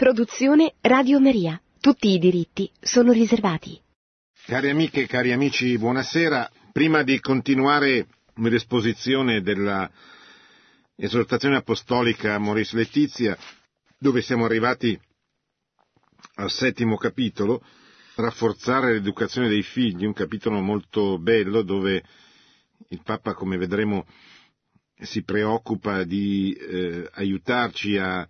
Produzione 0.00 0.76
Radio 0.80 1.20
Maria. 1.20 1.60
Tutti 1.78 2.08
i 2.08 2.18
diritti 2.18 2.72
sono 2.80 3.12
riservati. 3.12 3.78
Cari 4.46 4.70
amiche 4.70 5.02
e 5.02 5.06
cari 5.06 5.30
amici, 5.30 5.76
buonasera. 5.76 6.50
Prima 6.72 7.02
di 7.02 7.20
continuare 7.20 8.06
l'esposizione 8.36 9.42
della 9.42 9.90
esortazione 10.96 11.56
apostolica 11.56 12.38
Maurice 12.38 12.76
Letizia, 12.76 13.36
dove 13.98 14.22
siamo 14.22 14.46
arrivati 14.46 14.98
al 16.36 16.50
settimo 16.50 16.96
capitolo, 16.96 17.62
rafforzare 18.16 18.94
l'educazione 18.94 19.48
dei 19.48 19.62
figli, 19.62 20.06
un 20.06 20.14
capitolo 20.14 20.62
molto 20.62 21.18
bello 21.18 21.60
dove 21.60 22.02
il 22.88 23.02
Papa, 23.04 23.34
come 23.34 23.58
vedremo, 23.58 24.06
si 24.98 25.22
preoccupa 25.24 26.04
di 26.04 26.54
eh, 26.54 27.06
aiutarci 27.12 27.98
a 27.98 28.26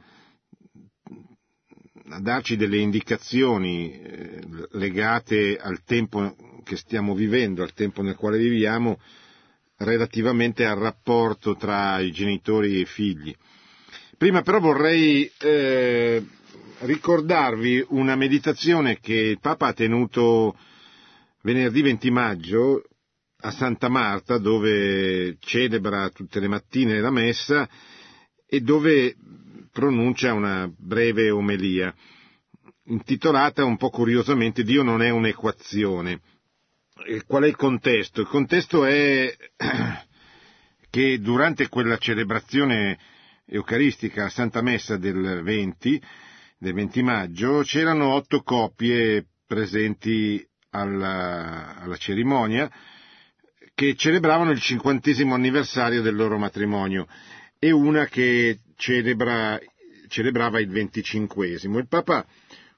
a 2.11 2.21
darci 2.21 2.57
delle 2.57 2.79
indicazioni 2.79 3.93
eh, 3.93 4.41
legate 4.73 5.57
al 5.57 5.83
tempo 5.85 6.35
che 6.65 6.77
stiamo 6.77 7.15
vivendo, 7.15 7.63
al 7.63 7.73
tempo 7.73 8.03
nel 8.03 8.17
quale 8.17 8.39
viviamo, 8.39 9.01
relativamente 9.79 10.65
al 10.67 10.77
rapporto 10.77 11.57
tra 11.57 11.99
i 12.01 12.11
genitori 12.13 12.77
e 12.77 12.81
i 12.81 12.85
figli. 12.85 13.35
Prima 14.17 14.43
però 14.43 14.61
vorrei 14.61 15.31
eh, 15.39 16.23
ricordarvi 16.81 17.85
una 17.89 18.17
meditazione 18.17 18.99
che 19.01 19.15
il 19.15 19.41
Papa 19.41 19.69
ha 19.69 19.73
tenuto 19.73 20.57
venerdì 21.43 21.81
20 21.83 22.11
maggio 22.11 22.83
a 23.43 23.51
Santa 23.51 23.89
Marta, 23.89 24.37
dove 24.39 25.37
celebra 25.41 26.11
tutte 26.11 26.41
le 26.41 26.49
mattine 26.49 27.01
la 27.01 27.11
messa 27.11 27.69
e 28.47 28.61
dove 28.61 29.17
pronuncia 29.73 30.33
una 30.33 30.71
breve 30.77 31.31
omelia, 31.31 31.95
intitolata 32.85 33.65
un 33.65 33.77
po' 33.77 33.91
curiosamente 33.91 34.63
Dio 34.63 34.83
non 34.83 35.03
è 35.03 35.11
un'equazione. 35.11 36.21
Qual 37.27 37.45
è 37.45 37.47
il 37.47 37.57
contesto? 37.57 38.21
Il 38.21 38.27
contesto 38.27 38.85
è 38.85 39.35
che 40.91 41.21
durante 41.21 41.69
quella 41.69 41.97
celebrazione 41.97 42.99
eucaristica 43.47 44.27
a 44.27 44.29
Santa 44.29 44.61
Messa 44.61 44.97
del 44.97 45.41
20, 45.43 46.03
del 46.59 46.75
20 46.75 47.03
maggio, 47.03 47.63
c'erano 47.63 48.15
otto 48.15 48.43
coppie 48.43 49.27
presenti 49.47 50.47
alla, 50.71 51.77
alla 51.79 51.97
cerimonia 51.97 52.71
che 53.75 53.95
celebravano 53.97 54.51
il 54.51 54.61
cinquantesimo 54.61 55.35
anniversario 55.35 56.03
del 56.03 56.15
loro 56.15 56.39
matrimonio 56.39 57.07
e 57.59 57.71
una 57.71 58.07
che 58.07 58.59
celebra, 58.81 59.61
celebrava 60.09 60.59
il 60.59 60.69
venticinquesimo. 60.69 61.79
Il 61.79 61.87
Papa 61.87 62.27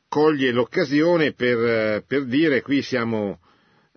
coglie 0.09 0.50
l'occasione 0.50 1.33
per, 1.33 2.05
per 2.06 2.27
dire 2.27 2.61
qui 2.61 2.83
siamo 2.83 3.41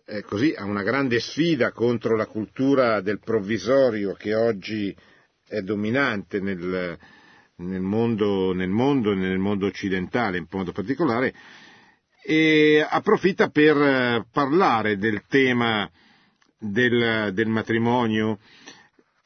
eh, 0.06 0.22
così 0.22 0.53
a 0.56 0.64
una 0.64 0.84
grande 0.84 1.20
sfida 1.20 1.72
contro 1.72 2.16
la 2.16 2.28
cultura 2.28 3.02
del 3.02 3.20
provvisorio 3.20 4.14
che 4.14 4.36
oggi 4.36 4.95
è 5.47 5.59
dominante 5.62 6.39
nel, 6.39 6.97
nel, 7.58 7.81
mondo, 7.81 8.53
nel 8.53 8.69
mondo 8.69 9.14
nel 9.14 9.38
mondo 9.38 9.66
occidentale 9.66 10.38
in 10.38 10.47
modo 10.50 10.72
particolare 10.72 11.34
e 12.23 12.86
approfitta 12.88 13.50
per 13.50 14.25
parlare 14.31 14.97
del 14.97 15.23
tema 15.28 15.90
del, 16.58 17.31
del 17.34 17.47
matrimonio 17.47 18.40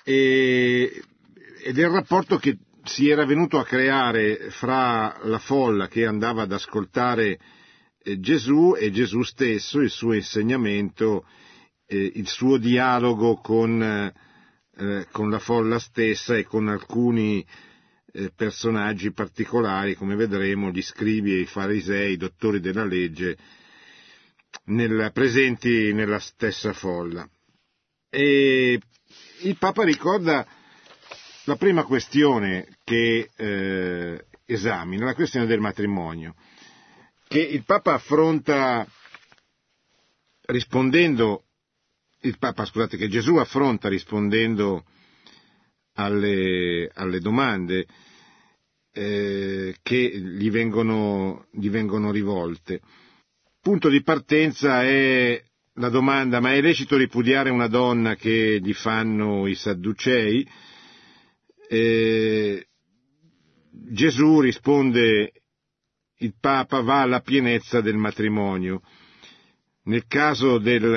e, 0.03 1.03
e 1.63 1.73
del 1.73 1.89
rapporto 1.89 2.37
che 2.37 2.57
si 2.83 3.09
era 3.09 3.25
venuto 3.25 3.57
a 3.59 3.65
creare 3.65 4.49
fra 4.51 5.19
la 5.23 5.39
folla 5.39 5.87
che 5.87 6.05
andava 6.05 6.43
ad 6.43 6.51
ascoltare 6.51 7.39
eh, 8.01 8.19
Gesù 8.19 8.75
e 8.77 8.91
Gesù 8.91 9.21
stesso, 9.23 9.79
il 9.79 9.89
suo 9.89 10.13
insegnamento, 10.13 11.25
eh, 11.85 12.11
il 12.15 12.27
suo 12.27 12.57
dialogo 12.57 13.35
con, 13.35 13.81
eh, 13.81 15.07
con, 15.11 15.29
la 15.29 15.39
folla 15.39 15.79
stessa 15.79 16.35
e 16.35 16.43
con 16.43 16.67
alcuni 16.67 17.45
personaggi 18.35 19.11
particolari, 19.11 19.93
come 19.93 20.15
vedremo, 20.15 20.71
gli 20.71 20.81
scribi 20.81 21.35
e 21.35 21.41
i 21.41 21.45
farisei, 21.45 22.13
i 22.13 22.17
dottori 22.17 22.59
della 22.59 22.83
legge, 22.83 23.37
nel, 24.65 25.11
presenti 25.13 25.93
nella 25.93 26.17
stessa 26.17 26.73
folla. 26.73 27.29
E 28.09 28.79
il 29.41 29.57
Papa 29.57 29.83
ricorda 29.83 30.45
la 31.49 31.55
prima 31.55 31.83
questione 31.83 32.77
che 32.83 33.27
eh, 33.35 34.25
esamina, 34.45 35.05
la 35.05 35.15
questione 35.15 35.47
del 35.47 35.59
matrimonio, 35.59 36.35
che 37.27 37.39
il 37.39 37.63
Papa 37.63 37.93
affronta 37.93 38.87
rispondendo, 40.45 41.45
il 42.21 42.37
Papa, 42.37 42.65
scusate, 42.65 42.97
che 42.97 43.07
Gesù 43.07 43.37
affronta 43.37 43.89
rispondendo 43.89 44.85
alle, 45.93 46.91
alle 46.93 47.19
domande 47.19 47.87
eh, 48.91 49.75
che 49.81 50.19
gli 50.19 50.51
vengono, 50.51 51.47
gli 51.51 51.69
vengono 51.71 52.11
rivolte. 52.11 52.81
Punto 53.59 53.89
di 53.89 54.03
partenza 54.03 54.83
è 54.83 55.43
la 55.73 55.89
domanda, 55.89 56.39
ma 56.39 56.53
è 56.53 56.61
lecito 56.61 56.95
ripudiare 56.95 57.49
una 57.49 57.67
donna 57.67 58.15
che 58.15 58.59
gli 58.61 58.73
fanno 58.73 59.47
i 59.47 59.55
sadducei? 59.55 60.47
Eh, 61.71 62.67
Gesù 63.69 64.39
risponde 64.39 65.31
il 66.17 66.33
Papa 66.39 66.81
va 66.81 67.01
alla 67.01 67.21
pienezza 67.21 67.81
del 67.81 67.95
matrimonio. 67.95 68.81
Nel 69.83 70.05
caso 70.07 70.57
del 70.57 70.89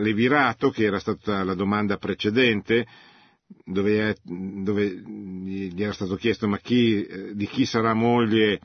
levirato, 0.00 0.70
che 0.70 0.84
era 0.84 0.98
stata 0.98 1.44
la 1.44 1.54
domanda 1.54 1.98
precedente, 1.98 2.86
dove, 3.64 4.16
dove 4.22 4.86
gli 4.88 5.82
era 5.82 5.92
stato 5.92 6.16
chiesto 6.16 6.48
ma 6.48 6.58
chi, 6.58 7.06
di 7.34 7.46
chi 7.46 7.66
sarà 7.66 7.94
moglie 7.94 8.60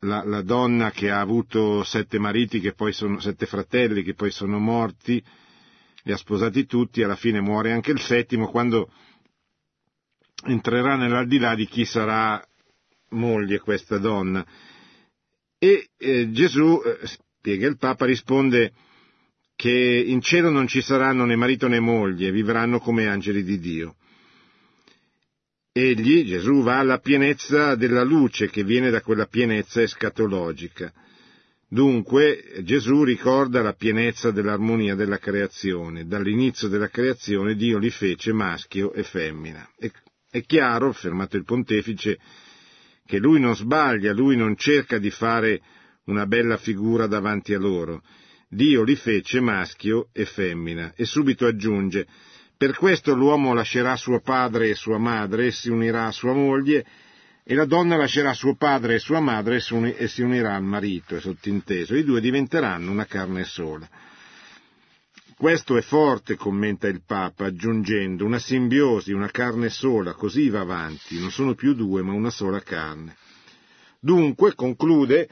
la, 0.00 0.22
la, 0.24 0.42
donna 0.42 0.90
che 0.90 1.10
ha 1.10 1.20
avuto 1.20 1.82
sette 1.84 2.18
mariti, 2.18 2.60
che 2.60 2.72
poi 2.72 2.92
sono, 2.92 3.18
sette 3.18 3.46
fratelli 3.46 4.02
che 4.02 4.14
poi 4.14 4.30
sono 4.30 4.58
morti, 4.58 5.22
li 6.04 6.12
ha 6.12 6.16
sposati 6.16 6.66
tutti, 6.66 7.02
alla 7.02 7.16
fine 7.16 7.40
muore 7.40 7.72
anche 7.72 7.90
il 7.90 8.00
settimo, 8.00 8.48
quando 8.48 8.90
entrerà 10.44 10.96
nell'aldilà 10.96 11.54
di 11.54 11.66
chi 11.66 11.84
sarà 11.84 12.42
moglie 13.10 13.58
questa 13.58 13.98
donna. 13.98 14.44
E 15.58 15.88
eh, 15.96 16.30
Gesù, 16.30 16.80
eh, 16.84 17.06
spiega 17.06 17.66
il 17.66 17.76
Papa, 17.76 18.06
risponde 18.06 18.72
che 19.56 20.04
in 20.06 20.20
cielo 20.22 20.50
non 20.50 20.66
ci 20.66 20.80
saranno 20.80 21.26
né 21.26 21.36
marito 21.36 21.68
né 21.68 21.80
moglie, 21.80 22.30
vivranno 22.30 22.78
come 22.78 23.08
angeli 23.08 23.42
di 23.42 23.58
Dio. 23.58 23.96
Egli, 25.72 26.26
Gesù, 26.26 26.62
va 26.62 26.78
alla 26.78 26.98
pienezza 26.98 27.74
della 27.74 28.02
luce 28.02 28.48
che 28.48 28.64
viene 28.64 28.90
da 28.90 29.02
quella 29.02 29.26
pienezza 29.26 29.82
escatologica. 29.82 30.92
Dunque 31.68 32.62
Gesù 32.64 33.04
ricorda 33.04 33.62
la 33.62 33.74
pienezza 33.74 34.32
dell'armonia 34.32 34.96
della 34.96 35.18
creazione. 35.18 36.06
Dall'inizio 36.06 36.66
della 36.66 36.88
creazione 36.88 37.54
Dio 37.54 37.78
li 37.78 37.90
fece 37.90 38.32
maschio 38.32 38.92
e 38.92 39.04
femmina. 39.04 39.68
E 39.78 39.92
è 40.30 40.42
chiaro, 40.42 40.88
affermato 40.88 41.36
il 41.36 41.44
pontefice, 41.44 42.18
che 43.04 43.18
lui 43.18 43.40
non 43.40 43.56
sbaglia, 43.56 44.12
lui 44.12 44.36
non 44.36 44.56
cerca 44.56 44.98
di 44.98 45.10
fare 45.10 45.60
una 46.04 46.26
bella 46.26 46.56
figura 46.56 47.06
davanti 47.06 47.52
a 47.54 47.58
loro. 47.58 48.02
Dio 48.48 48.82
li 48.82 48.96
fece 48.96 49.40
maschio 49.40 50.08
e 50.12 50.24
femmina 50.24 50.92
e 50.96 51.04
subito 51.04 51.46
aggiunge 51.46 52.06
per 52.60 52.76
questo 52.76 53.14
l'uomo 53.14 53.54
lascerà 53.54 53.96
suo 53.96 54.20
padre 54.20 54.68
e 54.68 54.74
sua 54.74 54.98
madre 54.98 55.46
e 55.46 55.50
si 55.50 55.70
unirà 55.70 56.08
a 56.08 56.12
sua 56.12 56.34
moglie 56.34 56.84
e 57.42 57.54
la 57.54 57.64
donna 57.64 57.96
lascerà 57.96 58.34
suo 58.34 58.54
padre 58.54 58.96
e 58.96 58.98
sua 58.98 59.18
madre 59.18 59.62
e 59.96 60.08
si 60.08 60.20
unirà 60.20 60.56
al 60.56 60.62
marito, 60.62 61.16
è 61.16 61.20
sottinteso, 61.20 61.94
i 61.94 62.04
due 62.04 62.20
diventeranno 62.20 62.90
una 62.90 63.06
carne 63.06 63.44
sola. 63.44 63.88
Questo 65.40 65.78
è 65.78 65.80
forte, 65.80 66.36
commenta 66.36 66.86
il 66.86 67.02
Papa, 67.02 67.46
aggiungendo 67.46 68.26
una 68.26 68.38
simbiosi, 68.38 69.12
una 69.12 69.30
carne 69.30 69.70
sola, 69.70 70.12
così 70.12 70.50
va 70.50 70.60
avanti, 70.60 71.18
non 71.18 71.30
sono 71.30 71.54
più 71.54 71.72
due, 71.72 72.02
ma 72.02 72.12
una 72.12 72.28
sola 72.28 72.60
carne. 72.60 73.16
Dunque, 73.98 74.54
conclude, 74.54 75.30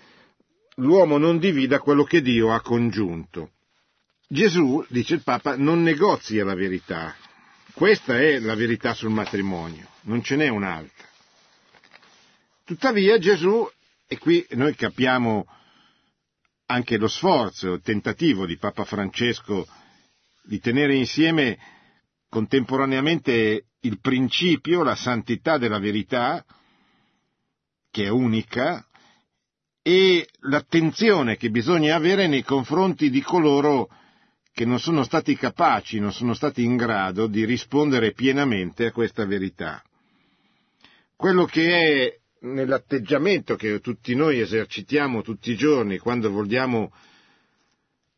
l'uomo 0.76 1.18
non 1.18 1.38
divida 1.38 1.80
quello 1.80 2.04
che 2.04 2.22
Dio 2.22 2.54
ha 2.54 2.62
congiunto. 2.62 3.50
Gesù, 4.26 4.82
dice 4.88 5.12
il 5.12 5.22
Papa, 5.22 5.58
non 5.58 5.82
negozia 5.82 6.42
la 6.42 6.54
verità. 6.54 7.14
Questa 7.74 8.18
è 8.18 8.38
la 8.38 8.54
verità 8.54 8.94
sul 8.94 9.10
matrimonio, 9.10 9.88
non 10.04 10.22
ce 10.22 10.36
n'è 10.36 10.48
un'altra. 10.48 11.06
Tuttavia 12.64 13.18
Gesù, 13.18 13.70
e 14.06 14.16
qui 14.16 14.46
noi 14.52 14.74
capiamo 14.74 15.46
anche 16.64 16.96
lo 16.96 17.08
sforzo, 17.08 17.74
il 17.74 17.82
tentativo 17.82 18.46
di 18.46 18.56
Papa 18.56 18.86
Francesco 18.86 19.66
di 20.48 20.60
tenere 20.60 20.94
insieme 20.94 21.58
contemporaneamente 22.30 23.66
il 23.80 24.00
principio, 24.00 24.82
la 24.82 24.94
santità 24.94 25.58
della 25.58 25.78
verità, 25.78 26.42
che 27.90 28.04
è 28.04 28.08
unica, 28.08 28.82
e 29.82 30.26
l'attenzione 30.40 31.36
che 31.36 31.50
bisogna 31.50 31.94
avere 31.94 32.26
nei 32.28 32.42
confronti 32.42 33.10
di 33.10 33.20
coloro 33.20 33.90
che 34.50 34.64
non 34.64 34.80
sono 34.80 35.02
stati 35.04 35.36
capaci, 35.36 36.00
non 36.00 36.12
sono 36.12 36.32
stati 36.32 36.64
in 36.64 36.76
grado 36.76 37.26
di 37.26 37.44
rispondere 37.44 38.12
pienamente 38.12 38.86
a 38.86 38.92
questa 38.92 39.26
verità. 39.26 39.82
Quello 41.14 41.44
che 41.44 41.68
è 41.70 42.18
nell'atteggiamento 42.46 43.54
che 43.54 43.80
tutti 43.80 44.14
noi 44.14 44.40
esercitiamo 44.40 45.20
tutti 45.20 45.50
i 45.50 45.56
giorni 45.56 45.98
quando 45.98 46.30
vogliamo 46.30 46.90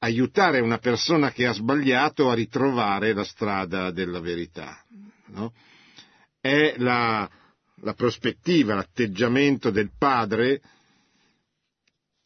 aiutare 0.00 0.60
una 0.60 0.78
persona 0.78 1.30
che 1.30 1.46
ha 1.46 1.52
sbagliato 1.52 2.30
a 2.30 2.34
ritrovare 2.34 3.12
la 3.12 3.24
strada 3.24 3.90
della 3.90 4.20
verità. 4.20 4.82
No? 5.26 5.52
È 6.40 6.74
la, 6.78 7.28
la 7.82 7.94
prospettiva, 7.94 8.74
l'atteggiamento 8.74 9.70
del 9.70 9.90
padre 9.96 10.60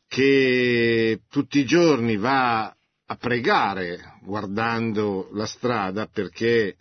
che 0.06 1.20
tutti 1.28 1.58
i 1.58 1.64
giorni 1.64 2.16
va 2.16 2.66
a 2.66 3.16
pregare 3.16 4.18
guardando 4.22 5.28
la 5.32 5.46
strada 5.46 6.06
perché 6.06 6.76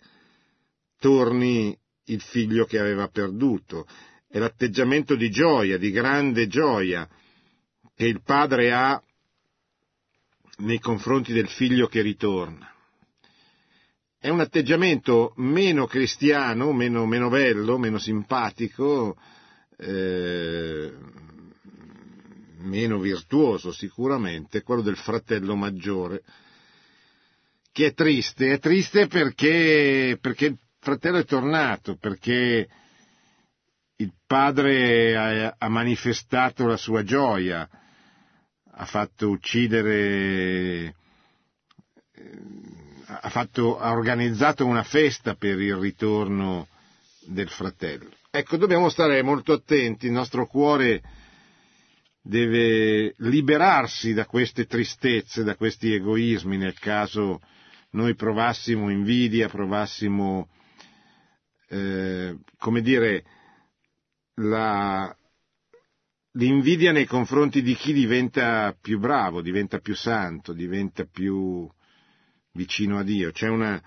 torni 0.98 1.76
il 2.06 2.20
figlio 2.20 2.64
che 2.66 2.78
aveva 2.78 3.08
perduto. 3.08 3.86
È 4.28 4.38
l'atteggiamento 4.38 5.16
di 5.16 5.30
gioia, 5.30 5.76
di 5.76 5.90
grande 5.90 6.46
gioia 6.46 7.08
che 7.96 8.06
il 8.06 8.22
padre 8.22 8.72
ha 8.72 9.02
nei 10.58 10.78
confronti 10.78 11.32
del 11.32 11.48
figlio 11.48 11.86
che 11.86 12.02
ritorna. 12.02 12.70
È 14.18 14.28
un 14.28 14.40
atteggiamento 14.40 15.34
meno 15.36 15.86
cristiano, 15.86 16.72
meno, 16.72 17.04
meno 17.06 17.28
bello, 17.28 17.76
meno 17.76 17.98
simpatico, 17.98 19.16
eh, 19.76 20.92
meno 22.60 22.98
virtuoso 22.98 23.70
sicuramente, 23.70 24.62
quello 24.62 24.80
del 24.80 24.96
fratello 24.96 25.54
maggiore, 25.56 26.22
che 27.70 27.86
è 27.86 27.92
triste, 27.92 28.52
è 28.52 28.58
triste 28.58 29.08
perché, 29.08 30.16
perché 30.20 30.46
il 30.46 30.58
fratello 30.78 31.18
è 31.18 31.24
tornato, 31.24 31.96
perché 31.96 32.68
il 33.96 34.12
padre 34.26 35.16
ha, 35.16 35.54
ha 35.58 35.68
manifestato 35.68 36.66
la 36.66 36.76
sua 36.76 37.02
gioia, 37.02 37.68
ha 38.76 38.84
fatto 38.86 39.28
uccidere, 39.30 40.94
eh, 42.14 42.32
ha, 43.06 43.28
fatto, 43.28 43.78
ha 43.78 43.92
organizzato 43.92 44.66
una 44.66 44.82
festa 44.82 45.34
per 45.34 45.60
il 45.60 45.76
ritorno 45.76 46.66
del 47.26 47.48
fratello. 47.48 48.10
Ecco, 48.30 48.56
dobbiamo 48.56 48.88
stare 48.88 49.22
molto 49.22 49.52
attenti, 49.52 50.06
il 50.06 50.12
nostro 50.12 50.46
cuore 50.46 51.02
deve 52.20 53.14
liberarsi 53.18 54.12
da 54.12 54.26
queste 54.26 54.66
tristezze, 54.66 55.44
da 55.44 55.56
questi 55.56 55.92
egoismi, 55.92 56.56
nel 56.56 56.78
caso 56.78 57.40
noi 57.90 58.14
provassimo 58.14 58.90
invidia, 58.90 59.48
provassimo, 59.48 60.48
eh, 61.68 62.36
come 62.58 62.80
dire, 62.80 63.24
la, 64.36 65.14
l'invidia 66.36 66.92
nei 66.92 67.06
confronti 67.06 67.62
di 67.62 67.74
chi 67.74 67.92
diventa 67.92 68.76
più 68.80 68.98
bravo, 68.98 69.40
diventa 69.40 69.78
più 69.78 69.94
santo, 69.94 70.52
diventa 70.52 71.04
più 71.04 71.68
vicino 72.52 72.98
a 72.98 73.02
Dio. 73.02 73.30
C'è 73.30 73.48
una, 73.48 73.80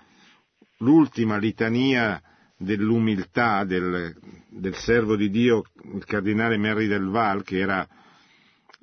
l'ultima 0.78 1.36
litania 1.36 2.20
dell'umiltà 2.56 3.64
del, 3.64 4.14
del, 4.48 4.74
servo 4.76 5.16
di 5.16 5.30
Dio, 5.30 5.64
il 5.94 6.04
cardinale 6.04 6.56
Merri 6.56 6.86
del 6.86 7.08
Val, 7.08 7.42
che 7.44 7.58
era 7.58 7.86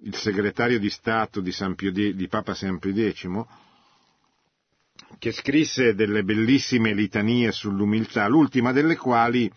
il 0.04 0.16
segretario 0.16 0.80
di 0.80 0.90
Stato 0.90 1.42
di, 1.42 1.54
Pio, 1.76 1.92
di 1.92 2.28
Papa 2.28 2.54
San 2.54 2.78
Pio 2.80 3.12
X, 3.12 3.28
che 5.18 5.32
scrisse 5.32 5.96
delle 5.96 6.24
bellissime 6.24 6.94
litanie 6.94 7.52
sull'umiltà, 7.52 8.28
l'ultima 8.28 8.72
delle 8.72 8.96
quali 8.96 9.52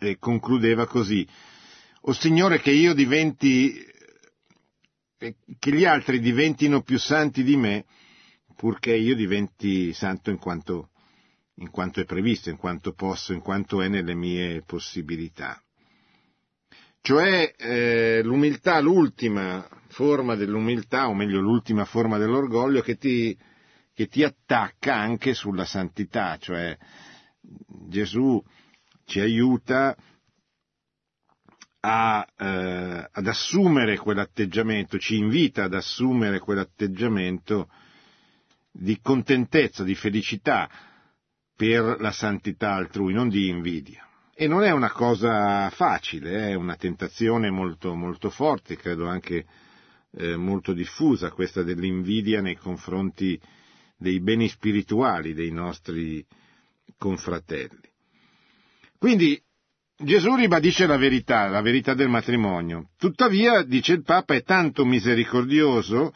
eh, 0.00 0.16
concludeva 0.18 0.86
così 0.86 1.26
o 2.02 2.12
Signore 2.12 2.60
che 2.60 2.70
io 2.70 2.94
diventi, 2.94 3.84
eh, 5.18 5.36
che 5.58 5.72
gli 5.72 5.84
altri 5.84 6.20
diventino 6.20 6.82
più 6.82 6.98
santi 6.98 7.42
di 7.42 7.56
me, 7.56 7.84
purché 8.56 8.94
io 8.94 9.14
diventi 9.14 9.92
santo 9.92 10.30
in 10.30 10.38
quanto, 10.38 10.90
in 11.56 11.70
quanto 11.70 12.00
è 12.00 12.04
previsto, 12.04 12.50
in 12.50 12.56
quanto 12.56 12.92
posso, 12.92 13.32
in 13.32 13.40
quanto 13.40 13.82
è 13.82 13.88
nelle 13.88 14.14
mie 14.14 14.62
possibilità. 14.62 15.62
Cioè 17.00 17.54
eh, 17.56 18.20
l'umiltà, 18.22 18.80
l'ultima 18.80 19.66
forma 19.88 20.34
dell'umiltà, 20.34 21.08
o 21.08 21.14
meglio 21.14 21.40
l'ultima 21.40 21.84
forma 21.84 22.18
dell'orgoglio 22.18 22.82
che 22.82 22.96
ti, 22.96 23.36
che 23.94 24.08
ti 24.08 24.22
attacca 24.22 24.94
anche 24.94 25.34
sulla 25.34 25.64
santità, 25.64 26.36
cioè 26.38 26.76
Gesù 27.88 28.42
ci 29.04 29.20
aiuta 29.20 29.96
a, 31.80 32.26
eh, 32.36 33.08
ad 33.10 33.26
assumere 33.26 33.96
quell'atteggiamento, 33.96 34.98
ci 34.98 35.16
invita 35.16 35.64
ad 35.64 35.74
assumere 35.74 36.38
quell'atteggiamento 36.38 37.68
di 38.70 38.98
contentezza, 39.00 39.84
di 39.84 39.94
felicità 39.94 40.68
per 41.54 41.96
la 42.00 42.12
santità 42.12 42.74
altrui, 42.74 43.12
non 43.12 43.28
di 43.28 43.48
invidia. 43.48 44.06
E 44.34 44.46
non 44.46 44.62
è 44.62 44.70
una 44.70 44.92
cosa 44.92 45.68
facile, 45.70 46.50
è 46.50 46.54
una 46.54 46.76
tentazione 46.76 47.50
molto, 47.50 47.94
molto 47.94 48.30
forte, 48.30 48.76
credo 48.76 49.08
anche 49.08 49.44
eh, 50.12 50.36
molto 50.36 50.72
diffusa, 50.72 51.32
questa 51.32 51.64
dell'invidia 51.64 52.40
nei 52.40 52.56
confronti 52.56 53.40
dei 53.96 54.20
beni 54.20 54.48
spirituali 54.48 55.34
dei 55.34 55.50
nostri 55.50 56.24
confratelli. 56.96 57.90
Quindi 58.96 59.40
Gesù 60.00 60.36
ribadisce 60.36 60.86
la 60.86 60.96
verità, 60.96 61.48
la 61.48 61.60
verità 61.60 61.92
del 61.92 62.08
matrimonio. 62.08 62.90
Tuttavia, 62.96 63.64
dice 63.64 63.94
il 63.94 64.04
Papa, 64.04 64.34
è 64.34 64.44
tanto 64.44 64.84
misericordioso, 64.84 66.12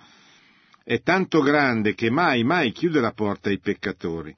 è 0.84 1.00
tanto 1.02 1.40
grande 1.40 1.94
che 1.94 2.08
mai, 2.08 2.44
mai 2.44 2.70
chiude 2.70 3.00
la 3.00 3.10
porta 3.10 3.48
ai 3.48 3.58
peccatori. 3.58 4.32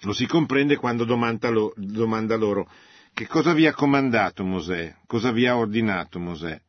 Lo 0.00 0.12
si 0.12 0.26
comprende 0.26 0.74
quando 0.74 1.04
domanda, 1.04 1.48
lo, 1.48 1.72
domanda 1.76 2.34
loro 2.34 2.68
che 3.14 3.28
cosa 3.28 3.52
vi 3.52 3.68
ha 3.68 3.72
comandato 3.72 4.42
Mosè, 4.42 4.96
cosa 5.06 5.30
vi 5.30 5.46
ha 5.46 5.56
ordinato 5.56 6.18
Mosè. 6.18 6.60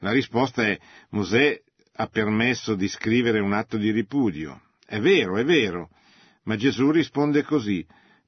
La 0.00 0.12
risposta 0.12 0.66
è 0.66 0.78
Mosè 1.10 1.58
ha 1.96 2.06
permesso 2.06 2.74
di 2.74 2.86
scrivere 2.86 3.40
un 3.40 3.54
atto 3.54 3.78
di 3.78 3.90
ripudio. 3.90 4.60
È 4.84 5.00
vero, 5.00 5.38
è 5.38 5.44
vero, 5.44 5.88
ma 6.42 6.56
Gesù 6.56 6.90
risponde 6.90 7.42
così 7.44 7.84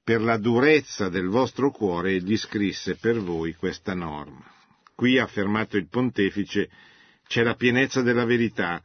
per 0.06 0.22
la 0.22 0.36
durezza 0.36 1.08
del 1.08 1.26
vostro 1.26 1.72
cuore 1.72 2.12
egli 2.12 2.36
scrisse 2.36 2.94
per 2.94 3.18
voi 3.18 3.54
questa 3.54 3.92
norma. 3.92 4.48
Qui, 4.94 5.18
ha 5.18 5.24
affermato 5.24 5.76
il 5.76 5.88
pontefice, 5.88 6.70
c'è 7.26 7.42
la 7.42 7.56
pienezza 7.56 8.02
della 8.02 8.24
verità, 8.24 8.80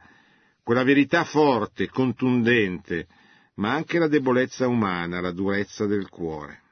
quella 0.64 0.82
verità 0.82 1.22
forte, 1.22 1.88
contundente, 1.88 3.06
ma 3.54 3.72
anche 3.72 4.00
la 4.00 4.08
debolezza 4.08 4.66
umana, 4.66 5.20
la 5.20 5.30
durezza 5.30 5.86
del 5.86 6.08
cuore. 6.08 6.62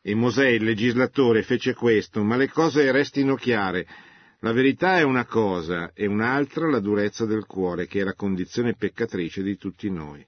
E 0.00 0.14
Mosè, 0.14 0.46
il 0.46 0.64
legislatore, 0.64 1.42
fece 1.42 1.74
questo, 1.74 2.24
ma 2.24 2.36
le 2.36 2.48
cose 2.48 2.90
restino 2.90 3.34
chiare. 3.34 3.86
La 4.38 4.52
verità 4.52 4.96
è 4.96 5.02
una 5.02 5.26
cosa 5.26 5.92
e 5.92 6.06
un'altra 6.06 6.70
la 6.70 6.80
durezza 6.80 7.26
del 7.26 7.44
cuore, 7.44 7.86
che 7.86 8.00
è 8.00 8.04
la 8.04 8.14
condizione 8.14 8.76
peccatrice 8.76 9.42
di 9.42 9.58
tutti 9.58 9.90
noi. 9.90 10.26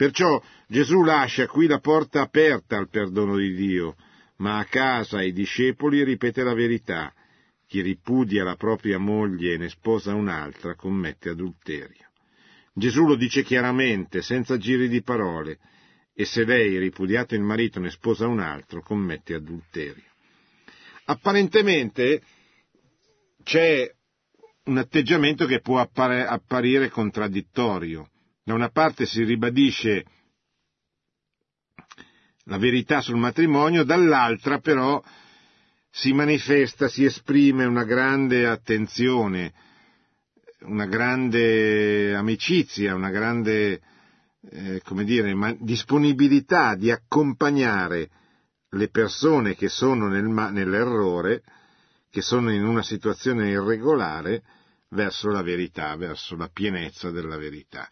Perciò 0.00 0.42
Gesù 0.66 1.02
lascia 1.02 1.46
qui 1.46 1.66
la 1.66 1.78
porta 1.78 2.22
aperta 2.22 2.78
al 2.78 2.88
perdono 2.88 3.36
di 3.36 3.54
Dio, 3.54 3.96
ma 4.36 4.56
a 4.56 4.64
casa 4.64 5.18
ai 5.18 5.30
discepoli 5.30 6.02
ripete 6.04 6.42
la 6.42 6.54
verità. 6.54 7.12
Chi 7.66 7.82
ripudia 7.82 8.42
la 8.42 8.56
propria 8.56 8.96
moglie 8.96 9.52
e 9.52 9.56
ne 9.58 9.68
sposa 9.68 10.14
un'altra 10.14 10.74
commette 10.74 11.28
adulterio. 11.28 12.08
Gesù 12.72 13.04
lo 13.04 13.14
dice 13.14 13.42
chiaramente, 13.42 14.22
senza 14.22 14.56
giri 14.56 14.88
di 14.88 15.02
parole, 15.02 15.58
e 16.14 16.24
se 16.24 16.46
lei, 16.46 16.78
ripudiato 16.78 17.34
il 17.34 17.42
marito, 17.42 17.78
ne 17.78 17.90
sposa 17.90 18.26
un 18.26 18.40
altro, 18.40 18.80
commette 18.80 19.34
adulterio. 19.34 20.10
Apparentemente 21.04 22.22
c'è 23.42 23.86
un 24.64 24.78
atteggiamento 24.78 25.44
che 25.44 25.60
può 25.60 25.78
apparire 25.78 26.88
contraddittorio. 26.88 28.08
Da 28.50 28.56
una 28.56 28.70
parte 28.70 29.06
si 29.06 29.22
ribadisce 29.22 30.04
la 32.46 32.58
verità 32.58 33.00
sul 33.00 33.14
matrimonio, 33.16 33.84
dall'altra 33.84 34.58
però 34.58 35.00
si 35.88 36.12
manifesta, 36.12 36.88
si 36.88 37.04
esprime 37.04 37.64
una 37.64 37.84
grande 37.84 38.48
attenzione, 38.48 39.52
una 40.62 40.86
grande 40.86 42.12
amicizia, 42.16 42.96
una 42.96 43.10
grande 43.10 43.80
eh, 44.50 44.82
come 44.82 45.04
dire, 45.04 45.56
disponibilità 45.60 46.74
di 46.74 46.90
accompagnare 46.90 48.10
le 48.70 48.88
persone 48.88 49.54
che 49.54 49.68
sono 49.68 50.08
nel, 50.08 50.24
nell'errore, 50.24 51.44
che 52.10 52.20
sono 52.20 52.52
in 52.52 52.64
una 52.64 52.82
situazione 52.82 53.50
irregolare 53.50 54.42
verso 54.90 55.28
la 55.28 55.42
verità, 55.42 55.94
verso 55.96 56.36
la 56.36 56.48
pienezza 56.48 57.10
della 57.10 57.36
verità. 57.36 57.88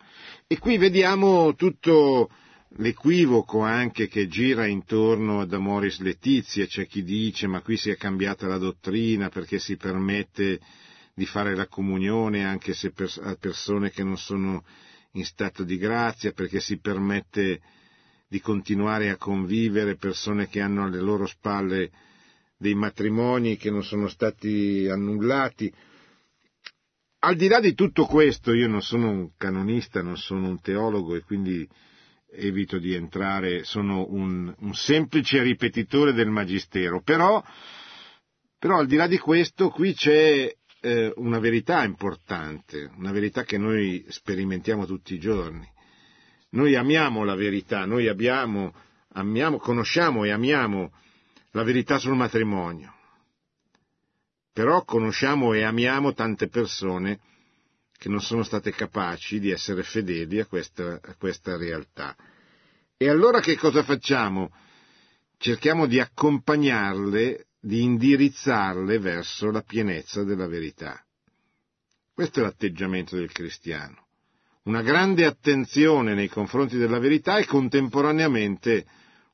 E 0.46 0.58
qui 0.58 0.78
vediamo 0.78 1.54
tutto 1.54 2.30
l'equivoco 2.76 3.60
anche 3.60 4.08
che 4.08 4.28
gira 4.28 4.66
intorno 4.66 5.40
ad 5.40 5.52
Amoris 5.52 6.00
Letizia, 6.00 6.66
c'è 6.66 6.86
chi 6.86 7.02
dice 7.02 7.46
ma 7.46 7.62
qui 7.62 7.76
si 7.76 7.90
è 7.90 7.96
cambiata 7.96 8.46
la 8.46 8.58
dottrina 8.58 9.28
perché 9.28 9.58
si 9.58 9.76
permette 9.76 10.60
di 11.14 11.26
fare 11.26 11.54
la 11.54 11.66
comunione 11.66 12.44
anche 12.44 12.74
se 12.74 12.92
per, 12.92 13.12
a 13.22 13.34
persone 13.34 13.90
che 13.90 14.04
non 14.04 14.18
sono 14.18 14.64
in 15.12 15.24
stato 15.24 15.64
di 15.64 15.76
grazia, 15.78 16.32
perché 16.32 16.60
si 16.60 16.78
permette 16.78 17.60
di 18.28 18.40
continuare 18.40 19.08
a 19.08 19.16
convivere 19.16 19.96
persone 19.96 20.48
che 20.48 20.60
hanno 20.60 20.84
alle 20.84 21.00
loro 21.00 21.26
spalle 21.26 21.90
dei 22.56 22.74
matrimoni 22.74 23.56
che 23.56 23.70
non 23.70 23.82
sono 23.82 24.08
stati 24.08 24.86
annullati. 24.88 25.72
Al 27.20 27.34
di 27.34 27.48
là 27.48 27.58
di 27.58 27.74
tutto 27.74 28.04
questo, 28.04 28.52
io 28.52 28.68
non 28.68 28.80
sono 28.80 29.10
un 29.10 29.30
canonista, 29.36 30.02
non 30.02 30.16
sono 30.16 30.48
un 30.48 30.60
teologo 30.60 31.16
e 31.16 31.22
quindi 31.22 31.68
evito 32.30 32.78
di 32.78 32.94
entrare, 32.94 33.64
sono 33.64 34.06
un, 34.08 34.54
un 34.56 34.74
semplice 34.74 35.42
ripetitore 35.42 36.12
del 36.12 36.28
Magistero, 36.28 37.02
però, 37.02 37.42
però 38.58 38.78
al 38.78 38.86
di 38.86 38.96
là 38.96 39.08
di 39.08 39.18
questo 39.18 39.70
qui 39.70 39.94
c'è 39.94 40.54
eh, 40.80 41.12
una 41.16 41.40
verità 41.40 41.82
importante, 41.84 42.90
una 42.96 43.10
verità 43.10 43.42
che 43.42 43.58
noi 43.58 44.04
sperimentiamo 44.08 44.86
tutti 44.86 45.14
i 45.14 45.18
giorni. 45.18 45.66
Noi 46.50 46.76
amiamo 46.76 47.24
la 47.24 47.34
verità, 47.34 47.84
noi 47.84 48.06
abbiamo, 48.06 48.72
amiamo, 49.14 49.58
conosciamo 49.58 50.24
e 50.24 50.30
amiamo 50.30 50.92
la 51.50 51.62
verità 51.62 51.98
sul 51.98 52.14
matrimonio, 52.14 52.94
però 54.58 54.82
conosciamo 54.82 55.52
e 55.52 55.62
amiamo 55.62 56.14
tante 56.14 56.48
persone 56.48 57.20
che 57.96 58.08
non 58.08 58.20
sono 58.20 58.42
state 58.42 58.72
capaci 58.72 59.38
di 59.38 59.52
essere 59.52 59.84
fedeli 59.84 60.40
a 60.40 60.46
questa, 60.46 60.98
a 61.00 61.14
questa 61.16 61.56
realtà. 61.56 62.16
E 62.96 63.08
allora 63.08 63.38
che 63.38 63.56
cosa 63.56 63.84
facciamo? 63.84 64.52
Cerchiamo 65.36 65.86
di 65.86 66.00
accompagnarle, 66.00 67.46
di 67.60 67.82
indirizzarle 67.84 68.98
verso 68.98 69.52
la 69.52 69.62
pienezza 69.62 70.24
della 70.24 70.48
verità. 70.48 71.00
Questo 72.12 72.40
è 72.40 72.42
l'atteggiamento 72.42 73.14
del 73.14 73.30
cristiano. 73.30 74.08
Una 74.64 74.82
grande 74.82 75.24
attenzione 75.24 76.14
nei 76.14 76.28
confronti 76.28 76.76
della 76.76 76.98
verità 76.98 77.36
e 77.38 77.46
contemporaneamente 77.46 78.86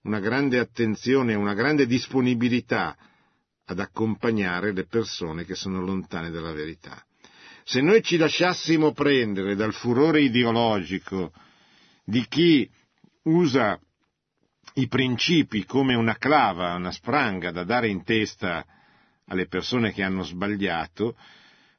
una 0.03 0.21
grande 0.21 0.59
attenzione 0.59 1.33
una 1.33 1.55
grande 1.55 1.87
disponibilità 1.87 2.95
ad 3.67 3.79
accompagnare 3.79 4.73
le 4.73 4.87
persone 4.87 5.45
che 5.45 5.55
sono 5.55 5.81
lontane 5.81 6.31
dalla 6.31 6.53
verità. 6.53 7.03
Se 7.65 7.81
noi 7.81 8.03
ci 8.03 8.17
lasciassimo 8.17 8.93
prendere 8.93 9.55
dal 9.55 9.73
furore 9.73 10.21
ideologico 10.21 11.33
di 12.05 12.27
chi 12.29 12.71
usa 13.23 13.81
i 14.75 14.87
principi 14.89 15.65
come 15.65 15.95
una 15.95 16.17
clava, 16.17 16.75
una 16.75 16.93
spranga 16.93 17.51
da 17.51 17.65
dare 17.65 17.89
in 17.89 18.05
testa 18.05 18.67
alle 19.27 19.47
persone 19.47 19.93
che 19.93 20.03
hanno 20.03 20.23
sbagliato, 20.25 21.17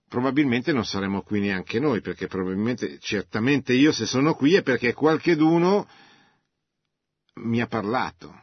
probabilmente 0.08 0.72
non 0.72 0.86
saremmo 0.86 1.22
qui 1.22 1.42
neanche 1.42 1.80
noi, 1.80 2.01
perché 2.01 2.27
probabilmente, 2.27 2.98
certamente 3.00 3.74
io 3.74 3.92
se 3.92 4.06
sono 4.06 4.34
qui 4.34 4.56
è 4.56 4.63
perché 4.63 4.94
qualcheduno 4.94 5.88
mi 7.44 7.62
ha 7.62 7.68
parlato, 7.68 8.34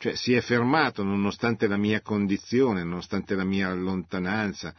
cioè 0.00 0.16
si 0.16 0.32
è 0.32 0.40
fermato 0.40 1.02
nonostante 1.02 1.66
la 1.66 1.76
mia 1.76 2.00
condizione, 2.00 2.82
nonostante 2.82 3.34
la 3.34 3.44
mia 3.44 3.70
lontananza, 3.74 4.74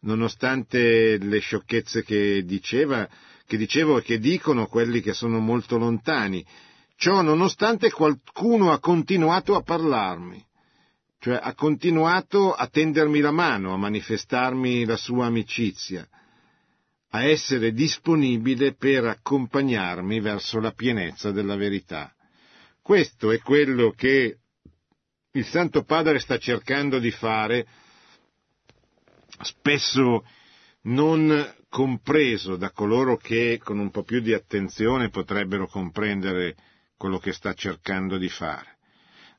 nonostante 0.00 1.16
le 1.16 1.38
sciocchezze 1.38 2.04
che 2.04 2.44
diceva, 2.44 3.08
che 3.46 3.56
dicevo 3.56 3.96
e 3.96 4.02
che 4.02 4.18
dicono 4.18 4.66
quelli 4.66 5.00
che 5.00 5.14
sono 5.14 5.38
molto 5.38 5.78
lontani. 5.78 6.44
Ciò 6.96 7.22
nonostante 7.22 7.90
qualcuno 7.90 8.70
ha 8.70 8.78
continuato 8.78 9.56
a 9.56 9.62
parlarmi, 9.62 10.44
cioè 11.18 11.40
ha 11.42 11.54
continuato 11.54 12.52
a 12.52 12.66
tendermi 12.66 13.20
la 13.20 13.30
mano, 13.30 13.72
a 13.72 13.78
manifestarmi 13.78 14.84
la 14.84 14.98
sua 14.98 15.24
amicizia, 15.24 16.06
a 17.12 17.24
essere 17.24 17.72
disponibile 17.72 18.74
per 18.74 19.06
accompagnarmi 19.06 20.20
verso 20.20 20.60
la 20.60 20.72
pienezza 20.72 21.30
della 21.30 21.56
verità. 21.56 22.12
Questo 22.82 23.30
è 23.30 23.38
quello 23.38 23.92
che 23.96 24.40
il 25.32 25.44
Santo 25.44 25.84
Padre 25.84 26.18
sta 26.20 26.38
cercando 26.38 26.98
di 26.98 27.10
fare 27.10 27.66
spesso 29.40 30.24
non 30.82 31.54
compreso 31.68 32.56
da 32.56 32.70
coloro 32.70 33.16
che 33.16 33.60
con 33.62 33.78
un 33.78 33.90
po' 33.90 34.02
più 34.02 34.20
di 34.20 34.32
attenzione 34.32 35.10
potrebbero 35.10 35.66
comprendere 35.66 36.56
quello 36.96 37.18
che 37.18 37.32
sta 37.32 37.52
cercando 37.52 38.16
di 38.16 38.28
fare. 38.28 38.78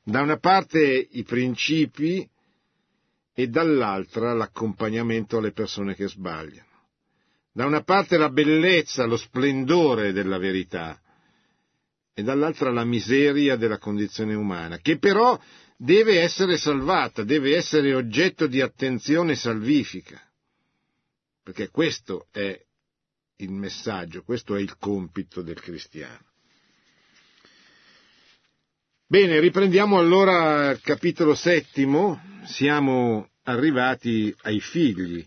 Da 0.04 0.22
una 0.22 0.38
parte 0.38 1.08
i 1.10 1.24
principi 1.24 2.28
e 3.34 3.48
dall'altra 3.48 4.32
l'accompagnamento 4.32 5.38
alle 5.38 5.52
persone 5.52 5.94
che 5.94 6.08
sbagliano. 6.08 6.68
Da 7.52 7.66
una 7.66 7.82
parte 7.82 8.16
la 8.16 8.30
bellezza, 8.30 9.04
lo 9.06 9.16
splendore 9.16 10.12
della 10.12 10.38
verità 10.38 11.00
e 12.14 12.22
dall'altra 12.22 12.70
la 12.70 12.84
miseria 12.84 13.56
della 13.56 13.78
condizione 13.78 14.34
umana, 14.34 14.78
che 14.78 14.98
però 14.98 15.38
deve 15.82 16.20
essere 16.20 16.58
salvata, 16.58 17.24
deve 17.24 17.56
essere 17.56 17.94
oggetto 17.94 18.46
di 18.46 18.60
attenzione 18.60 19.34
salvifica, 19.34 20.20
perché 21.42 21.70
questo 21.70 22.26
è 22.30 22.60
il 23.36 23.50
messaggio, 23.50 24.22
questo 24.22 24.56
è 24.56 24.60
il 24.60 24.76
compito 24.76 25.40
del 25.40 25.58
cristiano. 25.58 26.20
Bene, 29.06 29.40
riprendiamo 29.40 29.98
allora 29.98 30.70
il 30.70 30.82
capitolo 30.82 31.34
settimo, 31.34 32.20
siamo 32.44 33.30
arrivati 33.44 34.34
ai 34.42 34.60
figli, 34.60 35.26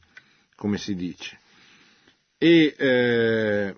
come 0.55 0.77
si 0.77 0.93
dice. 0.93 1.39
E 2.37 2.75
eh, 2.77 3.75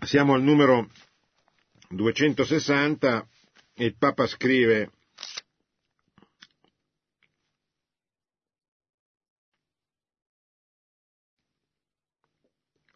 siamo 0.00 0.32
al 0.32 0.42
numero 0.42 0.88
260 1.88 3.28
e 3.74 3.84
il 3.84 3.96
Papa 3.96 4.26
scrive 4.26 4.90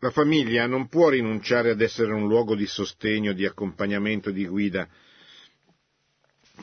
La 0.02 0.10
famiglia 0.10 0.66
non 0.66 0.88
può 0.88 1.10
rinunciare 1.10 1.70
ad 1.70 1.80
essere 1.80 2.12
un 2.12 2.26
luogo 2.26 2.56
di 2.56 2.66
sostegno, 2.66 3.32
di 3.32 3.46
accompagnamento, 3.46 4.32
di 4.32 4.44
guida, 4.46 4.88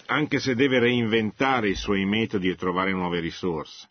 anche 0.08 0.40
se 0.40 0.56
deve 0.56 0.80
reinventare 0.80 1.70
i 1.70 1.76
suoi 1.76 2.04
metodi 2.04 2.50
e 2.50 2.56
trovare 2.56 2.92
nuove 2.92 3.22
risorse. 3.22 3.90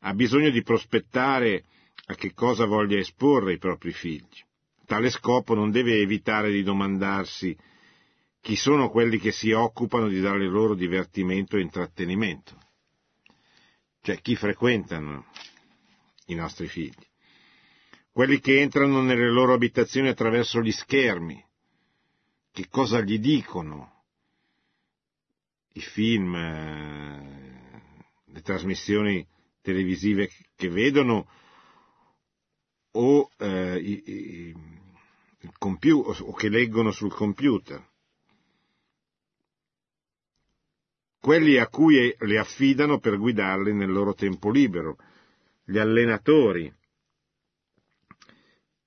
Ha 0.00 0.12
bisogno 0.12 0.50
di 0.50 0.62
prospettare 0.62 1.64
a 2.08 2.14
che 2.16 2.34
cosa 2.34 2.66
voglia 2.66 2.98
esporre 2.98 3.54
i 3.54 3.58
propri 3.58 3.92
figli. 3.92 4.46
Tale 4.88 5.10
scopo 5.10 5.52
non 5.52 5.70
deve 5.70 6.00
evitare 6.00 6.50
di 6.50 6.62
domandarsi 6.62 7.54
chi 8.40 8.56
sono 8.56 8.88
quelli 8.88 9.18
che 9.18 9.32
si 9.32 9.50
occupano 9.50 10.08
di 10.08 10.18
dare 10.18 10.46
loro 10.46 10.74
divertimento 10.74 11.58
e 11.58 11.60
intrattenimento, 11.60 12.58
cioè 14.00 14.18
chi 14.22 14.34
frequentano 14.34 15.26
i 16.28 16.34
nostri 16.34 16.68
figli, 16.68 17.06
quelli 18.10 18.40
che 18.40 18.62
entrano 18.62 19.02
nelle 19.02 19.28
loro 19.28 19.52
abitazioni 19.52 20.08
attraverso 20.08 20.62
gli 20.62 20.72
schermi, 20.72 21.44
che 22.50 22.68
cosa 22.70 23.02
gli 23.02 23.18
dicono, 23.18 24.04
i 25.74 25.80
film, 25.82 26.34
eh, 26.34 27.82
le 28.24 28.40
trasmissioni 28.40 29.28
televisive 29.60 30.30
che 30.56 30.70
vedono 30.70 31.28
o, 32.98 33.30
eh, 33.38 33.78
i, 33.78 34.02
i, 34.06 34.54
computer, 35.58 36.22
o 36.22 36.32
che 36.32 36.48
leggono 36.48 36.90
sul 36.90 37.12
computer. 37.12 37.84
Quelli 41.20 41.58
a 41.58 41.68
cui 41.68 42.14
le 42.18 42.38
affidano 42.38 42.98
per 42.98 43.18
guidarli 43.18 43.72
nel 43.72 43.90
loro 43.90 44.14
tempo 44.14 44.50
libero, 44.50 44.96
gli 45.64 45.78
allenatori, 45.78 46.72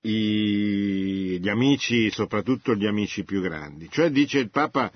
i, 0.01 1.39
gli 1.39 1.49
amici, 1.49 2.09
soprattutto 2.09 2.73
gli 2.75 2.85
amici 2.85 3.23
più 3.23 3.41
grandi. 3.41 3.89
Cioè, 3.89 4.09
dice 4.09 4.39
il 4.39 4.49
Papa, 4.49 4.91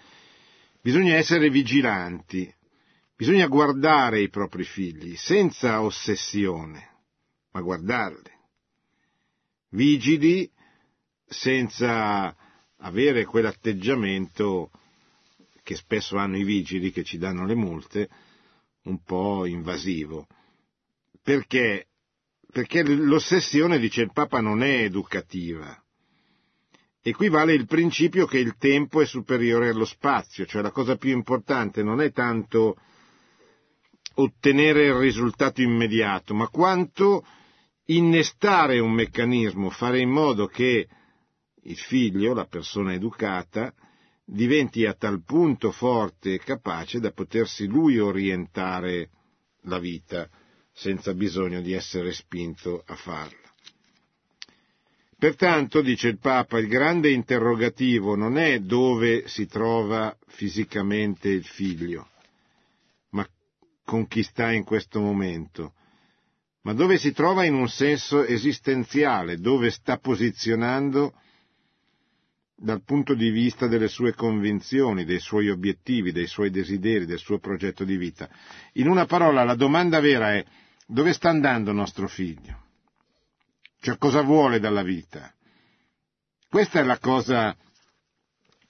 bisogna 0.81 1.15
essere 1.15 1.49
vigilanti, 1.49 2.51
bisogna 3.15 3.47
guardare 3.47 4.21
i 4.21 4.29
propri 4.29 4.63
figli 4.63 5.15
senza 5.15 5.81
ossessione, 5.81 6.89
ma 7.51 7.61
guardarli 7.61 8.34
vigili 9.69 10.49
senza 11.27 12.35
avere 12.77 13.25
quell'atteggiamento 13.25 14.71
che 15.63 15.75
spesso 15.75 16.17
hanno 16.17 16.37
i 16.37 16.43
vigili 16.43 16.91
che 16.91 17.03
ci 17.03 17.17
danno 17.17 17.45
le 17.45 17.55
multe, 17.55 18.09
un 18.83 19.01
po' 19.03 19.45
invasivo. 19.45 20.27
Perché? 21.21 21.87
Perché 22.51 22.83
l'ossessione, 22.83 23.79
dice 23.79 24.03
il 24.03 24.11
Papa, 24.13 24.39
non 24.41 24.61
è 24.61 24.83
educativa. 24.83 25.81
E 27.01 27.13
qui 27.13 27.29
vale 27.29 27.53
il 27.53 27.65
principio 27.65 28.25
che 28.25 28.37
il 28.37 28.55
tempo 28.57 29.01
è 29.01 29.05
superiore 29.05 29.69
allo 29.69 29.85
spazio, 29.85 30.45
cioè 30.45 30.61
la 30.61 30.71
cosa 30.71 30.97
più 30.97 31.11
importante 31.11 31.83
non 31.83 32.01
è 32.01 32.11
tanto 32.11 32.77
ottenere 34.15 34.85
il 34.85 34.93
risultato 34.93 35.61
immediato, 35.61 36.33
ma 36.33 36.47
quanto 36.47 37.25
innestare 37.85 38.79
un 38.79 38.91
meccanismo, 38.91 39.69
fare 39.69 39.99
in 39.99 40.09
modo 40.09 40.47
che 40.47 40.87
il 41.61 41.77
figlio, 41.77 42.33
la 42.33 42.45
persona 42.45 42.93
educata, 42.93 43.73
diventi 44.23 44.85
a 44.85 44.93
tal 44.93 45.23
punto 45.23 45.71
forte 45.71 46.33
e 46.33 46.39
capace 46.39 46.99
da 46.99 47.11
potersi 47.11 47.67
lui 47.67 47.99
orientare 47.99 49.09
la 49.63 49.79
vita 49.79 50.29
senza 50.71 51.13
bisogno 51.13 51.61
di 51.61 51.73
essere 51.73 52.11
spinto 52.11 52.83
a 52.85 52.95
farla. 52.95 53.43
Pertanto, 55.17 55.81
dice 55.81 56.09
il 56.09 56.19
Papa, 56.19 56.59
il 56.59 56.67
grande 56.67 57.09
interrogativo 57.09 58.15
non 58.15 58.37
è 58.37 58.59
dove 58.59 59.27
si 59.27 59.47
trova 59.47 60.15
fisicamente 60.27 61.29
il 61.29 61.45
figlio, 61.45 62.09
ma 63.11 63.25
con 63.83 64.07
chi 64.07 64.23
sta 64.23 64.51
in 64.51 64.63
questo 64.63 64.99
momento, 64.99 65.73
ma 66.65 66.73
dove 66.73 66.97
si 66.97 67.11
trova 67.11 67.45
in 67.45 67.53
un 67.53 67.69
senso 67.69 68.23
esistenziale, 68.23 69.37
dove 69.37 69.69
sta 69.69 69.97
posizionando 69.97 71.13
dal 72.55 72.83
punto 72.83 73.13
di 73.13 73.29
vista 73.29 73.67
delle 73.67 73.87
sue 73.87 74.15
convinzioni, 74.15 75.05
dei 75.05 75.19
suoi 75.19 75.49
obiettivi, 75.49 76.11
dei 76.11 76.25
suoi 76.25 76.49
desideri, 76.49 77.05
del 77.05 77.19
suo 77.19 77.37
progetto 77.37 77.83
di 77.83 77.97
vita. 77.97 78.27
In 78.73 78.87
una 78.87 79.05
parola, 79.05 79.43
la 79.43 79.53
domanda 79.53 79.99
vera 79.99 80.33
è 80.33 80.43
dove 80.87 81.13
sta 81.13 81.29
andando 81.29 81.71
nostro 81.71 82.07
figlio? 82.07 82.63
Cioè 83.79 83.97
cosa 83.99 84.21
vuole 84.23 84.59
dalla 84.59 84.81
vita? 84.83 85.31
Questa 86.49 86.79
è 86.79 86.83
la 86.83 86.97
cosa 86.97 87.55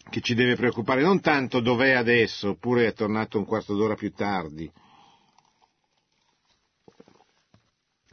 che 0.09 0.19
ci 0.19 0.33
deve 0.33 0.57
preoccupare, 0.57 1.01
non 1.01 1.21
tanto 1.21 1.61
dov'è 1.61 1.91
adesso, 1.91 2.49
oppure 2.49 2.87
è 2.87 2.93
tornato 2.93 3.37
un 3.37 3.45
quarto 3.45 3.73
d'ora 3.73 3.95
più 3.95 4.11
tardi, 4.11 4.69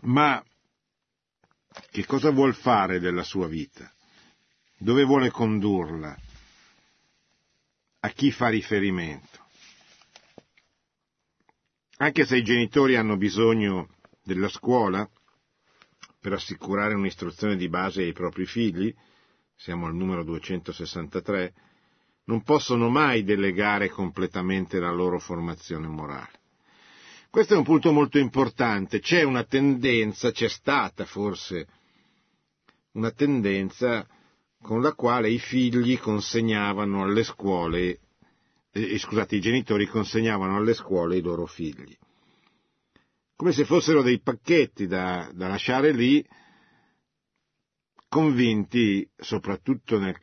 ma 0.03 0.43
che 1.91 2.05
cosa 2.07 2.31
vuol 2.31 2.55
fare 2.55 2.99
della 3.01 3.23
sua 3.23 3.47
vita? 3.49 3.91
Dove 4.79 5.05
vuole 5.05 5.31
condurla? 5.31 6.17
A 8.01 8.09
chi 8.11 8.33
fa 8.33 8.49
riferimento? 8.49 9.39
Anche 11.99 12.25
se 12.25 12.37
i 12.37 12.43
genitori 12.43 12.97
hanno 12.97 13.17
bisogno 13.17 13.89
della 14.25 14.49
scuola 14.49 15.09
per 16.19 16.33
assicurare 16.33 16.95
un'istruzione 16.95 17.57
di 17.57 17.69
base 17.69 18.03
ai 18.03 18.13
propri 18.13 18.45
figli, 18.45 18.93
siamo 19.55 19.87
al 19.87 19.95
numero 19.95 20.25
263, 20.25 21.55
non 22.25 22.43
possono 22.43 22.89
mai 22.89 23.23
delegare 23.23 23.89
completamente 23.89 24.81
la 24.81 24.91
loro 24.91 25.21
formazione 25.21 25.87
morale. 25.87 26.42
Questo 27.33 27.55
è 27.55 27.57
un 27.57 27.65
punto 27.65 27.93
molto 27.93 28.19
importante. 28.19 29.01
C'è 29.01 29.23
una 29.23 29.45
tendenza, 29.45 30.33
c'è 30.33 30.49
stata 30.49 31.07
forse 31.07 31.67
una 32.93 33.11
tendenza 33.11 34.07
con 34.61 34.83
la 34.83 34.93
quale 34.93 35.31
i 35.31 35.39
figli 35.39 35.99
consegnavano 35.99 37.05
alle 37.05 37.25
scuole, 37.25 38.01
eh, 38.71 38.99
scusate, 38.99 39.37
i 39.37 39.41
genitori 39.41 39.87
consegnavano 39.87 40.59
alle 40.59 40.75
scuole 40.75 41.17
i 41.17 41.23
loro 41.23 41.47
figli. 41.47 41.97
Come 43.35 43.53
se 43.53 43.65
fossero 43.65 44.03
dei 44.03 44.21
pacchetti 44.21 44.87
da, 44.87 45.31
da 45.33 45.49
lasciare 45.49 45.93
lì, 45.93 46.23
convinti, 48.09 49.09
soprattutto 49.17 49.99
nel, 49.99 50.21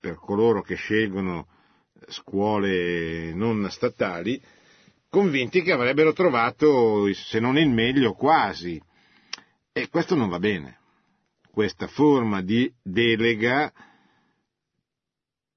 per 0.00 0.16
coloro 0.16 0.62
che 0.62 0.74
scelgono 0.74 1.46
scuole 2.08 3.32
non 3.34 3.70
statali, 3.70 4.42
convinti 5.10 5.60
che 5.62 5.72
avrebbero 5.72 6.12
trovato, 6.12 7.12
se 7.12 7.40
non 7.40 7.58
il 7.58 7.68
meglio, 7.68 8.14
quasi. 8.14 8.80
E 9.72 9.88
questo 9.88 10.14
non 10.14 10.28
va 10.28 10.38
bene 10.38 10.78
questa 11.50 11.88
forma 11.88 12.42
di 12.42 12.72
delega 12.80 13.72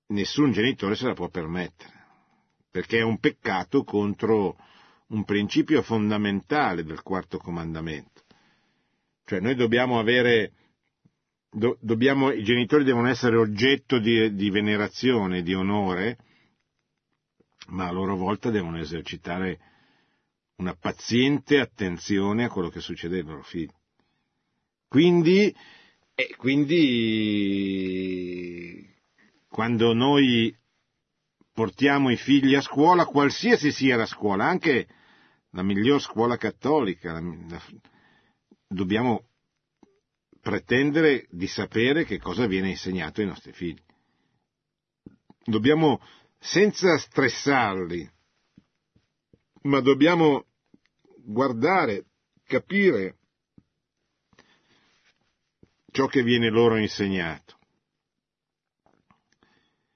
nessun 0.07 0.51
genitore 0.51 0.95
se 0.95 1.05
la 1.05 1.13
può 1.13 1.29
permettere, 1.29 1.91
perché 2.69 2.97
è 2.97 3.03
un 3.03 3.19
peccato 3.19 3.83
contro 3.83 4.57
un 5.07 5.23
principio 5.23 5.81
fondamentale 5.81 6.83
del 6.83 7.03
quarto 7.03 7.37
comandamento. 7.37 8.23
Cioè 9.25 9.39
noi 9.39 9.55
dobbiamo 9.55 9.99
avere, 9.99 10.51
do, 11.49 11.77
dobbiamo, 11.79 12.31
i 12.31 12.43
genitori 12.43 12.83
devono 12.83 13.07
essere 13.07 13.37
oggetto 13.37 13.99
di, 13.99 14.33
di 14.33 14.49
venerazione, 14.49 15.43
di 15.43 15.53
onore, 15.53 16.17
ma 17.67 17.87
a 17.87 17.91
loro 17.91 18.15
volta 18.15 18.49
devono 18.49 18.79
esercitare 18.79 19.59
una 20.57 20.75
paziente 20.75 21.59
attenzione 21.59 22.45
a 22.45 22.49
quello 22.49 22.69
che 22.69 22.79
succede 22.79 23.17
ai 23.17 23.23
loro 23.23 23.43
figli. 23.43 23.73
Quindi 24.87 25.53
e 26.15 26.35
quindi 26.37 26.83
quando 29.47 29.93
noi 29.93 30.55
portiamo 31.51 32.11
i 32.11 32.17
figli 32.17 32.53
a 32.55 32.61
scuola, 32.61 33.05
qualsiasi 33.05 33.71
sia 33.71 33.95
la 33.95 34.05
scuola, 34.05 34.45
anche 34.45 34.87
la 35.51 35.63
miglior 35.63 35.99
scuola 36.01 36.37
cattolica, 36.37 37.19
dobbiamo 38.67 39.27
pretendere 40.39 41.25
di 41.29 41.47
sapere 41.47 42.05
che 42.05 42.19
cosa 42.19 42.45
viene 42.47 42.69
insegnato 42.69 43.21
ai 43.21 43.27
nostri 43.27 43.53
figli. 43.53 43.81
Dobbiamo, 45.45 45.99
senza 46.43 46.97
stressarli, 46.97 48.11
ma 49.61 49.79
dobbiamo 49.79 50.45
guardare, 51.23 52.05
capire 52.43 53.17
ciò 55.89 56.07
che 56.07 56.21
viene 56.21 56.49
loro 56.49 56.75
insegnato. 56.75 57.57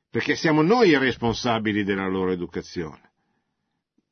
Perché 0.10 0.36
siamo 0.36 0.62
noi 0.62 0.90
i 0.90 0.98
responsabili 0.98 1.84
della 1.84 2.08
loro 2.08 2.32
educazione. 2.32 3.12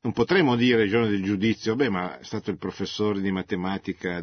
Non 0.02 0.12
potremmo 0.12 0.56
dire 0.56 0.82
il 0.82 0.90
giorno 0.90 1.08
del 1.08 1.22
giudizio, 1.22 1.74
beh, 1.74 1.88
ma 1.88 2.18
è 2.18 2.22
stato 2.22 2.50
il 2.50 2.58
professore 2.58 3.22
di 3.22 3.32
matematica 3.32 4.22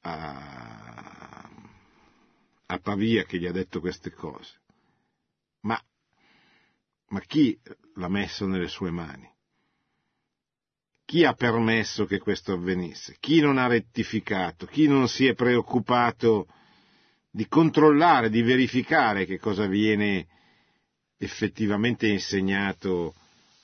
a, 0.00 1.50
a 2.64 2.78
Pavia 2.78 3.24
che 3.24 3.38
gli 3.38 3.46
ha 3.46 3.52
detto 3.52 3.78
queste 3.78 4.10
cose. 4.10 4.61
Ma, 7.12 7.20
chi 7.20 7.58
l'ha 7.96 8.08
messo 8.08 8.46
nelle 8.46 8.68
sue 8.68 8.90
mani? 8.90 9.30
Chi 11.04 11.24
ha 11.24 11.34
permesso 11.34 12.06
che 12.06 12.18
questo 12.18 12.54
avvenisse? 12.54 13.16
Chi 13.20 13.40
non 13.40 13.58
ha 13.58 13.66
rettificato? 13.66 14.64
Chi 14.64 14.86
non 14.86 15.08
si 15.08 15.26
è 15.26 15.34
preoccupato 15.34 16.46
di 17.30 17.46
controllare, 17.48 18.30
di 18.30 18.40
verificare 18.40 19.26
che 19.26 19.38
cosa 19.38 19.66
viene 19.66 20.26
effettivamente 21.18 22.06
insegnato 22.06 23.14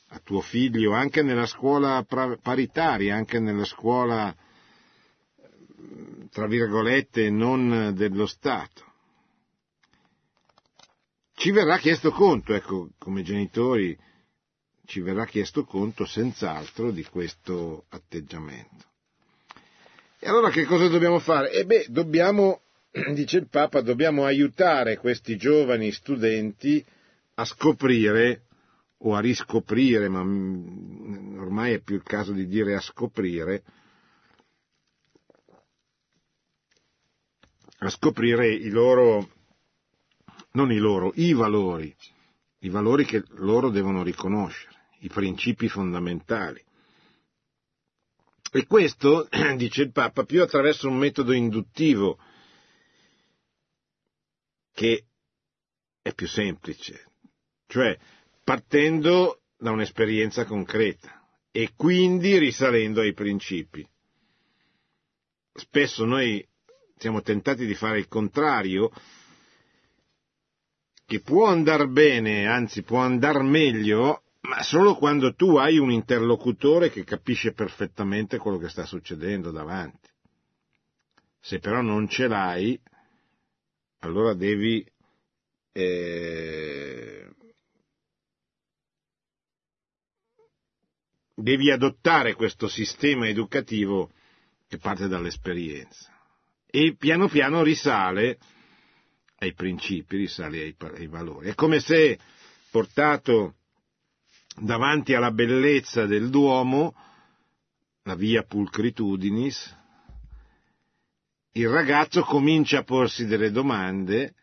a 0.09 0.19
tuo 0.19 0.43
figlio, 0.43 0.93
anche 0.93 1.23
nella 1.23 1.47
scuola 1.47 2.05
paritaria, 2.43 3.17
anche 3.17 3.39
nella 3.39 3.65
scuola, 3.65 4.35
tra 6.31 6.47
virgolette, 6.47 7.31
non 7.31 7.93
dello 7.95 8.27
Stato. 8.27 8.88
Ci 11.39 11.53
verrà 11.53 11.79
chiesto 11.79 12.11
conto, 12.11 12.53
ecco, 12.53 12.91
come 12.99 13.23
genitori, 13.23 13.97
ci 14.87 14.99
verrà 14.99 15.25
chiesto 15.25 15.63
conto 15.63 16.05
senz'altro 16.05 16.91
di 16.91 17.05
questo 17.05 17.85
atteggiamento. 17.91 18.87
E 20.19 20.29
allora 20.29 20.51
che 20.51 20.65
cosa 20.65 20.89
dobbiamo 20.89 21.21
fare? 21.21 21.53
E 21.53 21.65
beh, 21.65 21.87
dobbiamo, 21.91 22.63
dice 23.15 23.39
il 23.39 23.49
Papa, 23.49 23.83
dobbiamo 23.83 24.25
aiutare 24.25 24.97
questi 24.97 25.37
giovani 25.37 25.93
studenti 25.93 26.85
a 27.35 27.45
scoprire 27.45 28.47
o 28.97 29.15
a 29.15 29.21
riscoprire, 29.21 30.09
ma 30.09 30.19
ormai 30.19 31.75
è 31.75 31.79
più 31.79 31.95
il 31.95 32.03
caso 32.03 32.33
di 32.33 32.49
dire 32.49 32.75
a 32.75 32.81
scoprire, 32.81 33.63
a 37.79 37.89
scoprire 37.91 38.53
i 38.53 38.71
loro, 38.71 39.37
non 40.53 40.73
i 40.73 40.79
loro, 40.79 41.13
i 41.17 41.33
valori, 41.33 41.95
i 42.61 42.69
valori 42.69 43.05
che 43.05 43.23
loro 43.37 43.71
devono 43.71 44.03
riconoscere 44.03 44.77
i 45.01 45.09
principi 45.09 45.69
fondamentali. 45.69 46.65
E 48.51 48.67
questo, 48.67 49.29
dice 49.57 49.83
il 49.83 49.93
Papa, 49.93 50.25
più 50.25 50.43
attraverso 50.43 50.89
un 50.89 50.97
metodo 50.97 51.33
induttivo 51.33 52.19
che 54.73 55.05
è 56.01 56.15
più 56.15 56.27
semplice, 56.27 57.11
cioè 57.67 57.99
partendo 58.43 59.43
da 59.57 59.71
un'esperienza 59.73 60.45
concreta 60.45 61.21
e 61.51 61.73
quindi 61.77 62.39
risalendo 62.39 63.01
ai 63.01 63.13
principi. 63.13 63.87
Spesso 65.53 66.05
noi 66.05 66.47
siamo 66.97 67.21
tentati 67.21 67.67
di 67.67 67.75
fare 67.75 67.99
il 67.99 68.09
contrario, 68.09 68.91
che 71.09 71.21
può 71.23 71.47
andare 71.47 71.89
bene, 71.89 72.47
anzi 72.47 72.83
può 72.83 72.99
andare 72.99 73.43
meglio, 73.43 74.25
ma 74.41 74.63
solo 74.63 74.95
quando 74.95 75.33
tu 75.33 75.57
hai 75.57 75.79
un 75.79 75.91
interlocutore 75.91 76.91
che 76.91 77.03
capisce 77.03 77.53
perfettamente 77.53 78.37
quello 78.37 78.59
che 78.59 78.69
sta 78.69 78.85
succedendo 78.85 79.51
davanti. 79.51 80.07
Se 81.41 81.61
però 81.61 81.81
non 81.81 82.09
ce 82.09 82.29
l'hai, 82.29 82.79
allora 84.01 84.35
devi 84.35 84.87
eh, 85.73 87.27
devi 91.35 91.71
adottare 91.71 92.35
questo 92.35 92.69
sistema 92.69 93.27
educativo 93.27 94.11
che 94.69 94.77
parte 94.77 95.09
dall'esperienza 95.09 96.13
e 96.67 96.97
piano 96.99 97.29
piano 97.29 97.63
risale 97.63 98.39
ai 99.39 99.55
principi, 99.55 100.17
risale 100.17 100.61
ai, 100.61 100.77
ai 100.97 101.07
valori. 101.07 101.49
È 101.49 101.55
come 101.55 101.81
se 101.81 102.19
portato 102.71 103.55
davanti 104.57 105.15
alla 105.15 105.31
bellezza 105.31 106.07
del 106.07 106.31
Duomo, 106.31 106.95
la 108.03 108.15
via 108.15 108.43
pulcritudinis, 108.43 109.77
il 111.53 111.69
ragazzo 111.69 112.23
comincia 112.23 112.79
a 112.79 112.85
porsi 112.85 113.27
delle 113.27 113.51
domande 113.51 114.35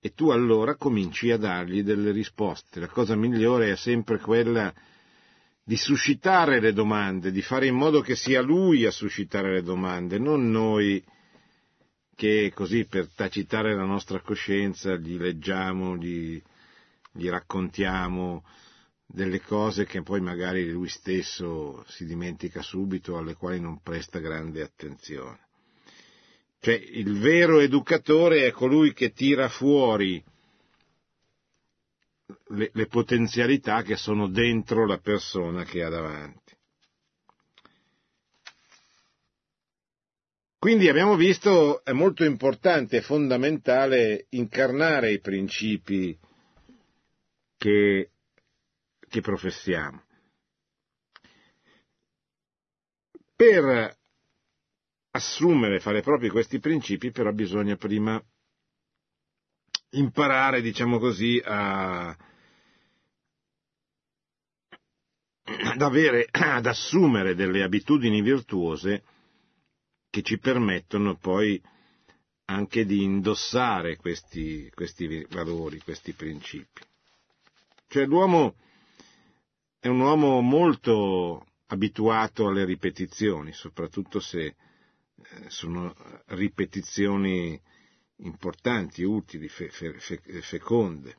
e 0.00 0.12
tu 0.14 0.30
allora 0.30 0.76
cominci 0.76 1.30
a 1.30 1.36
dargli 1.36 1.82
delle 1.82 2.10
risposte. 2.10 2.80
La 2.80 2.88
cosa 2.88 3.16
migliore 3.16 3.72
è 3.72 3.76
sempre 3.76 4.18
quella 4.18 4.72
di 5.62 5.76
suscitare 5.76 6.60
le 6.60 6.72
domande, 6.72 7.30
di 7.30 7.42
fare 7.42 7.66
in 7.66 7.76
modo 7.76 8.00
che 8.00 8.16
sia 8.16 8.40
lui 8.40 8.86
a 8.86 8.90
suscitare 8.90 9.52
le 9.52 9.62
domande, 9.62 10.18
non 10.18 10.50
noi 10.50 11.02
che 12.20 12.52
così 12.54 12.84
per 12.84 13.08
tacitare 13.14 13.74
la 13.74 13.86
nostra 13.86 14.20
coscienza 14.20 14.94
gli 14.96 15.16
leggiamo, 15.16 15.96
gli, 15.96 16.38
gli 17.12 17.30
raccontiamo 17.30 18.44
delle 19.06 19.40
cose 19.40 19.86
che 19.86 20.02
poi 20.02 20.20
magari 20.20 20.68
lui 20.68 20.90
stesso 20.90 21.82
si 21.88 22.04
dimentica 22.04 22.60
subito, 22.60 23.16
alle 23.16 23.36
quali 23.36 23.58
non 23.58 23.80
presta 23.80 24.18
grande 24.18 24.60
attenzione. 24.60 25.38
Cioè 26.60 26.74
il 26.74 27.18
vero 27.18 27.58
educatore 27.58 28.46
è 28.46 28.50
colui 28.50 28.92
che 28.92 29.12
tira 29.12 29.48
fuori 29.48 30.22
le, 32.48 32.70
le 32.70 32.86
potenzialità 32.86 33.80
che 33.80 33.96
sono 33.96 34.28
dentro 34.28 34.84
la 34.84 34.98
persona 34.98 35.64
che 35.64 35.82
ha 35.82 35.88
davanti. 35.88 36.39
Quindi 40.60 40.90
abbiamo 40.90 41.16
visto 41.16 41.82
è 41.82 41.92
molto 41.92 42.22
importante 42.22 42.98
e 42.98 43.00
fondamentale 43.00 44.26
incarnare 44.32 45.10
i 45.10 45.18
principi 45.18 46.14
che, 47.56 48.10
che 49.08 49.20
professiamo. 49.22 50.04
Per 53.34 53.98
assumere, 55.12 55.80
fare 55.80 56.02
propri 56.02 56.28
questi 56.28 56.58
principi, 56.58 57.10
però 57.10 57.32
bisogna 57.32 57.76
prima 57.76 58.22
imparare, 59.92 60.60
diciamo 60.60 60.98
così, 60.98 61.40
a, 61.42 62.10
ad 65.42 65.80
avere, 65.80 66.28
ad 66.30 66.66
assumere 66.66 67.34
delle 67.34 67.62
abitudini 67.62 68.20
virtuose 68.20 69.04
che 70.10 70.22
ci 70.22 70.38
permettono 70.38 71.16
poi 71.16 71.60
anche 72.46 72.84
di 72.84 73.04
indossare 73.04 73.96
questi, 73.96 74.68
questi 74.74 75.24
valori, 75.30 75.78
questi 75.80 76.12
principi. 76.12 76.82
Cioè 77.86 78.06
l'uomo 78.06 78.56
è 79.78 79.86
un 79.86 80.00
uomo 80.00 80.40
molto 80.40 81.46
abituato 81.66 82.48
alle 82.48 82.64
ripetizioni, 82.64 83.52
soprattutto 83.52 84.18
se 84.18 84.44
eh, 84.44 84.54
sono 85.48 85.94
ripetizioni 86.26 87.60
importanti, 88.16 89.04
utili, 89.04 89.48
fe, 89.48 89.70
fe, 89.70 89.92
fe, 89.94 90.20
feconde. 90.42 91.16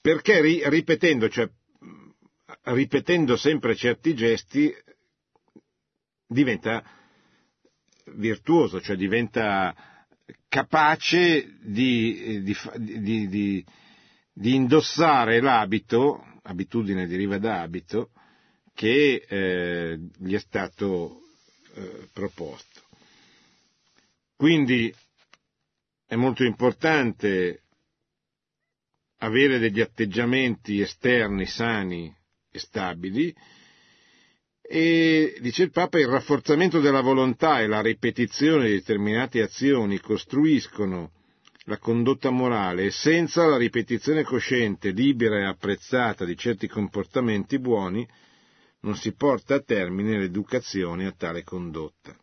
Perché 0.00 0.68
ripetendo, 0.68 1.28
cioè 1.28 1.50
ripetendo 2.62 3.36
sempre 3.36 3.74
certi 3.74 4.14
gesti, 4.14 4.74
diventa 6.28 6.84
virtuoso, 8.14 8.80
cioè 8.80 8.96
diventa 8.96 9.74
capace 10.48 11.56
di, 11.60 12.42
di, 12.42 13.28
di, 13.28 13.64
di 14.32 14.54
indossare 14.54 15.40
l'abito, 15.40 16.38
abitudine 16.42 17.06
deriva 17.06 17.38
da 17.38 17.62
abito, 17.62 18.10
che 18.74 19.24
eh, 19.26 19.98
gli 20.18 20.34
è 20.34 20.38
stato 20.38 21.22
eh, 21.74 22.08
proposto. 22.12 22.82
Quindi 24.36 24.94
è 26.06 26.14
molto 26.14 26.44
importante 26.44 27.62
avere 29.18 29.58
degli 29.58 29.80
atteggiamenti 29.80 30.80
esterni 30.80 31.44
sani 31.46 32.14
e 32.50 32.58
stabili, 32.58 33.34
e 34.70 35.38
dice 35.40 35.62
il 35.62 35.70
Papa, 35.70 35.98
il 35.98 36.08
rafforzamento 36.08 36.78
della 36.78 37.00
volontà 37.00 37.60
e 37.62 37.66
la 37.66 37.80
ripetizione 37.80 38.66
di 38.66 38.74
determinate 38.74 39.40
azioni 39.40 39.98
costruiscono 39.98 41.12
la 41.64 41.78
condotta 41.78 42.28
morale 42.28 42.84
e 42.84 42.90
senza 42.90 43.46
la 43.46 43.56
ripetizione 43.56 44.24
cosciente, 44.24 44.90
libera 44.90 45.38
e 45.38 45.44
apprezzata 45.46 46.26
di 46.26 46.36
certi 46.36 46.68
comportamenti 46.68 47.58
buoni, 47.58 48.06
non 48.80 48.94
si 48.94 49.14
porta 49.14 49.54
a 49.54 49.60
termine 49.60 50.18
l'educazione 50.18 51.06
a 51.06 51.12
tale 51.12 51.44
condotta. 51.44 52.14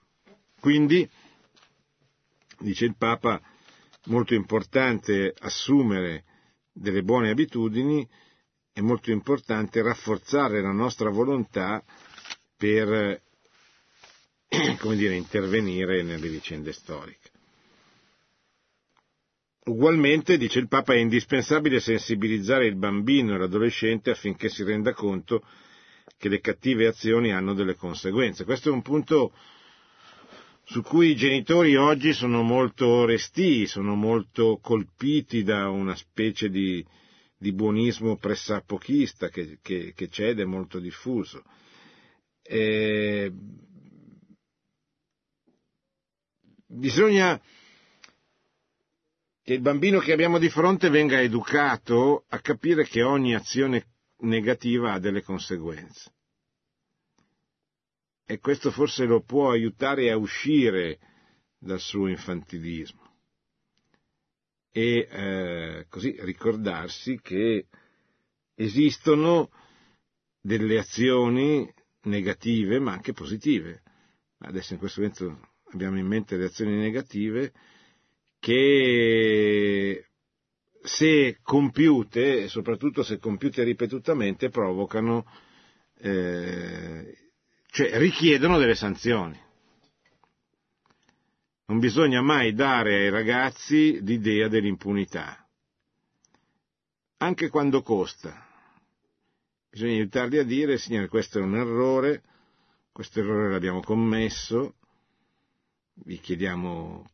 Quindi, 0.60 1.08
dice 2.60 2.86
il 2.86 2.96
Papa, 2.96 3.42
molto 4.06 4.36
importante 4.36 5.34
assumere 5.40 6.24
delle 6.72 7.02
buone 7.02 7.32
abitudini, 7.32 8.08
è 8.72 8.82
molto 8.82 9.10
importante 9.10 9.82
rafforzare 9.82 10.62
la 10.62 10.72
nostra 10.74 11.10
volontà 11.10 11.84
per 12.58 13.22
come 14.80 14.96
dire, 14.96 15.15
intervenire 15.15 16.04
nelle 16.04 16.30
vicende 16.30 16.72
storiche. 16.72 17.30
Ugualmente, 19.65 20.38
dice 20.38 20.60
il 20.60 20.68
Papa, 20.68 20.94
è 20.94 20.98
indispensabile 20.98 21.80
sensibilizzare 21.80 22.68
il 22.68 22.76
bambino 22.76 23.34
e 23.34 23.39
l'adolescente 23.39 24.12
affinché 24.12 24.48
si 24.48 24.63
renda 24.63 24.94
conto 24.94 25.44
che 26.18 26.30
le 26.30 26.39
cattive 26.39 26.86
azioni 26.86 27.34
hanno 27.34 27.56
delle 27.56 27.76
conseguenze. 27.76 28.44
Questo 28.44 28.70
è 28.70 28.72
un 28.72 28.84
punto 28.84 29.34
su 30.65 30.82
cui 30.84 31.10
i 31.10 31.15
genitori 31.15 31.76
oggi 31.76 32.13
sono 32.13 32.44
molto 32.44 33.06
restii, 33.06 33.65
sono 33.65 33.96
molto 33.96 34.60
colpiti 34.62 35.44
da 35.44 35.70
una 35.70 35.96
specie 35.96 36.50
di, 36.50 36.86
di 37.36 37.52
buonismo 37.52 38.18
pressapochista 38.18 39.30
che, 39.30 39.58
che, 39.63 39.94
che 39.96 40.10
c'è 40.10 40.30
ed 40.30 40.39
è 40.39 40.46
molto 40.46 40.80
diffuso 40.80 41.44
eh, 42.48 43.32
bisogna 46.68 47.42
che 49.42 49.54
il 49.54 49.62
bambino 49.62 50.00
che 50.00 50.14
abbiamo 50.14 50.38
di 50.38 50.50
fronte 50.50 50.90
venga 50.90 51.20
educato 51.20 52.26
a 52.30 52.40
capire 52.40 52.86
che 52.86 53.04
ogni 53.04 53.36
azione 53.36 53.88
negativa 54.20 54.94
ha 54.94 55.00
delle 55.00 55.22
conseguenze. 55.22 56.14
E 58.26 58.40
questo 58.40 58.72
forse 58.72 59.06
lo 59.06 59.22
può 59.22 59.52
aiutare 59.52 60.10
a 60.10 60.18
uscire 60.18 61.00
dal 61.58 61.80
suo 61.80 62.08
infantilismo 62.08 63.04
e 64.72 65.08
eh, 65.10 65.86
così 65.88 66.18
ricordarsi 66.20 67.18
che 67.22 67.68
esistono 68.56 69.50
delle 70.42 70.80
azioni 70.80 71.72
negative 72.06 72.80
ma 72.80 72.94
anche 72.94 73.13
positive. 73.13 73.82
Adesso 74.39 74.74
in 74.74 74.80
questo 74.80 75.02
momento 75.02 75.39
abbiamo 75.72 76.00
in 76.00 76.08
mente 76.08 76.38
le 76.38 76.46
azioni 76.46 76.76
negative 76.76 77.52
che 78.39 80.06
se 80.84 81.39
compiute, 81.41 82.44
e 82.44 82.48
soprattutto 82.48 83.04
se 83.04 83.18
compiute 83.18 83.63
ripetutamente, 83.63 84.50
provocano, 84.50 85.26
eh, 85.98 87.18
cioè 87.68 87.98
richiedono 87.98 88.60
delle 88.60 88.76
sanzioni. 88.76 89.39
Non 91.68 91.80
bisogna 91.80 92.22
mai 92.22 92.54
dare 92.54 92.96
ai 92.96 93.10
ragazzi 93.10 94.00
l'idea 94.04 94.48
dell'impunità. 94.48 95.39
anche 97.18 97.50
quando 97.50 97.82
costa. 97.82 98.55
Bisogna 99.76 99.92
aiutarli 99.96 100.38
a 100.38 100.46
dire, 100.46 100.78
signore, 100.78 101.10
questo 101.10 101.40
è 101.40 101.42
un 101.42 101.58
errore, 101.58 102.24
questo 102.94 103.20
errore 103.20 103.50
l'abbiamo 103.52 103.82
commesso, 103.82 104.76
vi 105.96 106.18
chiediamo 106.18 107.06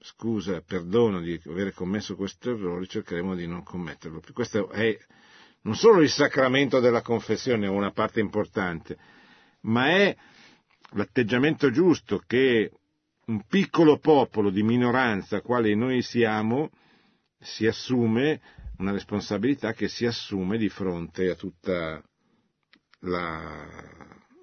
scusa, 0.00 0.62
perdono 0.62 1.20
di 1.20 1.38
aver 1.46 1.74
commesso 1.74 2.16
questo 2.16 2.52
errore, 2.52 2.86
cercheremo 2.86 3.34
di 3.34 3.46
non 3.46 3.62
commetterlo. 3.62 4.22
Questo 4.32 4.70
è 4.70 4.96
non 5.64 5.74
solo 5.76 6.00
il 6.00 6.08
sacramento 6.08 6.80
della 6.80 7.02
confessione, 7.02 7.66
è 7.66 7.68
una 7.68 7.90
parte 7.90 8.20
importante, 8.20 8.96
ma 9.64 9.88
è 9.90 10.16
l'atteggiamento 10.92 11.70
giusto 11.70 12.22
che 12.26 12.72
un 13.26 13.42
piccolo 13.46 13.98
popolo 13.98 14.48
di 14.48 14.62
minoranza, 14.62 15.42
quale 15.42 15.74
noi 15.74 16.00
siamo, 16.00 16.70
si 17.38 17.66
assume 17.66 18.40
una 18.78 18.92
responsabilità 18.92 19.72
che 19.72 19.88
si 19.88 20.06
assume 20.06 20.56
di 20.58 20.68
fronte 20.68 21.30
a 21.30 21.34
tutta 21.34 22.02
la, 23.00 23.66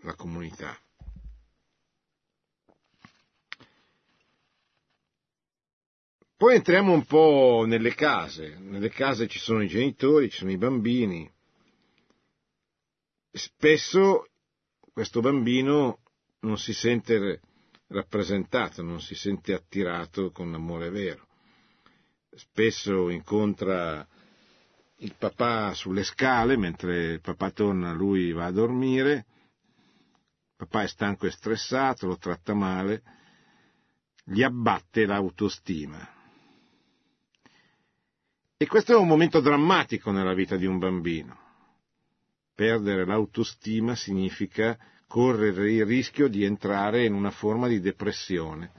la 0.02 0.16
comunità. 0.16 0.78
Poi 6.38 6.56
entriamo 6.56 6.92
un 6.92 7.06
po' 7.06 7.64
nelle 7.66 7.96
case. 7.96 8.58
Nelle 8.60 8.90
case 8.90 9.28
ci 9.28 9.40
sono 9.40 9.64
i 9.64 9.68
genitori, 9.68 10.30
ci 10.30 10.40
sono 10.40 10.52
i 10.52 10.58
bambini. 10.58 11.32
Spesso 13.32 14.28
questo 14.92 15.22
bambino 15.22 16.00
non 16.42 16.58
si 16.58 16.74
sente 16.74 17.40
rappresentato, 17.88 18.82
non 18.82 19.00
si 19.00 19.16
sente 19.16 19.54
attirato 19.54 20.32
con 20.32 20.54
amore 20.54 20.90
vero. 20.90 21.26
Spesso 22.32 23.10
incontra 23.10 24.06
il 25.06 25.14
papà 25.20 25.76
sulle 25.76 26.04
scale, 26.04 26.58
mentre 26.58 27.14
il 27.14 27.22
papà 27.22 27.52
torna 27.52 27.94
lui 27.94 28.32
va 28.32 28.46
a 28.46 28.52
dormire, 28.52 29.14
il 29.14 30.56
papà 30.58 30.82
è 30.82 30.88
stanco 30.88 31.28
e 31.28 31.32
stressato, 31.32 32.08
lo 32.08 32.18
tratta 32.18 32.56
male, 32.56 33.04
gli 34.24 34.42
abbatte 34.42 35.06
l'autostima. 35.06 36.14
E 38.58 38.66
questo 38.66 38.94
è 38.94 38.96
un 38.96 39.08
momento 39.08 39.42
drammatico 39.42 40.10
nella 40.12 40.34
vita 40.34 40.56
di 40.56 40.66
un 40.66 40.80
bambino. 40.80 41.38
Perdere 42.56 43.06
l'autostima 43.06 43.96
significa 43.96 44.76
correre 45.08 45.72
il 45.72 45.86
rischio 45.86 46.28
di 46.28 46.44
entrare 46.44 47.06
in 47.06 47.14
una 47.14 47.32
forma 47.32 47.68
di 47.68 47.80
depressione. 47.80 48.72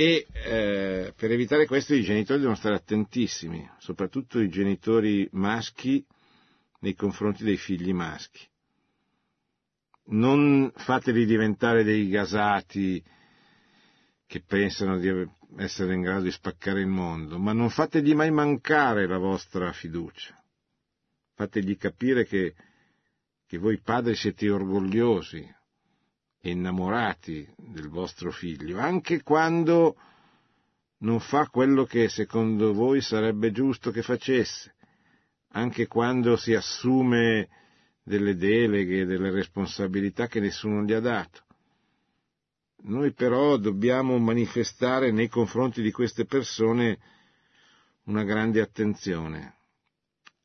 E 0.00 0.26
eh, 0.32 1.12
per 1.14 1.30
evitare 1.30 1.66
questo 1.66 1.92
i 1.92 2.00
genitori 2.02 2.38
devono 2.38 2.56
stare 2.56 2.74
attentissimi, 2.74 3.68
soprattutto 3.76 4.40
i 4.40 4.48
genitori 4.48 5.28
maschi 5.32 6.02
nei 6.78 6.94
confronti 6.94 7.44
dei 7.44 7.58
figli 7.58 7.92
maschi. 7.92 8.40
Non 10.06 10.72
fateli 10.74 11.26
diventare 11.26 11.84
dei 11.84 12.08
gasati 12.08 13.04
che 14.26 14.40
pensano 14.40 14.98
di 14.98 15.10
essere 15.58 15.92
in 15.92 16.00
grado 16.00 16.22
di 16.22 16.30
spaccare 16.30 16.80
il 16.80 16.86
mondo, 16.86 17.38
ma 17.38 17.52
non 17.52 17.68
fategli 17.68 18.14
mai 18.14 18.30
mancare 18.30 19.06
la 19.06 19.18
vostra 19.18 19.70
fiducia. 19.74 20.34
Fategli 21.34 21.76
capire 21.76 22.24
che, 22.24 22.54
che 23.46 23.58
voi 23.58 23.78
padri 23.82 24.14
siete 24.14 24.48
orgogliosi 24.48 25.58
innamorati 26.42 27.46
del 27.56 27.88
vostro 27.88 28.30
figlio, 28.30 28.78
anche 28.78 29.22
quando 29.22 29.96
non 30.98 31.20
fa 31.20 31.48
quello 31.48 31.84
che 31.84 32.08
secondo 32.08 32.72
voi 32.72 33.00
sarebbe 33.00 33.52
giusto 33.52 33.90
che 33.90 34.02
facesse, 34.02 34.74
anche 35.52 35.86
quando 35.86 36.36
si 36.36 36.54
assume 36.54 37.48
delle 38.02 38.36
deleghe, 38.36 39.04
delle 39.04 39.30
responsabilità 39.30 40.26
che 40.26 40.40
nessuno 40.40 40.82
gli 40.82 40.92
ha 40.92 41.00
dato 41.00 41.44
noi 42.82 43.12
però 43.12 43.56
dobbiamo 43.56 44.18
manifestare 44.18 45.10
nei 45.10 45.28
confronti 45.28 45.82
di 45.82 45.90
queste 45.90 46.24
persone 46.24 46.98
una 48.04 48.24
grande 48.24 48.60
attenzione, 48.60 49.56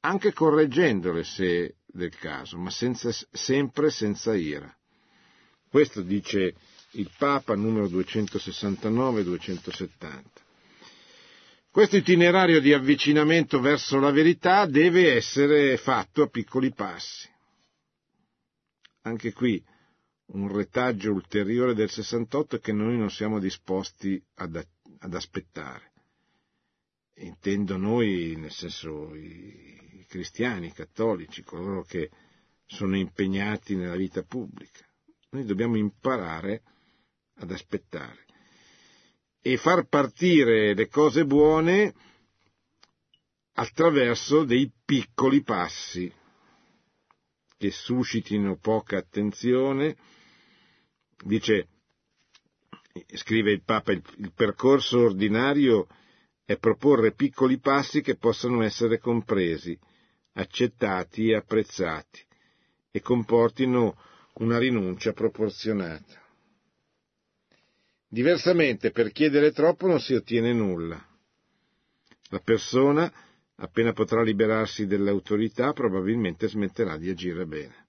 anche 0.02 0.34
correggendole 0.34 1.24
se 1.24 1.78
del 1.86 2.16
caso, 2.16 2.58
ma 2.58 2.70
senza, 2.70 3.12
sempre 3.32 3.90
senza 3.90 4.36
ira. 4.36 4.76
Questo 5.76 6.04
dice 6.04 6.56
il 6.92 7.12
Papa 7.18 7.54
numero 7.54 7.88
269-270. 7.88 10.24
Questo 11.70 11.98
itinerario 11.98 12.62
di 12.62 12.72
avvicinamento 12.72 13.60
verso 13.60 14.00
la 14.00 14.12
verità 14.12 14.66
deve 14.68 15.14
essere 15.14 15.76
fatto 15.76 16.22
a 16.22 16.28
piccoli 16.28 16.72
passi. 16.72 17.28
Anche 19.02 19.34
qui 19.34 19.62
un 20.28 20.50
retaggio 20.50 21.12
ulteriore 21.12 21.74
del 21.74 21.90
68 21.90 22.60
che 22.60 22.72
noi 22.72 22.98
non 22.98 23.12
siamo 23.12 23.38
disposti 23.38 24.24
ad, 24.36 24.66
ad 25.00 25.14
aspettare. 25.14 25.92
Intendo 27.16 27.76
noi, 27.76 28.36
nel 28.38 28.54
senso 28.54 29.14
i, 29.14 30.00
i 30.00 30.06
cristiani, 30.08 30.68
i 30.68 30.72
cattolici, 30.72 31.44
coloro 31.44 31.84
che 31.84 32.10
sono 32.66 32.96
impegnati 32.96 33.76
nella 33.76 33.98
vita 33.98 34.24
pubblica. 34.24 34.85
Noi 35.36 35.44
dobbiamo 35.44 35.76
imparare 35.76 36.62
ad 37.40 37.52
aspettare. 37.52 38.26
E 39.42 39.58
far 39.58 39.86
partire 39.86 40.74
le 40.74 40.88
cose 40.88 41.26
buone 41.26 41.94
attraverso 43.56 44.46
dei 44.46 44.72
piccoli 44.86 45.44
passi 45.44 46.10
che 47.58 47.70
suscitino 47.70 48.56
poca 48.56 48.98
attenzione, 48.98 49.98
dice, 51.26 51.68
scrive 53.08 53.52
il 53.52 53.62
Papa, 53.62 53.92
il, 53.92 54.32
percorso 54.34 55.00
ordinario 55.00 55.88
è 56.46 56.58
proporre 56.58 57.12
piccoli 57.12 57.60
passi 57.60 58.00
che 58.00 58.16
possano 58.16 58.64
essere 58.64 59.00
compresi, 59.00 59.78
accettati 60.36 61.32
e 61.32 61.36
apprezzati 61.36 62.26
e 62.90 63.02
comportino 63.02 63.98
una 64.36 64.58
rinuncia 64.58 65.14
proporzionata. 65.14 66.22
Diversamente, 68.08 68.92
per 68.92 69.12
chiedere 69.12 69.52
troppo 69.52 69.88
non 69.88 70.00
si 70.00 70.14
ottiene 70.14 70.54
nulla. 70.54 71.04
La 72.30 72.40
persona 72.40 73.12
appena 73.58 73.94
potrà 73.94 74.22
liberarsi 74.22 74.86
dell'autorità, 74.86 75.72
probabilmente 75.72 76.48
smetterà 76.48 76.98
di 76.98 77.10
agire 77.10 77.46
bene. 77.46 77.84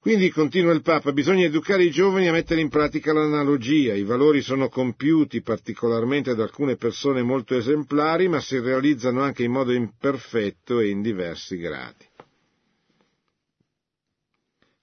Quindi, 0.00 0.30
continua 0.30 0.72
il 0.72 0.80
Papa, 0.80 1.12
bisogna 1.12 1.44
educare 1.44 1.84
i 1.84 1.90
giovani 1.90 2.26
a 2.26 2.32
mettere 2.32 2.62
in 2.62 2.70
pratica 2.70 3.12
l'analogia. 3.12 3.94
I 3.94 4.02
valori 4.02 4.40
sono 4.40 4.70
compiuti 4.70 5.42
particolarmente 5.42 6.34
da 6.34 6.42
alcune 6.42 6.76
persone 6.76 7.20
molto 7.22 7.54
esemplari, 7.54 8.26
ma 8.26 8.40
si 8.40 8.58
realizzano 8.58 9.20
anche 9.20 9.42
in 9.42 9.52
modo 9.52 9.72
imperfetto 9.72 10.80
e 10.80 10.88
in 10.88 11.02
diversi 11.02 11.58
gradi. 11.58 12.09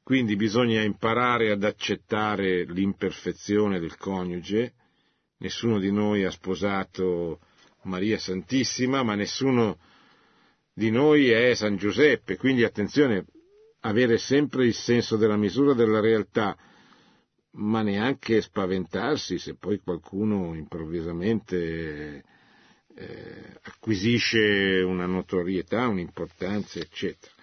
Quindi 0.07 0.37
bisogna 0.37 0.83
imparare 0.83 1.51
ad 1.51 1.65
accettare 1.65 2.63
l'imperfezione 2.63 3.77
del 3.77 3.97
coniuge, 3.97 4.71
nessuno 5.39 5.79
di 5.79 5.91
noi 5.91 6.23
ha 6.23 6.31
sposato 6.31 7.41
Maria 7.81 8.17
Santissima, 8.17 9.03
ma 9.03 9.15
nessuno 9.15 9.77
di 10.73 10.91
noi 10.91 11.31
è 11.31 11.53
San 11.55 11.75
Giuseppe, 11.75 12.37
quindi 12.37 12.63
attenzione, 12.63 13.25
avere 13.81 14.17
sempre 14.17 14.65
il 14.65 14.73
senso 14.73 15.17
della 15.17 15.35
misura 15.35 15.73
della 15.73 15.99
realtà, 15.99 16.55
ma 17.55 17.81
neanche 17.81 18.39
spaventarsi 18.39 19.37
se 19.37 19.57
poi 19.57 19.81
qualcuno 19.81 20.55
improvvisamente 20.55 22.23
eh, 22.95 23.59
acquisisce 23.61 24.83
una 24.87 25.05
notorietà, 25.05 25.85
un'importanza, 25.89 26.79
eccetera. 26.79 27.33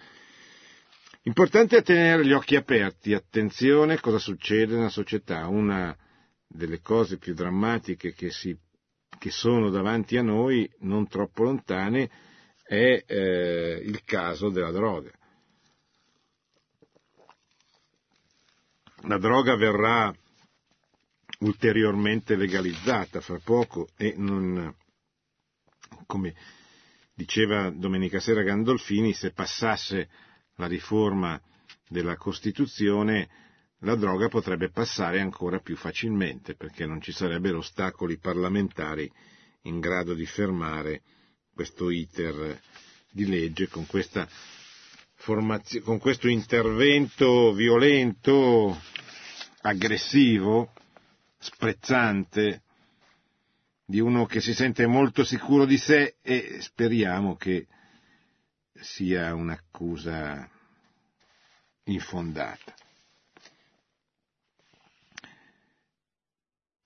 Importante 1.27 1.77
è 1.77 1.81
tenere 1.81 2.23
gli 2.23 2.33
occhi 2.33 2.55
aperti, 2.55 3.15
attenzione 3.15 3.95
a 3.95 3.99
cosa 3.99 4.19
succede 4.19 4.75
nella 4.75 4.89
società. 4.89 5.47
Una 5.47 5.97
delle 6.47 6.81
cose 6.81 7.17
più 7.17 7.33
drammatiche 7.33 8.13
che, 8.13 8.29
si, 8.29 8.55
che 9.17 9.31
sono 9.31 9.71
davanti 9.71 10.17
a 10.17 10.21
noi, 10.21 10.71
non 10.81 11.07
troppo 11.07 11.41
lontane, 11.41 12.11
è 12.63 13.03
eh, 13.07 13.81
il 13.83 14.03
caso 14.03 14.49
della 14.49 14.69
droga. 14.69 15.11
La 19.07 19.17
droga 19.17 19.55
verrà 19.55 20.13
ulteriormente 21.39 22.35
legalizzata 22.35 23.19
fra 23.19 23.39
poco 23.43 23.87
e 23.97 24.13
non, 24.15 24.75
come 26.05 26.35
diceva 27.15 27.71
domenica 27.71 28.19
sera 28.19 28.43
Gandolfini, 28.43 29.11
se 29.13 29.31
passasse 29.31 30.07
la 30.55 30.67
riforma 30.67 31.39
della 31.87 32.15
Costituzione 32.15 33.29
la 33.79 33.95
droga 33.95 34.29
potrebbe 34.29 34.69
passare 34.69 35.19
ancora 35.19 35.59
più 35.59 35.75
facilmente 35.75 36.55
perché 36.55 36.85
non 36.85 37.01
ci 37.01 37.11
sarebbero 37.11 37.59
ostacoli 37.59 38.17
parlamentari 38.17 39.11
in 39.63 39.79
grado 39.79 40.13
di 40.13 40.25
fermare 40.25 41.01
questo 41.53 41.89
iter 41.89 42.59
di 43.11 43.25
legge 43.27 43.67
con, 43.67 43.85
formazio- 45.13 45.81
con 45.81 45.99
questo 45.99 46.27
intervento 46.27 47.53
violento, 47.53 48.79
aggressivo, 49.61 50.73
sprezzante 51.37 52.63
di 53.85 53.99
uno 53.99 54.25
che 54.25 54.41
si 54.41 54.53
sente 54.53 54.87
molto 54.87 55.23
sicuro 55.23 55.65
di 55.65 55.77
sé 55.77 56.15
e 56.21 56.57
speriamo 56.59 57.35
che 57.35 57.67
sia 58.79 59.33
un'accusa 59.33 60.49
infondata. 61.85 62.73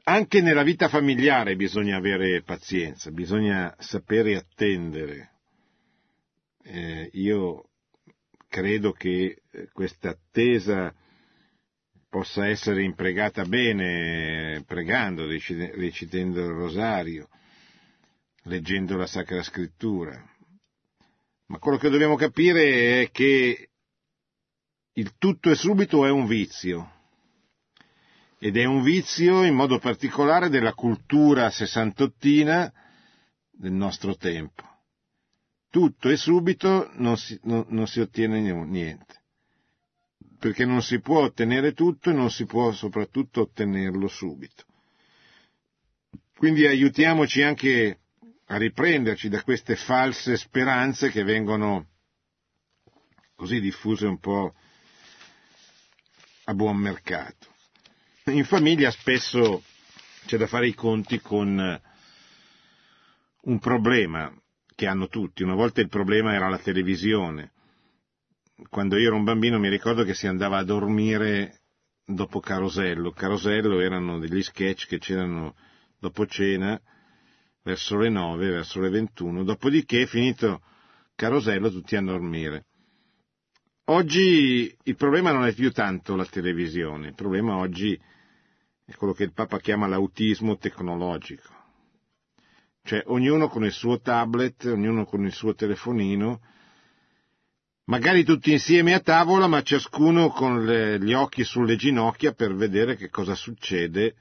Anche 0.04 0.41
nella 0.41 0.63
vita 0.63 0.88
familiare 0.89 1.56
bisogna 1.56 1.97
avere 1.97 2.41
pazienza, 2.41 3.12
bisogna 3.12 3.75
sapere 3.78 4.36
attendere. 4.36 5.32
Eh, 6.63 7.10
io 7.13 7.69
credo 8.47 8.91
che 8.91 9.43
questa 9.71 10.10
attesa 10.10 10.93
possa 12.10 12.47
essere 12.47 12.82
impregata 12.84 13.45
bene 13.45 14.63
pregando, 14.65 15.28
recitando 15.28 16.43
il 16.43 16.52
rosario, 16.54 17.30
leggendo 18.45 18.97
la 18.97 19.06
Sacra 19.06 19.43
Scrittura. 19.43 20.38
Ma 21.50 21.60
quello 21.60 21.78
che 21.78 21.90
dobbiamo 21.90 22.16
capire 22.16 23.02
è 23.02 23.12
che 23.12 23.70
il 24.94 25.14
tutto 25.18 25.52
e 25.52 25.56
subito 25.56 26.06
è 26.06 26.10
un 26.10 26.26
vizio. 26.26 26.98
Ed 28.40 28.58
è 28.58 28.66
un 28.66 28.82
vizio 28.82 29.44
in 29.44 29.54
modo 29.54 29.78
particolare 29.80 30.50
della 30.50 30.74
cultura 30.74 31.50
sessantottina 31.50 32.72
del 33.52 33.72
nostro 33.72 34.16
tempo. 34.16 34.64
Tutto 35.70 36.10
e 36.10 36.18
subito 36.18 36.90
non 36.94 37.18
si, 37.18 37.40
non, 37.44 37.66
non 37.70 37.86
si 37.88 38.00
ottiene 38.00 38.40
niente 38.40 39.20
perché 40.40 40.64
non 40.64 40.82
si 40.82 41.02
può 41.02 41.24
ottenere 41.24 41.74
tutto 41.74 42.10
e 42.10 42.14
non 42.14 42.32
si 42.32 42.46
può 42.46 42.72
soprattutto 42.72 43.42
ottenerlo 43.42 44.08
subito. 44.08 44.64
Quindi 46.36 46.66
aiutiamoci 46.66 47.42
anche 47.42 48.00
a 48.52 48.58
riprenderci 48.58 49.30
da 49.30 49.44
queste 49.44 49.76
false 49.76 50.36
speranze 50.36 51.10
che 51.10 51.24
vengono 51.24 51.88
così 53.36 53.60
diffuse 53.60 54.08
un 54.08 54.20
po' 54.20 54.56
a 56.46 56.54
buon 56.56 56.78
mercato. 56.78 57.48
In 58.26 58.44
famiglia 58.46 58.90
spesso 58.90 59.64
c'è 60.26 60.38
da 60.38 60.48
fare 60.48 60.68
i 60.68 60.74
conti 60.74 61.20
con 61.20 61.82
un 63.42 63.60
problema 63.60 64.34
che 64.74 64.88
hanno 64.88 65.08
tutti. 65.10 65.44
Una 65.44 65.56
volta 65.56 65.82
il 65.82 65.88
problema 65.88 66.34
era 66.34 66.50
la 66.50 66.58
televisione, 66.58 67.52
quando 68.70 68.98
io 68.98 69.08
ero 69.08 69.16
un 69.16 69.24
bambino 69.26 69.60
mi 69.60 69.70
ricordo 69.70 70.04
che 70.04 70.16
si 70.16 70.26
andava 70.26 70.58
a 70.58 70.64
dormire 70.64 71.62
dopo 72.04 72.40
Carosello. 72.40 73.12
Carosello 73.12 73.80
erano 73.80 74.18
degli 74.18 74.42
sketch 74.42 74.88
che 74.88 74.98
c'erano 74.98 75.56
dopo 76.00 76.26
cena, 76.26 76.80
verso 77.63 77.98
le 77.98 78.10
nove, 78.10 78.50
verso 78.50 78.80
le 78.80 78.89
ventuno, 78.89 79.43
dopodiché 79.43 80.06
finito 80.06 80.62
Carosello 81.15 81.69
tutti 81.69 81.95
a 81.95 82.02
dormire. 82.02 82.65
Oggi 83.86 84.76
il 84.84 84.95
problema 84.95 85.32
non 85.32 85.45
è 85.45 85.54
più 85.54 85.72
tanto 85.72 86.15
la 86.15 86.26
televisione, 86.26 87.08
il 87.08 87.15
problema 87.15 87.58
oggi 87.58 88.00
è 88.86 88.93
quello 88.93 89.13
che 89.13 89.24
il 89.24 89.34
Papa 89.34 89.60
chiama 89.60 89.88
l'autismo 89.88 90.58
tecnologico. 90.58 91.58
Cioè 92.84 93.04
ognuno 93.08 93.50
con 93.50 93.65
il 93.65 93.72
suo 93.72 94.00
tablet, 94.00 94.65
ognuno 94.65 95.06
con 95.06 95.26
il 95.26 95.34
suo 95.34 95.54
telefonino, 95.54 96.39
magari 97.86 98.24
tutti 98.24 98.52
insieme 98.52 98.93
a 98.93 99.00
tavola, 99.00 99.48
ma 99.48 99.62
ciascuno 99.62 100.30
con 100.30 100.65
le, 100.65 101.00
gli 101.00 101.13
occhi 101.13 101.43
sulle 101.43 101.76
ginocchia 101.76 102.34
per 102.34 102.54
vedere 102.56 102.95
che 102.95 103.10
cosa 103.10 103.36
succede 103.36 104.15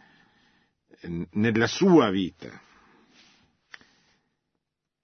eh, 1.01 1.29
nella 1.33 1.67
sua 1.67 2.11
vita. 2.11 2.61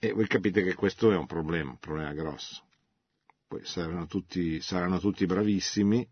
E 0.05 0.12
voi 0.12 0.27
capite 0.27 0.62
che 0.62 0.75
questo 0.75 1.11
è 1.12 1.17
un 1.17 1.25
problema, 1.25 1.71
un 1.71 1.79
problema 1.79 2.12
grosso. 2.12 2.62
Poi 3.49 3.64
saranno 3.64 4.07
tutti, 4.07 4.61
saranno 4.61 5.01
tutti 5.01 5.25
bravissimi, 5.25 6.07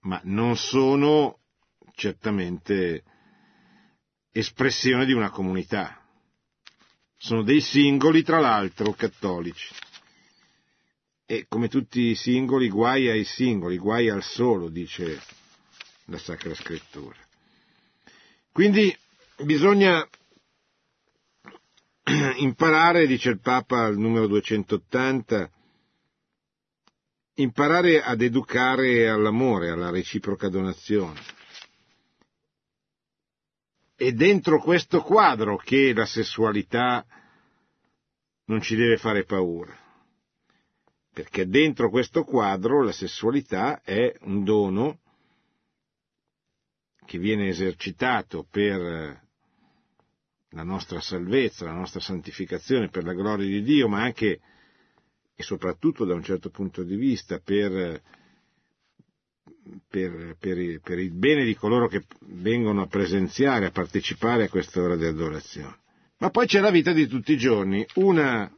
ma 0.00 0.20
non 0.24 0.56
sono 0.56 1.38
certamente 1.94 3.04
espressione 4.32 5.04
di 5.06 5.12
una 5.12 5.30
comunità. 5.30 6.04
Sono 7.16 7.44
dei 7.44 7.60
singoli, 7.60 8.24
tra 8.24 8.40
l'altro, 8.40 8.92
cattolici 8.94 9.72
e 11.26 11.46
come 11.48 11.68
tutti 11.68 12.00
i 12.00 12.16
singoli, 12.16 12.68
guai 12.68 13.08
ai 13.08 13.22
singoli, 13.22 13.78
guai 13.78 14.08
al 14.08 14.24
solo, 14.24 14.68
dice 14.68 15.22
la 16.06 16.18
Sacra 16.18 16.52
Scrittura. 16.56 17.14
Quindi 18.50 18.92
bisogna 19.44 20.04
imparare, 22.38 23.06
dice 23.06 23.30
il 23.30 23.40
Papa 23.40 23.84
al 23.84 23.96
numero 23.96 24.26
280, 24.26 25.50
imparare 27.34 28.02
ad 28.02 28.20
educare 28.20 29.08
all'amore, 29.08 29.70
alla 29.70 29.90
reciproca 29.90 30.48
donazione. 30.48 31.20
È 33.94 34.10
dentro 34.12 34.60
questo 34.60 35.02
quadro 35.02 35.56
che 35.56 35.92
la 35.92 36.06
sessualità 36.06 37.04
non 38.46 38.60
ci 38.60 38.74
deve 38.74 38.96
fare 38.96 39.24
paura 39.24 39.80
perché 41.12 41.46
dentro 41.46 41.90
questo 41.90 42.24
quadro 42.24 42.82
la 42.82 42.92
sessualità 42.92 43.82
è 43.82 44.14
un 44.22 44.44
dono 44.44 45.00
che 47.04 47.18
viene 47.18 47.48
esercitato 47.48 48.46
per 48.48 49.28
la 50.50 50.62
nostra 50.62 51.00
salvezza, 51.00 51.64
la 51.64 51.72
nostra 51.72 52.00
santificazione, 52.00 52.88
per 52.88 53.04
la 53.04 53.12
gloria 53.12 53.46
di 53.46 53.62
Dio, 53.62 53.88
ma 53.88 54.02
anche 54.02 54.40
e 55.34 55.42
soprattutto 55.42 56.04
da 56.04 56.14
un 56.14 56.22
certo 56.22 56.50
punto 56.50 56.82
di 56.82 56.96
vista 56.96 57.38
per, 57.38 58.02
per, 59.88 60.36
per, 60.38 60.80
per 60.80 60.98
il 60.98 61.12
bene 61.12 61.44
di 61.44 61.54
coloro 61.54 61.88
che 61.88 62.04
vengono 62.26 62.82
a 62.82 62.86
presenziare, 62.86 63.66
a 63.66 63.70
partecipare 63.70 64.44
a 64.44 64.48
quest'ora 64.48 64.96
di 64.96 65.06
adorazione. 65.06 65.78
Ma 66.18 66.28
poi 66.28 66.46
c'è 66.46 66.60
la 66.60 66.70
vita 66.70 66.92
di 66.92 67.06
tutti 67.06 67.32
i 67.32 67.38
giorni, 67.38 67.86
una 67.94 68.52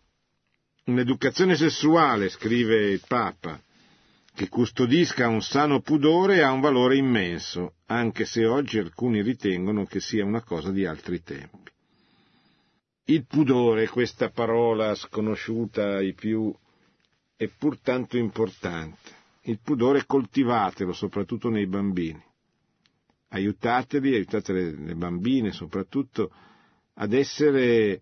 Un'educazione 0.85 1.55
sessuale, 1.55 2.29
scrive 2.29 2.91
il 2.91 3.03
Papa, 3.07 3.63
che 4.35 4.49
custodisca 4.49 5.29
un 5.29 5.41
sano 5.41 5.81
pudore 5.81 6.43
ha 6.43 6.51
un 6.51 6.61
valore 6.61 6.97
immenso, 6.97 7.75
anche 7.87 8.25
se 8.25 8.45
oggi 8.47 8.79
alcuni 8.79 9.23
ritengono 9.23 9.85
che 9.85 10.01
sia 10.01 10.25
una 10.25 10.43
cosa 10.43 10.73
di 10.73 10.85
altri 10.85 11.23
tempi. 11.23 11.71
Il 13.13 13.27
pudore, 13.27 13.89
questa 13.89 14.31
parola 14.31 14.95
sconosciuta 14.95 15.97
ai 15.97 16.15
più, 16.15 16.51
è 17.37 17.47
pur 17.47 17.79
tanto 17.79 18.17
importante. 18.17 19.11
Il 19.43 19.61
pudore 19.63 20.07
coltivatelo, 20.07 20.95
soprattutto 20.95 21.51
nei 21.51 21.67
bambini. 21.67 22.25
Aiutateli, 23.29 24.15
aiutate 24.15 24.55
le, 24.55 24.71
le 24.75 24.95
bambine 24.95 25.53
soprattutto 25.53 26.33
ad 26.95 27.13
essere 27.13 28.01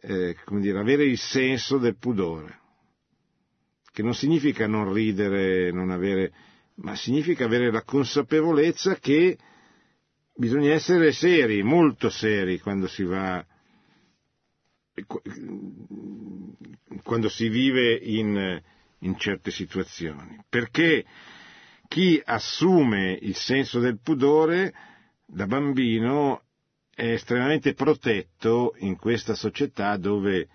eh, 0.00 0.36
come 0.44 0.60
dire, 0.60 0.80
avere 0.80 1.04
il 1.04 1.18
senso 1.18 1.78
del 1.78 1.96
pudore, 1.96 2.58
che 3.92 4.02
non 4.02 4.14
significa 4.14 4.66
non 4.66 4.92
ridere, 4.92 5.70
non 5.70 5.90
avere, 5.90 6.32
ma 6.76 6.96
significa 6.96 7.44
avere 7.44 7.70
la 7.70 7.84
consapevolezza 7.84 8.96
che 8.96 9.38
bisogna 10.34 10.72
essere 10.72 11.12
seri, 11.12 11.62
molto 11.62 12.10
seri 12.10 12.58
quando 12.58 12.88
si 12.88 13.04
va, 13.04 13.46
quando 17.02 17.28
si 17.28 17.48
vive 17.48 17.94
in, 17.94 18.60
in 18.98 19.18
certe 19.18 19.50
situazioni, 19.50 20.38
perché 20.48 21.04
chi 21.88 22.20
assume 22.24 23.18
il 23.20 23.34
senso 23.34 23.80
del 23.80 23.98
pudore 24.00 24.72
da 25.26 25.46
bambino 25.46 26.42
è 26.94 27.12
estremamente 27.12 27.74
protetto 27.74 28.74
in 28.78 28.96
questa 28.96 29.34
società 29.34 29.96
dove 29.96 30.48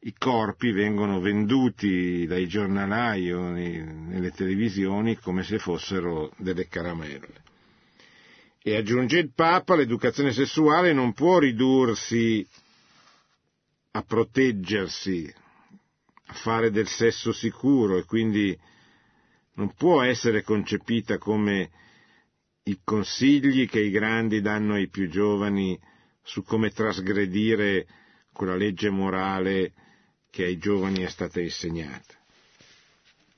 i 0.00 0.12
corpi 0.12 0.70
vengono 0.70 1.20
venduti 1.20 2.26
dai 2.26 2.46
giornalai 2.46 3.32
o 3.32 3.48
nelle 3.48 4.30
televisioni 4.32 5.16
come 5.16 5.42
se 5.42 5.58
fossero 5.58 6.32
delle 6.36 6.68
caramelle. 6.68 7.42
E 8.62 8.76
aggiunge 8.76 9.18
il 9.18 9.32
Papa, 9.34 9.74
l'educazione 9.74 10.32
sessuale 10.32 10.92
non 10.92 11.12
può 11.14 11.38
ridursi 11.38 12.46
a 13.96 14.02
proteggersi, 14.02 15.32
a 16.26 16.32
fare 16.32 16.70
del 16.72 16.88
sesso 16.88 17.32
sicuro 17.32 17.96
e 17.96 18.04
quindi 18.04 18.58
non 19.54 19.72
può 19.74 20.02
essere 20.02 20.42
concepita 20.42 21.16
come 21.18 21.70
i 22.64 22.80
consigli 22.82 23.68
che 23.68 23.78
i 23.78 23.90
grandi 23.90 24.40
danno 24.40 24.74
ai 24.74 24.88
più 24.88 25.08
giovani 25.08 25.78
su 26.22 26.42
come 26.42 26.70
trasgredire 26.70 27.86
quella 28.32 28.56
legge 28.56 28.90
morale 28.90 29.72
che 30.28 30.44
ai 30.44 30.58
giovani 30.58 31.02
è 31.02 31.08
stata 31.08 31.40
insegnata. 31.40 32.14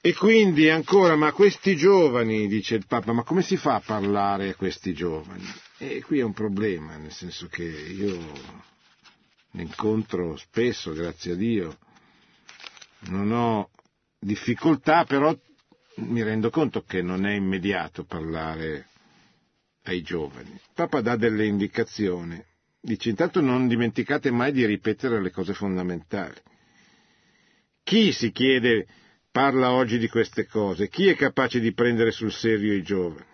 E 0.00 0.14
quindi 0.14 0.70
ancora, 0.70 1.16
ma 1.16 1.32
questi 1.32 1.76
giovani, 1.76 2.46
dice 2.48 2.76
il 2.76 2.86
Papa, 2.86 3.12
ma 3.12 3.24
come 3.24 3.42
si 3.42 3.58
fa 3.58 3.74
a 3.74 3.82
parlare 3.84 4.50
a 4.50 4.54
questi 4.54 4.94
giovani? 4.94 5.44
E 5.76 6.02
qui 6.02 6.20
è 6.20 6.22
un 6.22 6.32
problema, 6.32 6.96
nel 6.96 7.12
senso 7.12 7.48
che 7.48 7.64
io 7.64 8.16
incontro 9.62 10.36
spesso, 10.36 10.92
grazie 10.92 11.32
a 11.32 11.36
Dio, 11.36 11.78
non 13.08 13.30
ho 13.32 13.70
difficoltà, 14.18 15.04
però 15.04 15.36
mi 15.96 16.22
rendo 16.22 16.50
conto 16.50 16.82
che 16.82 17.02
non 17.02 17.26
è 17.26 17.34
immediato 17.34 18.04
parlare 18.04 18.88
ai 19.84 20.02
giovani. 20.02 20.58
Papa 20.74 21.00
dà 21.00 21.16
delle 21.16 21.46
indicazioni, 21.46 22.42
dice 22.80 23.08
intanto 23.08 23.40
non 23.40 23.66
dimenticate 23.68 24.30
mai 24.30 24.52
di 24.52 24.66
ripetere 24.66 25.20
le 25.20 25.30
cose 25.30 25.54
fondamentali. 25.54 26.40
Chi 27.82 28.12
si 28.12 28.32
chiede 28.32 28.86
parla 29.30 29.72
oggi 29.72 29.98
di 29.98 30.08
queste 30.08 30.46
cose? 30.46 30.88
Chi 30.88 31.08
è 31.08 31.14
capace 31.14 31.60
di 31.60 31.72
prendere 31.72 32.10
sul 32.10 32.32
serio 32.32 32.74
i 32.74 32.82
giovani? 32.82 33.24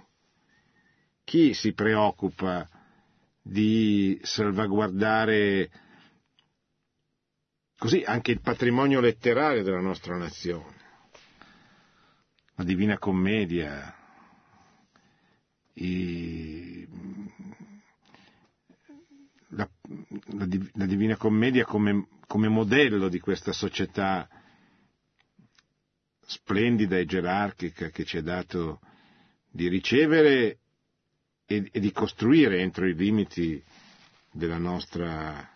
Chi 1.24 1.54
si 1.54 1.72
preoccupa 1.72 2.68
di 3.40 4.20
salvaguardare 4.22 5.70
così 7.82 8.04
anche 8.06 8.30
il 8.30 8.40
patrimonio 8.40 9.00
letterario 9.00 9.64
della 9.64 9.80
nostra 9.80 10.16
nazione? 10.16 10.76
La 12.54 12.62
Divina 12.62 12.96
Commedia, 12.96 13.92
i, 15.72 16.86
la, 19.48 19.68
la, 19.98 20.48
la, 20.74 20.86
Divina 20.86 21.16
Commedia 21.16 21.64
come, 21.64 22.06
come 22.28 22.46
modello 22.46 23.08
di 23.08 23.18
questa 23.18 23.50
società 23.50 24.28
splendida 26.20 26.98
e 26.98 27.04
gerarchica 27.04 27.88
che 27.88 28.04
ci 28.04 28.18
ha 28.18 28.22
dato 28.22 28.78
di 29.50 29.66
ricevere 29.66 30.60
e, 31.46 31.68
e, 31.72 31.80
di 31.80 31.90
costruire 31.90 32.60
entro 32.60 32.86
i 32.86 32.94
limiti 32.94 33.60
della 34.30 34.58
nostra, 34.58 35.51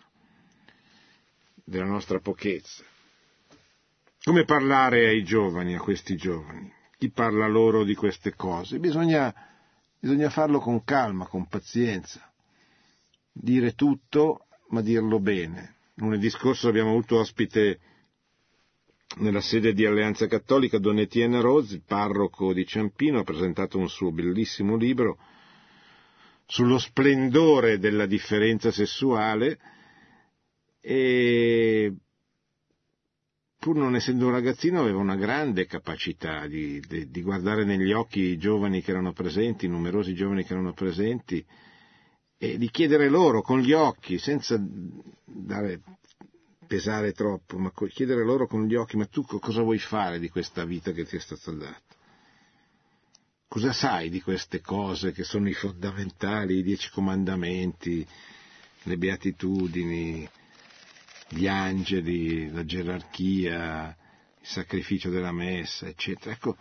della 1.67 1.85
nostra 1.85 2.19
pochezza. 2.19 2.81
Come 4.23 4.45
parlare 4.45 5.07
ai 5.07 5.23
giovani, 5.23 5.75
a 5.75 5.79
questi 5.79 6.15
giovani? 6.15 6.71
Chi 6.97 7.11
parla 7.11 7.45
loro 7.45 7.83
di 7.83 7.93
queste 7.93 8.35
cose? 8.35 8.79
Bisogna, 8.79 9.33
bisogna 9.99 10.29
farlo 10.29 10.59
con 10.59 10.83
calma, 10.85 11.27
con 11.27 11.47
pazienza. 11.47 12.31
Dire 13.33 13.73
tutto, 13.73 14.47
ma 14.69 14.81
dirlo 14.81 15.19
bene. 15.19 15.75
Lunedì 15.95 16.29
scorso 16.29 16.69
abbiamo 16.69 16.91
avuto 16.91 17.19
ospite 17.19 17.79
nella 19.17 19.41
sede 19.41 19.73
di 19.73 19.85
Alleanza 19.85 20.27
Cattolica 20.27 20.77
Don 20.77 20.99
Etienne 20.99 21.41
Rose, 21.41 21.75
il 21.75 21.83
parroco 21.85 22.53
di 22.53 22.65
Ciampino, 22.65 23.19
ha 23.19 23.23
presentato 23.23 23.77
un 23.77 23.89
suo 23.89 24.11
bellissimo 24.11 24.77
libro 24.77 25.17
sullo 26.45 26.77
splendore 26.77 27.77
della 27.77 28.05
differenza 28.05 28.71
sessuale 28.71 29.59
e 30.89 31.93
pur 33.59 33.75
non 33.75 33.95
essendo 33.95 34.27
un 34.27 34.31
ragazzino 34.31 34.79
aveva 34.79 34.99
una 34.99 35.17
grande 35.17 35.65
capacità 35.65 36.47
di, 36.47 36.79
di, 36.79 37.09
di 37.09 37.21
guardare 37.21 37.65
negli 37.65 37.91
occhi 37.91 38.21
i 38.21 38.37
giovani 38.37 38.81
che 38.81 38.91
erano 38.91 39.11
presenti, 39.11 39.67
numerosi 39.67 40.13
giovani 40.13 40.45
che 40.45 40.53
erano 40.53 40.71
presenti, 40.71 41.45
e 42.37 42.57
di 42.57 42.69
chiedere 42.69 43.09
loro 43.09 43.41
con 43.41 43.59
gli 43.59 43.73
occhi, 43.73 44.17
senza 44.17 44.57
dare 45.25 45.81
pesare 46.65 47.11
troppo, 47.11 47.57
ma 47.57 47.73
chiedere 47.89 48.23
loro 48.23 48.47
con 48.47 48.65
gli 48.65 48.75
occhi, 48.75 48.95
ma 48.95 49.07
tu 49.07 49.25
cosa 49.25 49.63
vuoi 49.63 49.79
fare 49.79 50.19
di 50.19 50.29
questa 50.29 50.63
vita 50.63 50.93
che 50.93 51.03
ti 51.03 51.17
è 51.17 51.19
stata 51.19 51.51
data? 51.51 51.95
Cosa 53.49 53.73
sai 53.73 54.09
di 54.09 54.21
queste 54.21 54.61
cose 54.61 55.11
che 55.11 55.25
sono 55.25 55.49
i 55.49 55.53
fondamentali, 55.53 56.59
i 56.59 56.63
dieci 56.63 56.89
comandamenti, 56.91 58.07
le 58.83 58.97
beatitudini, 58.97 60.29
gli 61.29 61.47
angeli, 61.47 62.49
la 62.49 62.65
gerarchia, 62.65 63.95
il 64.39 64.47
sacrificio 64.47 65.09
della 65.09 65.31
messa, 65.31 65.87
eccetera. 65.87 66.31
Ecco, 66.33 66.55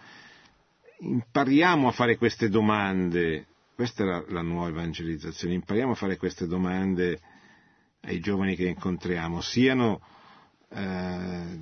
impariamo 1.00 1.88
a 1.88 1.92
fare 1.92 2.16
queste 2.16 2.48
domande, 2.48 3.46
questa 3.74 4.02
è 4.02 4.06
la, 4.06 4.24
la 4.28 4.42
nuova 4.42 4.68
evangelizzazione, 4.68 5.54
impariamo 5.54 5.92
a 5.92 5.96
fare 5.96 6.16
queste 6.16 6.46
domande 6.46 7.20
ai 8.02 8.20
giovani 8.20 8.56
che 8.56 8.68
incontriamo, 8.68 9.40
siano, 9.40 10.00
eh, 10.70 11.58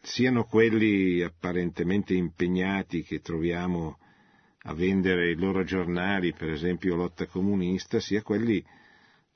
siano 0.00 0.44
quelli 0.44 1.22
apparentemente 1.22 2.14
impegnati 2.14 3.02
che 3.02 3.20
troviamo 3.20 3.98
a 4.64 4.74
vendere 4.74 5.30
i 5.30 5.36
loro 5.36 5.64
giornali, 5.64 6.32
per 6.32 6.50
esempio 6.50 6.96
lotta 6.96 7.26
comunista, 7.26 8.00
sia 8.00 8.22
quelli 8.22 8.62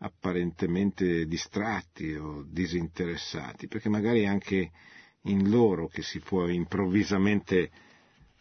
apparentemente 0.05 1.26
distratti 1.26 2.14
o 2.14 2.44
disinteressati, 2.46 3.66
perché 3.68 3.88
magari 3.88 4.20
è 4.22 4.26
anche 4.26 4.70
in 5.22 5.48
loro 5.48 5.88
che 5.88 6.02
si 6.02 6.20
può 6.20 6.46
improvvisamente 6.46 7.70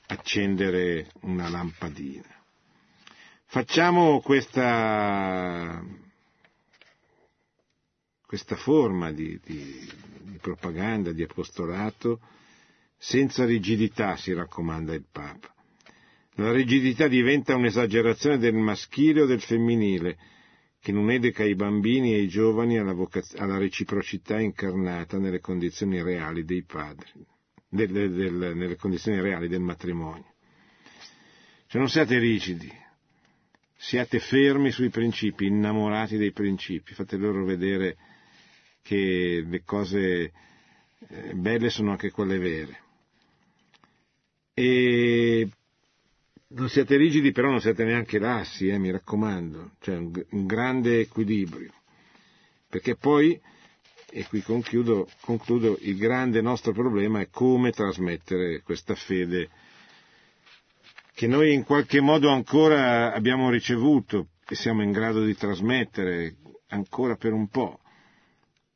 accendere 0.07 1.09
una 1.21 1.47
lampadina. 1.49 2.43
Facciamo 3.45 4.19
questa 4.19 5.81
questa 8.25 8.55
forma 8.55 9.11
di, 9.11 9.39
di, 9.45 9.87
di 10.23 10.37
propaganda, 10.41 11.11
di 11.11 11.21
apostolato, 11.21 12.19
senza 12.97 13.45
rigidità, 13.45 14.17
si 14.17 14.33
raccomanda 14.33 14.95
il 14.95 15.05
Papa. 15.09 15.53
La 16.37 16.51
rigidità 16.51 17.07
diventa 17.07 17.55
un'esagerazione 17.55 18.39
del 18.39 18.55
maschile 18.55 19.21
o 19.21 19.25
del 19.27 19.39
femminile, 19.39 20.17
che 20.83 20.91
non 20.91 21.09
educa 21.09 21.45
i 21.45 21.55
bambini 21.55 22.13
e 22.13 22.23
i 22.23 22.27
giovani 22.27 22.77
alla, 22.77 22.91
vocaz- 22.91 23.39
alla 23.39 23.57
reciprocità 23.57 24.37
incarnata 24.41 25.17
nelle 25.17 25.39
condizioni 25.39 26.03
reali 26.03 26.43
dei 26.43 26.65
padri, 26.65 27.09
del, 27.69 27.89
del, 27.89 28.51
nelle 28.53 28.75
condizioni 28.75 29.21
reali 29.21 29.47
del 29.47 29.61
matrimonio. 29.61 30.33
Cioè 31.67 31.79
non 31.79 31.89
siate 31.89 32.19
rigidi, 32.19 32.69
siate 33.77 34.19
fermi 34.19 34.71
sui 34.71 34.89
principi, 34.89 35.45
innamorati 35.45 36.17
dei 36.17 36.33
principi, 36.33 36.93
fate 36.93 37.15
loro 37.15 37.45
vedere 37.45 37.95
che 38.81 39.41
le 39.47 39.63
cose 39.63 40.33
eh, 41.07 41.33
belle 41.33 41.69
sono 41.69 41.91
anche 41.91 42.11
quelle 42.11 42.37
vere. 42.37 42.81
E 44.53 45.47
non 46.53 46.69
siate 46.69 46.95
rigidi, 46.97 47.31
però 47.31 47.49
non 47.49 47.61
siate 47.61 47.83
neanche 47.83 48.19
lassi, 48.19 48.67
eh, 48.67 48.77
mi 48.77 48.91
raccomando, 48.91 49.71
cioè 49.79 49.97
un, 49.97 50.11
un, 50.31 50.45
grande 50.45 50.99
equilibrio. 50.99 51.71
Perché 52.69 52.95
poi, 52.95 53.39
e 54.09 54.25
qui 54.27 54.41
concludo, 54.41 55.07
concludo, 55.21 55.77
il 55.81 55.97
grande 55.97 56.41
nostro 56.41 56.71
problema 56.71 57.19
è 57.19 57.29
come 57.29 57.71
trasmettere 57.71 58.61
questa 58.61 58.95
fede 58.95 59.49
che 61.13 61.27
noi 61.27 61.53
in 61.53 61.63
qualche 61.63 62.01
modo 62.01 62.29
ancora 62.29 63.13
abbiamo 63.13 63.51
ricevuto 63.51 64.29
e 64.47 64.55
siamo 64.55 64.81
in 64.81 64.91
grado 64.91 65.23
di 65.23 65.35
trasmettere 65.35 66.37
ancora 66.69 67.15
per 67.15 67.33
un 67.33 67.47
po' 67.49 67.79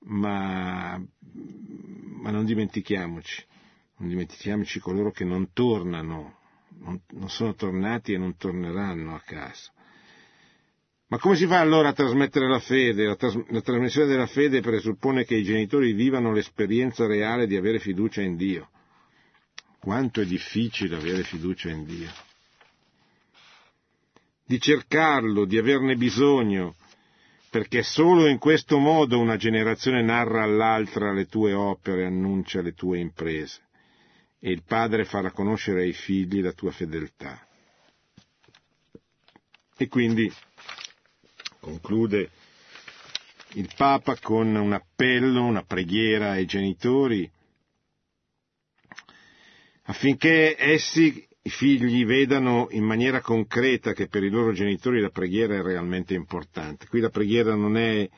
ma, 0.08 1.02
ma 2.22 2.32
non 2.32 2.46
dimentichiamoci, 2.46 3.44
non 3.98 4.10
dimentichiamoci 4.10 4.80
coloro 4.80 5.12
che 5.12 5.24
non 5.24 5.52
tornano, 5.52 6.37
non, 6.80 7.30
sono 7.30 7.54
tornati 7.56 8.14
e 8.14 8.18
non 8.18 8.38
torneranno 8.38 9.16
a 9.16 9.22
casa. 9.26 9.72
Ma 11.10 11.18
come 11.20 11.36
si 11.36 11.48
fa 11.48 11.60
allora 11.60 11.90
a 11.90 11.94
trasmettere 11.94 12.50
la 12.50 12.60
fede? 12.60 13.06
La, 13.06 13.16
tras- 13.16 13.48
la, 13.48 13.62
trasmissione 13.62 14.08
della 14.08 14.28
fede 14.28 14.60
presuppone 14.60 15.24
che 15.24 15.36
i 15.36 15.44
genitori 15.44 15.94
vivano 15.94 16.34
l'esperienza 16.34 17.06
reale 17.06 17.48
di 17.48 17.56
avere 17.56 17.80
fiducia 17.80 18.22
in 18.22 18.36
Dio. 18.36 18.70
Quanto 19.80 20.20
è 20.20 20.26
difficile 20.26 20.98
avere 20.98 21.24
fiducia 21.24 21.70
in 21.70 21.86
Dio. 21.86 22.12
Di 24.46 24.60
cercarlo, 24.60 25.46
di 25.46 25.58
averne 25.58 25.96
bisogno, 25.96 26.76
perché 27.50 27.84
solo 27.84 28.28
in 28.28 28.38
questo 28.38 28.78
modo 28.78 29.18
una 29.20 29.38
generazione 29.38 30.02
narra 30.02 30.44
all'altra 30.44 31.14
le 31.14 31.26
tue 31.28 31.54
opere, 31.54 32.06
annuncia 32.06 32.62
le 32.62 32.74
tue 32.74 33.00
imprese, 33.00 33.67
e 34.48 34.52
il 34.52 34.64
padre 34.64 35.04
farà 35.04 35.32
conoscere 35.32 35.82
ai 35.82 35.92
figli 35.92 36.42
la 36.42 36.54
tua 36.54 36.72
fedeltà. 36.72 37.46
E 39.76 39.88
quindi 39.90 40.32
conclude 41.60 42.30
il 43.56 43.70
Papa 43.76 44.18
con 44.18 44.56
un 44.56 44.72
appello, 44.72 45.44
una 45.44 45.64
preghiera 45.64 46.32
ai 46.32 46.46
genitori 46.46 47.30
affinché 49.84 50.56
essi 50.58 51.28
i 51.42 51.50
figli 51.50 52.06
vedano 52.06 52.70
in 52.72 52.86
maniera 52.86 53.20
concreta 53.20 53.92
che 53.92 54.08
per 54.08 54.24
i 54.24 54.30
loro 54.30 54.54
genitori 54.54 55.02
la 55.02 55.10
preghiera 55.10 55.56
è 55.56 55.62
realmente 55.62 56.14
importante. 56.14 56.88
Qui 56.88 57.02
la 57.02 57.10
preghiera 57.10 57.54
non 57.54 57.76
è 57.76 58.10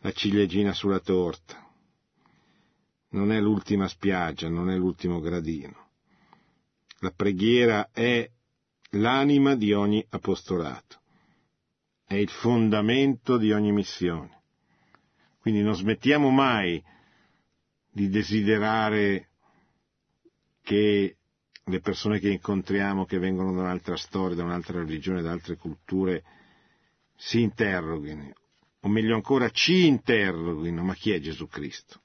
la 0.00 0.12
ciliegina 0.12 0.72
sulla 0.72 1.00
torta, 1.00 1.63
non 3.14 3.32
è 3.32 3.40
l'ultima 3.40 3.88
spiaggia, 3.88 4.48
non 4.48 4.70
è 4.70 4.76
l'ultimo 4.76 5.20
gradino. 5.20 5.88
La 6.98 7.10
preghiera 7.10 7.90
è 7.92 8.28
l'anima 8.90 9.54
di 9.54 9.72
ogni 9.72 10.04
apostolato, 10.10 11.00
è 12.06 12.14
il 12.14 12.28
fondamento 12.28 13.36
di 13.36 13.52
ogni 13.52 13.72
missione. 13.72 14.42
Quindi 15.38 15.62
non 15.62 15.74
smettiamo 15.74 16.30
mai 16.30 16.82
di 17.90 18.08
desiderare 18.08 19.28
che 20.62 21.16
le 21.66 21.80
persone 21.80 22.18
che 22.18 22.30
incontriamo, 22.30 23.04
che 23.04 23.18
vengono 23.18 23.52
da 23.54 23.62
un'altra 23.62 23.96
storia, 23.96 24.36
da 24.36 24.44
un'altra 24.44 24.78
religione, 24.78 25.22
da 25.22 25.30
altre 25.30 25.56
culture, 25.56 26.24
si 27.14 27.42
interroghino, 27.42 28.32
o 28.80 28.88
meglio 28.88 29.14
ancora 29.14 29.50
ci 29.50 29.86
interroghino, 29.86 30.82
ma 30.82 30.94
chi 30.94 31.12
è 31.12 31.20
Gesù 31.20 31.46
Cristo? 31.46 32.02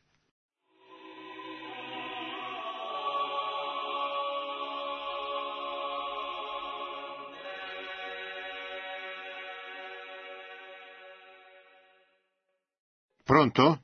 Pronto? 13.29 13.81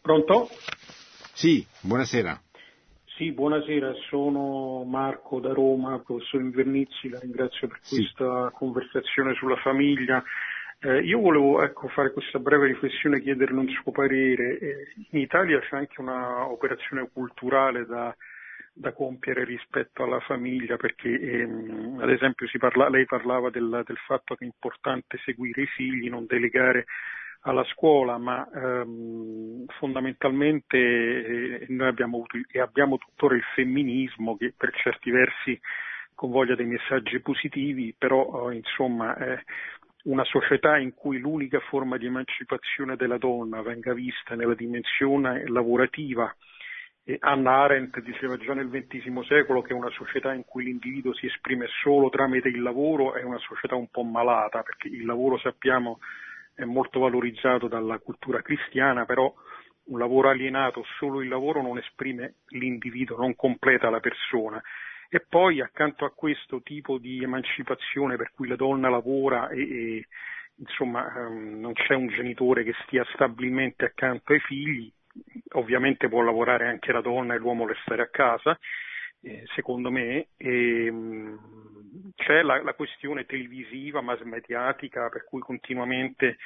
Pronto? 0.00 0.48
Sì, 1.34 1.66
buonasera. 1.80 2.40
Sì, 3.16 3.32
buonasera, 3.32 3.92
sono 4.08 4.84
Marco 4.84 5.40
da 5.40 5.52
Roma, 5.52 5.98
professor 5.98 6.40
Invernizzi, 6.40 7.08
la 7.08 7.18
ringrazio 7.18 7.66
per 7.66 7.78
Sì. 7.80 7.96
questa 7.96 8.52
conversazione 8.54 9.34
sulla 9.34 9.56
famiglia. 9.56 10.22
Eh, 10.78 11.00
io 11.00 11.18
volevo 11.18 11.60
ecco, 11.60 11.88
fare 11.88 12.12
questa 12.12 12.38
breve 12.38 12.68
riflessione 12.68 13.16
e 13.16 13.22
chiederle 13.22 13.58
un 13.58 13.68
suo 13.68 13.90
parere. 13.90 14.58
Eh, 14.60 14.92
in 15.10 15.18
Italia 15.18 15.58
c'è 15.58 15.78
anche 15.78 16.00
una 16.00 16.46
operazione 16.46 17.10
culturale 17.12 17.84
da, 17.84 18.14
da 18.72 18.92
compiere 18.92 19.42
rispetto 19.42 20.04
alla 20.04 20.20
famiglia, 20.20 20.76
perché 20.76 21.08
ehm, 21.08 21.98
ad 22.00 22.10
esempio 22.10 22.46
si 22.46 22.58
parla, 22.58 22.88
lei 22.88 23.06
parlava 23.06 23.50
del, 23.50 23.82
del 23.84 23.98
fatto 24.06 24.36
che 24.36 24.44
è 24.44 24.46
importante 24.46 25.18
seguire 25.24 25.62
i 25.62 25.66
figli, 25.66 26.08
non 26.08 26.26
delegare 26.26 26.86
alla 27.42 27.64
scuola, 27.64 28.18
ma 28.18 28.48
ehm, 28.54 29.64
fondamentalmente 29.78 30.76
eh, 30.76 31.66
noi 31.68 31.88
abbiamo 31.88 32.18
avuto 32.18 32.38
e 32.50 32.60
abbiamo 32.60 32.98
tuttora 32.98 33.34
il 33.34 33.42
femminismo 33.54 34.36
che 34.36 34.52
per 34.56 34.72
certi 34.74 35.10
versi 35.10 35.58
convoglia 36.14 36.54
dei 36.54 36.66
messaggi 36.66 37.18
positivi, 37.20 37.94
però 37.96 38.50
eh, 38.50 38.56
insomma 38.56 39.16
eh, 39.16 39.44
una 40.04 40.24
società 40.24 40.78
in 40.78 40.94
cui 40.94 41.18
l'unica 41.18 41.58
forma 41.60 41.96
di 41.96 42.06
emancipazione 42.06 42.96
della 42.96 43.18
donna 43.18 43.62
venga 43.62 43.92
vista 43.92 44.34
nella 44.34 44.54
dimensione 44.54 45.46
lavorativa. 45.48 46.32
E 47.04 47.16
Anna 47.18 47.62
Arendt 47.62 47.98
diceva 48.00 48.36
già 48.36 48.54
nel 48.54 48.68
XX 48.68 49.26
secolo 49.26 49.62
che 49.62 49.74
una 49.74 49.90
società 49.90 50.32
in 50.32 50.44
cui 50.44 50.62
l'individuo 50.64 51.12
si 51.14 51.26
esprime 51.26 51.66
solo 51.82 52.08
tramite 52.10 52.46
il 52.46 52.62
lavoro 52.62 53.14
è 53.14 53.24
una 53.24 53.38
società 53.38 53.74
un 53.74 53.88
po' 53.88 54.04
malata, 54.04 54.62
perché 54.62 54.86
il 54.86 55.04
lavoro 55.04 55.36
sappiamo 55.38 55.98
è 56.54 56.64
molto 56.64 57.00
valorizzato 57.00 57.68
dalla 57.68 57.98
cultura 57.98 58.42
cristiana, 58.42 59.04
però 59.04 59.32
un 59.84 59.98
lavoro 59.98 60.28
alienato, 60.28 60.84
solo 60.98 61.22
il 61.22 61.28
lavoro 61.28 61.62
non 61.62 61.78
esprime 61.78 62.36
l'individuo, 62.48 63.16
non 63.16 63.34
completa 63.34 63.90
la 63.90 64.00
persona. 64.00 64.62
E 65.08 65.20
poi 65.28 65.60
accanto 65.60 66.04
a 66.04 66.12
questo 66.12 66.62
tipo 66.62 66.98
di 66.98 67.22
emancipazione 67.22 68.16
per 68.16 68.32
cui 68.34 68.48
la 68.48 68.56
donna 68.56 68.88
lavora 68.88 69.48
e, 69.50 69.60
e 69.60 70.06
insomma 70.56 71.12
ehm, 71.14 71.60
non 71.60 71.72
c'è 71.74 71.94
un 71.94 72.08
genitore 72.08 72.64
che 72.64 72.74
stia 72.84 73.04
stabilmente 73.12 73.84
accanto 73.84 74.32
ai 74.32 74.40
figli, 74.40 74.90
ovviamente 75.52 76.08
può 76.08 76.22
lavorare 76.22 76.68
anche 76.68 76.92
la 76.92 77.02
donna 77.02 77.34
e 77.34 77.38
l'uomo 77.38 77.66
restare 77.66 78.02
a 78.02 78.08
casa, 78.08 78.58
eh, 79.22 79.44
secondo 79.54 79.90
me, 79.90 80.28
e, 80.36 80.90
mh, 80.90 82.12
c'è 82.16 82.42
la, 82.42 82.62
la, 82.62 82.74
questione 82.74 83.24
televisiva, 83.24 84.00
mass 84.00 84.20
mediatica, 84.22 85.08
per 85.08 85.24
cui 85.24 85.40
continuamente 85.40 86.38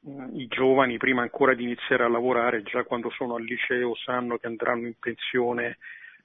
mh, 0.00 0.36
i 0.36 0.46
giovani, 0.48 0.96
prima 0.96 1.22
ancora 1.22 1.54
di 1.54 1.62
iniziare 1.62 2.04
a 2.04 2.08
lavorare, 2.08 2.62
già 2.62 2.82
quando 2.84 3.10
sono 3.10 3.36
al 3.36 3.44
liceo, 3.44 3.94
sanno 3.94 4.36
che 4.38 4.46
andranno 4.46 4.86
in 4.86 4.98
pensione 4.98 5.78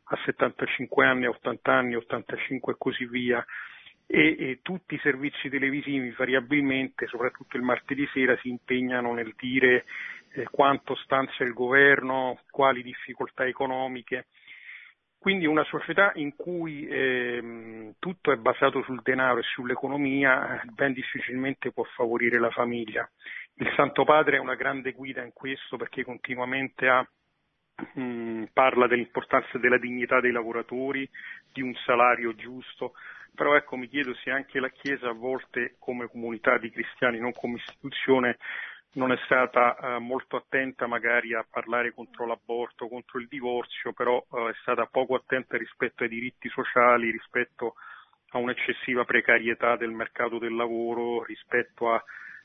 a 0.06 0.18
75 0.26 1.06
anni, 1.06 1.26
a 1.26 1.30
80 1.30 1.72
anni, 1.72 1.96
85 1.96 2.74
e 2.74 2.76
così 2.78 3.06
via. 3.06 3.46
E, 4.06 4.36
e 4.38 4.60
tutti 4.62 4.96
i 4.96 5.00
servizi 5.02 5.50
televisivi 5.50 6.12
variabilmente, 6.12 7.08
soprattutto 7.08 7.56
il 7.56 7.64
martedì 7.64 8.08
sera, 8.14 8.38
si 8.42 8.50
impegnano 8.50 9.14
nel 9.14 9.34
dire 9.38 9.86
eh, 10.34 10.44
quanto 10.52 10.96
stanzia 10.96 11.46
il 11.46 11.54
governo, 11.54 12.40
quali 12.50 12.84
difficoltà 12.84 13.46
economiche. 13.46 14.26
Quindi 15.24 15.46
una 15.46 15.64
società 15.64 16.12
in 16.16 16.36
cui 16.36 16.86
ehm, 16.86 17.94
tutto 17.98 18.34
è 18.34 18.36
basato 18.36 18.84
sul 18.84 19.00
denaro 19.02 19.40
e 19.40 19.44
sull'economia 19.44 20.62
ben 20.66 20.92
difficilmente 20.92 21.72
può 21.72 21.86
favorire 21.96 22.40
la 22.40 22.50
famiglia. 22.50 23.10
Il 23.54 23.72
Santo 23.74 24.04
Padre 24.04 24.36
è 24.36 24.40
una 24.42 24.56
grande 24.56 24.92
guida 24.92 25.24
in 25.24 25.32
questo 25.32 25.78
perché 25.78 26.04
continuamente 26.04 26.90
ha, 26.90 27.08
mh, 27.94 28.48
parla 28.52 28.86
dell'importanza 28.86 29.58
della 29.60 29.78
dignità 29.78 30.20
dei 30.20 30.34
lavoratori, 30.34 31.10
di 31.54 31.62
un 31.62 31.74
salario 31.86 32.36
giusto, 32.36 32.92
però 33.34 33.56
ecco 33.56 33.78
mi 33.78 33.88
chiedo 33.88 34.14
se 34.16 34.30
anche 34.30 34.60
la 34.60 34.72
Chiesa 34.72 35.08
a 35.08 35.14
volte 35.14 35.76
come 35.80 36.10
comunità 36.10 36.58
di 36.58 36.70
cristiani, 36.70 37.18
non 37.18 37.32
come 37.32 37.60
istituzione, 37.60 38.40
non 38.94 39.12
è 39.12 39.18
stata 39.26 39.76
eh, 39.76 40.00
molto 40.00 40.36
attenta 40.36 40.88
magari 40.88 41.34
a 41.34 41.46
parlare 41.50 41.94
contro 41.94 42.26
l'aborto, 42.26 42.88
contro 42.88 43.20
il 43.20 43.28
divorzio, 43.28 43.94
però 43.94 44.24
eh, 44.32 44.50
è 44.50 44.54
stata 44.62 44.86
poco 44.86 45.16
attenta 45.16 45.58
rispetto 45.58 46.04
ai 46.04 46.10
diritti 46.10 46.50
sociali, 46.50 47.10
rispetto 47.10 47.76
a 48.30 48.38
un'eccessiva 48.38 49.06
precarietà 49.06 49.76
del 49.76 49.92
mercato 49.92 50.38
del 50.38 50.56
lavoro, 50.56 51.24
rispetto 51.24 51.92
a 51.92 52.04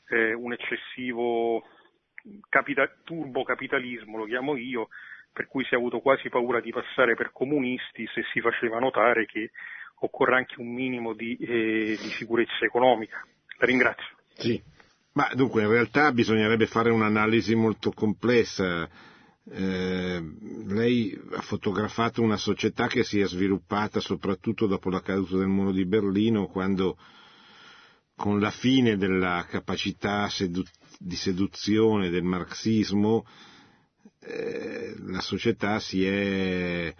eh, 0.09 0.33
un 0.33 0.53
eccessivo 0.53 1.63
capita- 2.49 2.91
turbocapitalismo, 3.03 4.17
lo 4.17 4.25
chiamo 4.25 4.55
io, 4.55 4.89
per 5.31 5.47
cui 5.47 5.63
si 5.65 5.73
è 5.73 5.77
avuto 5.77 5.99
quasi 5.99 6.29
paura 6.29 6.59
di 6.59 6.71
passare 6.71 7.15
per 7.15 7.31
comunisti 7.31 8.07
se 8.07 8.23
si 8.33 8.41
faceva 8.41 8.79
notare 8.79 9.25
che 9.25 9.51
occorre 10.01 10.35
anche 10.35 10.59
un 10.59 10.73
minimo 10.73 11.13
di, 11.13 11.37
eh, 11.37 11.97
di 11.99 12.09
sicurezza 12.09 12.65
economica. 12.65 13.23
La 13.57 13.65
ringrazio. 13.65 14.17
Sì. 14.33 14.77
Ma 15.19 15.29
dunque, 15.35 15.63
in 15.63 15.67
realtà 15.69 16.13
bisognerebbe 16.13 16.65
fare 16.65 16.91
un'analisi 16.91 17.53
molto 17.53 17.91
complessa. 17.91 18.89
Eh, 19.51 20.23
lei 20.65 21.19
ha 21.33 21.41
fotografato 21.41 22.21
una 22.21 22.37
società 22.37 22.87
che 22.87 23.03
si 23.03 23.19
è 23.19 23.27
sviluppata 23.27 23.99
soprattutto 23.99 24.65
dopo 24.65 24.89
la 24.89 25.01
caduta 25.01 25.35
del 25.35 25.49
muro 25.49 25.73
di 25.73 25.85
Berlino, 25.85 26.47
quando 26.47 26.97
con 28.15 28.39
la 28.39 28.49
fine 28.49 28.95
della 28.95 29.45
capacità 29.49 30.29
sedu- 30.29 30.65
di 30.97 31.17
seduzione 31.17 32.09
del 32.09 32.23
marxismo 32.23 33.25
eh, 34.21 34.95
la 34.99 35.19
società 35.19 35.79
si 35.79 36.05
è 36.05 36.95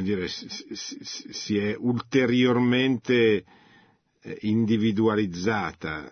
dire, 0.00 0.28
si, 0.28 0.48
si, 0.48 0.98
si 1.32 1.58
è 1.58 1.74
ulteriormente 1.76 3.44
individualizzata 4.40 6.10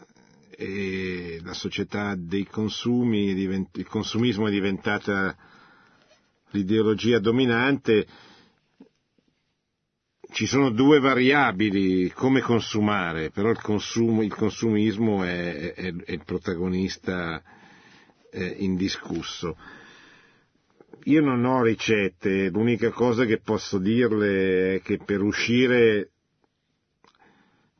e 0.50 1.40
la 1.42 1.54
società 1.54 2.14
dei 2.16 2.46
consumi, 2.46 3.30
il 3.30 3.86
consumismo 3.88 4.48
è 4.48 4.50
diventata 4.50 5.36
l'ideologia 6.50 7.18
dominante, 7.18 8.06
ci 10.32 10.46
sono 10.46 10.70
due 10.70 11.00
variabili, 11.00 12.10
come 12.10 12.40
consumare, 12.40 13.30
però 13.30 13.50
il, 13.50 13.60
consumo, 13.60 14.22
il 14.22 14.34
consumismo 14.34 15.24
è, 15.24 15.74
è, 15.74 15.94
è, 15.94 16.12
il 16.12 16.22
protagonista 16.24 17.42
eh, 18.30 18.54
indiscusso. 18.58 19.56
Io 21.04 21.20
non 21.22 21.44
ho 21.44 21.62
ricette, 21.62 22.50
l'unica 22.50 22.90
cosa 22.90 23.24
che 23.24 23.40
posso 23.40 23.78
dirle 23.78 24.74
è 24.76 24.82
che 24.82 24.98
per 24.98 25.22
uscire 25.22 26.10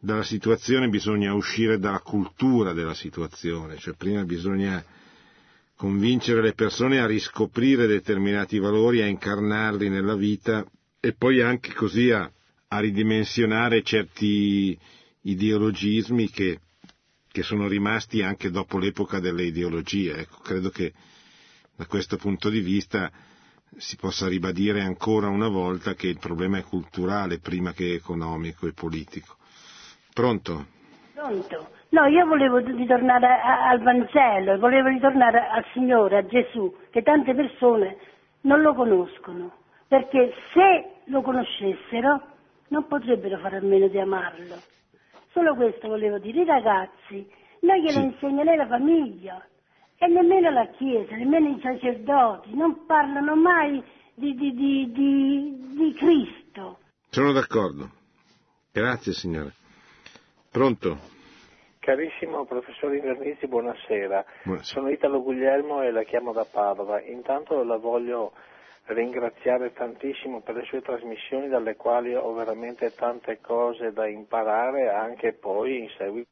dalla 0.01 0.23
situazione 0.23 0.89
bisogna 0.89 1.35
uscire 1.35 1.79
dalla 1.79 2.01
cultura 2.01 2.73
della 2.73 2.95
situazione, 2.95 3.77
cioè 3.77 3.95
prima 3.95 4.25
bisogna 4.25 4.83
convincere 5.77 6.41
le 6.41 6.55
persone 6.55 7.01
a 7.01 7.07
riscoprire 7.07 7.87
determinati 7.87 8.59
valori, 8.59 9.03
a 9.03 9.07
incarnarli 9.07 9.89
nella 9.91 10.15
vita 10.17 10.65
e 10.99 11.13
poi 11.13 11.43
anche 11.43 11.75
così 11.75 12.11
a, 12.11 12.31
a 12.69 12.79
ridimensionare 12.81 13.83
certi 13.83 14.77
ideologismi 15.23 16.31
che, 16.31 16.61
che, 17.31 17.43
sono 17.43 17.69
rimasti 17.69 18.23
anche 18.23 18.51
dopo 18.51 18.79
l'epoca 18.79 19.21
delle 19.21 19.45
ideologie. 19.45 20.17
Ecco, 20.17 20.39
credo 20.41 20.71
che 20.71 20.93
da 21.77 21.85
questo 21.87 22.17
punto 22.17 22.49
di 22.49 22.61
vista 22.61 23.11
si 23.77 23.97
possa 23.97 24.29
ribadire 24.29 24.81
ancora 24.83 25.29
una 25.29 25.49
volta 25.49 25.95
che 25.95 26.09
il 26.09 26.19
problema 26.19 26.59
è 26.59 26.63
culturale 26.63 27.39
prima 27.39 27.73
che 27.73 27.95
economico 27.95 28.67
e 28.67 28.73
politico. 28.73 29.37
Pronto? 30.13 30.67
Pronto? 31.15 31.69
No, 31.91 32.07
io 32.07 32.25
volevo 32.27 32.59
ritornare 32.59 33.27
al 33.27 33.83
Vangelo, 33.83 34.59
volevo 34.59 34.89
ritornare 34.89 35.47
al 35.49 35.65
Signore, 35.73 36.19
a 36.19 36.27
Gesù, 36.27 36.75
che 36.91 37.03
tante 37.03 37.35
persone 37.35 37.97
non 38.43 38.61
lo 38.63 38.75
conoscono, 38.75 39.53
perché 39.89 40.33
se 40.53 41.03
lo 41.07 41.21
conoscessero 41.23 42.23
non 42.69 42.87
potrebbero 42.87 43.39
fare 43.39 43.57
a 43.57 43.63
meno 43.63 43.89
di 43.89 43.99
amarlo. 43.99 44.57
Solo 45.33 45.55
questo 45.55 45.89
volevo 45.89 46.19
dire, 46.19 46.43
i 46.43 46.45
ragazzi, 46.45 47.29
non 47.61 47.77
glielo 47.77 47.91
sì. 47.91 48.03
insegna 48.03 48.45
né 48.45 48.57
la 48.57 48.67
famiglia 48.67 49.45
e 49.99 50.07
nemmeno 50.07 50.51
la 50.51 50.67
Chiesa, 50.69 51.15
nemmeno 51.17 51.49
i 51.49 51.61
sacerdoti, 51.61 52.55
non 52.55 52.87
parlano 52.87 53.37
mai 53.37 53.83
di, 54.15 54.35
di, 54.35 54.53
di, 54.55 55.75
di 55.75 55.95
Cristo. 55.95 56.79
Sono 57.11 57.33
d'accordo. 57.33 57.91
Grazie 58.73 59.13
signore. 59.13 59.55
Pronto? 60.53 60.99
Carissimo 61.79 62.45
professor 62.45 62.93
Invernizzi, 62.93 63.47
buonasera. 63.47 64.25
buonasera. 64.43 64.81
Sono 64.81 64.91
Italo 64.91 65.23
Guglielmo 65.23 65.83
e 65.83 65.93
la 65.93 66.03
chiamo 66.03 66.33
da 66.33 66.45
Padova. 66.45 67.01
Intanto 67.01 67.63
la 67.63 67.77
voglio 67.77 68.33
ringraziare 68.87 69.73
tantissimo 69.73 70.41
per 70.41 70.57
le 70.57 70.65
sue 70.65 70.83
trasmissioni 70.83 71.47
dalle 71.47 71.77
quali 71.77 72.17
ho 72.17 72.33
veramente 72.33 72.93
tante 72.97 73.39
cose 73.41 73.93
da 73.93 74.09
imparare 74.09 74.89
anche 74.89 75.35
poi 75.35 75.79
in 75.79 75.89
seguito 75.97 76.29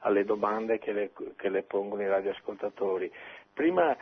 alle 0.00 0.24
domande 0.24 0.78
che 0.78 0.92
le, 0.92 1.10
che 1.36 1.48
le 1.48 1.62
pongono 1.62 2.02
i 2.02 2.08
radioascoltatori. 2.08 3.10
Prima 3.54 3.96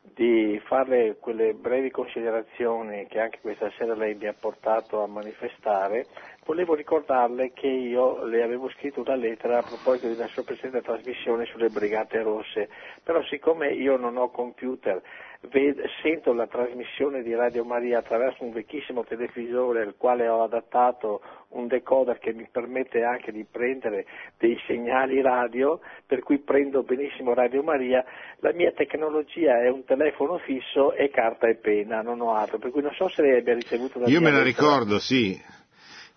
di 0.00 0.58
fare 0.64 1.16
quelle 1.18 1.52
brevi 1.52 1.90
considerazioni 1.90 3.06
che 3.08 3.20
anche 3.20 3.40
questa 3.40 3.70
sera 3.76 3.94
lei 3.94 4.14
mi 4.14 4.26
ha 4.26 4.34
portato 4.38 5.02
a 5.02 5.06
manifestare, 5.06 6.06
volevo 6.46 6.74
ricordarle 6.74 7.52
che 7.52 7.66
io 7.66 8.24
le 8.24 8.42
avevo 8.42 8.70
scritto 8.70 9.00
una 9.00 9.16
lettera 9.16 9.58
a 9.58 9.62
proposito 9.62 10.06
di 10.06 10.14
una 10.14 10.28
sua 10.28 10.44
precedente 10.44 10.80
trasmissione 10.80 11.44
sulle 11.46 11.68
Brigate 11.68 12.22
Rosse, 12.22 12.68
però 13.02 13.22
siccome 13.24 13.72
io 13.72 13.96
non 13.96 14.16
ho 14.16 14.30
computer 14.30 15.02
ved- 15.50 15.82
sento 16.02 16.32
la 16.32 16.46
trasmissione 16.46 17.22
di 17.22 17.34
Radio 17.34 17.64
Maria 17.64 17.98
attraverso 17.98 18.44
un 18.44 18.52
vecchissimo 18.52 19.04
televisore 19.04 19.82
al 19.82 19.94
quale 19.96 20.28
ho 20.28 20.42
adattato 20.42 21.20
un 21.48 21.66
decoder 21.66 22.18
che 22.18 22.32
mi 22.32 22.48
permette 22.50 23.02
anche 23.02 23.32
di 23.32 23.44
prendere 23.44 24.06
dei 24.38 24.58
segnali 24.66 25.20
radio, 25.20 25.80
per 26.06 26.20
cui 26.20 26.38
prendo 26.38 26.82
benissimo 26.82 27.34
Radio 27.34 27.62
Maria, 27.62 28.04
la 28.38 28.52
mia 28.52 28.72
tecnologia 28.72 29.62
è 29.62 29.68
un 29.68 29.84
telefono 29.84 30.38
fisso 30.38 30.92
e 30.92 31.08
carta 31.10 31.48
e 31.48 31.56
penna, 31.56 32.02
non 32.02 32.20
ho 32.20 32.34
altro, 32.34 32.58
per 32.58 32.70
cui 32.70 32.82
non 32.82 32.92
so 32.92 33.08
se 33.08 33.22
lei 33.22 33.38
abbia 33.38 33.54
ricevuto 33.54 33.98
la 33.98 34.08
Io 34.08 34.20
me 34.20 34.30
la 34.30 34.42
ricordo, 34.42 34.98
sì. 34.98 35.40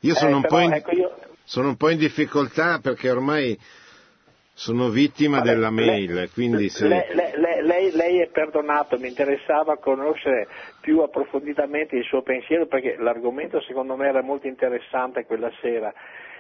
Io 0.02 0.16
sono, 0.16 0.38
eh, 0.38 0.41
però, 0.41 0.62
in, 0.62 0.74
ecco 0.74 0.91
io... 0.91 1.16
sono 1.43 1.70
un 1.70 1.78
po' 1.78 1.89
in 1.89 1.97
difficoltà 1.97 2.80
perché 2.80 3.10
ormai 3.10 3.58
sono 4.54 4.89
vittima 4.89 5.38
Vabbè, 5.38 5.50
della 5.50 5.70
mail, 5.70 6.14
lei, 6.14 6.30
quindi 6.30 6.70
se... 6.70 6.88
lei, 6.88 7.04
lei, 7.62 7.91
lei, 7.91 8.22
è 8.22 8.28
perdonato, 8.28 8.97
mi 8.97 9.08
interessava 9.08 9.78
conoscere 9.78 10.47
più 10.82 11.00
approfonditamente 11.00 11.95
il 11.95 12.04
suo 12.04 12.22
pensiero 12.22 12.68
perché 12.68 12.95
l'argomento 12.97 13.62
secondo 13.62 13.95
me 13.95 14.08
era 14.08 14.22
molto 14.22 14.47
interessante 14.47 15.26
quella 15.26 15.52
sera. 15.62 15.93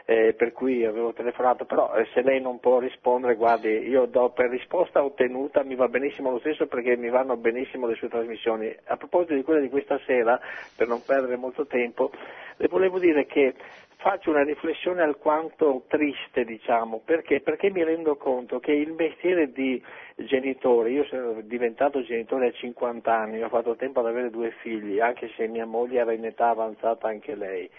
Eh, 0.09 0.33
per 0.33 0.53
cui 0.53 0.83
avevo 0.85 1.13
telefonato, 1.13 1.65
però 1.65 1.93
eh, 1.93 2.07
se 2.15 2.23
lei 2.23 2.41
non 2.41 2.59
può 2.59 2.79
rispondere, 2.79 3.35
guardi, 3.35 3.69
io 3.69 4.07
do 4.07 4.31
per 4.31 4.49
risposta 4.49 5.03
ottenuta, 5.03 5.61
mi 5.61 5.75
va 5.75 5.87
benissimo 5.87 6.31
lo 6.31 6.39
stesso 6.39 6.65
perché 6.65 6.97
mi 6.97 7.09
vanno 7.09 7.37
benissimo 7.37 7.85
le 7.85 7.93
sue 7.93 8.09
trasmissioni. 8.09 8.75
A 8.85 8.97
proposito 8.97 9.35
di 9.35 9.43
quella 9.43 9.59
di 9.59 9.69
questa 9.69 9.99
sera, 10.07 10.39
per 10.75 10.87
non 10.87 11.03
perdere 11.05 11.35
molto 11.35 11.67
tempo, 11.67 12.09
le 12.57 12.67
volevo 12.67 12.97
dire 12.97 13.27
che 13.27 13.53
faccio 13.97 14.31
una 14.31 14.41
riflessione 14.41 15.03
alquanto 15.03 15.83
triste, 15.87 16.43
diciamo, 16.43 17.03
perché? 17.05 17.41
perché 17.41 17.69
mi 17.69 17.83
rendo 17.83 18.15
conto 18.15 18.59
che 18.59 18.71
il 18.71 18.93
mestiere 18.93 19.51
di 19.51 19.79
genitore, 20.15 20.89
io 20.89 21.03
sono 21.03 21.39
diventato 21.41 22.01
genitore 22.01 22.47
a 22.47 22.51
50 22.51 23.15
anni, 23.15 23.43
ho 23.43 23.49
fatto 23.49 23.75
tempo 23.75 23.99
ad 23.99 24.07
avere 24.07 24.31
due 24.31 24.55
figli, 24.61 24.99
anche 24.99 25.29
se 25.35 25.45
mia 25.45 25.67
moglie 25.67 25.99
era 25.99 26.13
in 26.13 26.25
età 26.25 26.49
avanzata 26.49 27.07
anche 27.07 27.35
lei. 27.35 27.69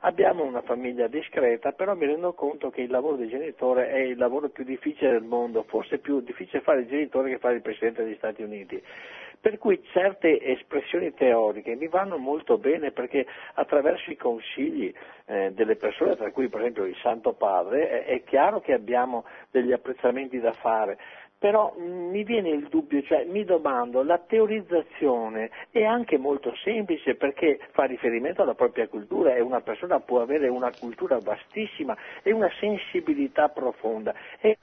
Abbiamo 0.00 0.44
una 0.44 0.62
famiglia 0.62 1.08
discreta, 1.08 1.72
però 1.72 1.94
mi 1.96 2.06
rendo 2.06 2.32
conto 2.32 2.70
che 2.70 2.82
il 2.82 2.90
lavoro 2.90 3.16
di 3.16 3.28
genitore 3.28 3.88
è 3.88 3.98
il 3.98 4.16
lavoro 4.16 4.48
più 4.48 4.62
difficile 4.62 5.10
del 5.10 5.24
mondo, 5.24 5.64
forse 5.64 5.98
più 5.98 6.20
difficile 6.20 6.62
fare 6.62 6.80
il 6.80 6.86
genitore 6.86 7.30
che 7.30 7.38
fare 7.38 7.56
il 7.56 7.62
Presidente 7.62 8.04
degli 8.04 8.14
Stati 8.14 8.42
Uniti. 8.42 8.80
Per 9.40 9.58
cui 9.58 9.80
certe 9.92 10.40
espressioni 10.40 11.14
teoriche 11.14 11.74
mi 11.76 11.88
vanno 11.88 12.16
molto 12.16 12.58
bene 12.58 12.90
perché 12.90 13.24
attraverso 13.54 14.10
i 14.10 14.16
consigli 14.16 14.92
eh, 15.26 15.52
delle 15.52 15.76
persone, 15.76 16.16
tra 16.16 16.30
cui 16.30 16.48
per 16.48 16.60
esempio 16.60 16.84
il 16.84 16.96
Santo 16.96 17.32
Padre, 17.34 17.88
è, 17.88 18.04
è 18.04 18.24
chiaro 18.24 18.60
che 18.60 18.72
abbiamo 18.72 19.24
degli 19.50 19.72
apprezzamenti 19.72 20.40
da 20.40 20.52
fare, 20.52 20.98
però 21.38 21.74
mm, 21.78 22.10
mi 22.10 22.24
viene 22.24 22.50
il 22.50 22.68
dubbio, 22.68 23.02
cioè 23.02 23.24
mi 23.24 23.44
domando, 23.44 24.02
la 24.02 24.18
teorizzazione 24.18 25.50
è 25.70 25.84
anche 25.84 26.18
molto 26.18 26.54
semplice 26.62 27.14
perché 27.14 27.60
fa 27.72 27.84
riferimento 27.84 28.42
alla 28.42 28.54
propria 28.54 28.88
cultura 28.88 29.34
e 29.34 29.40
una 29.40 29.60
persona 29.60 30.00
può 30.00 30.20
avere 30.20 30.48
una 30.48 30.72
cultura 30.78 31.18
vastissima 31.18 31.96
e 32.22 32.32
una 32.32 32.50
sensibilità 32.58 33.48
profonda. 33.48 34.14
E 34.40 34.58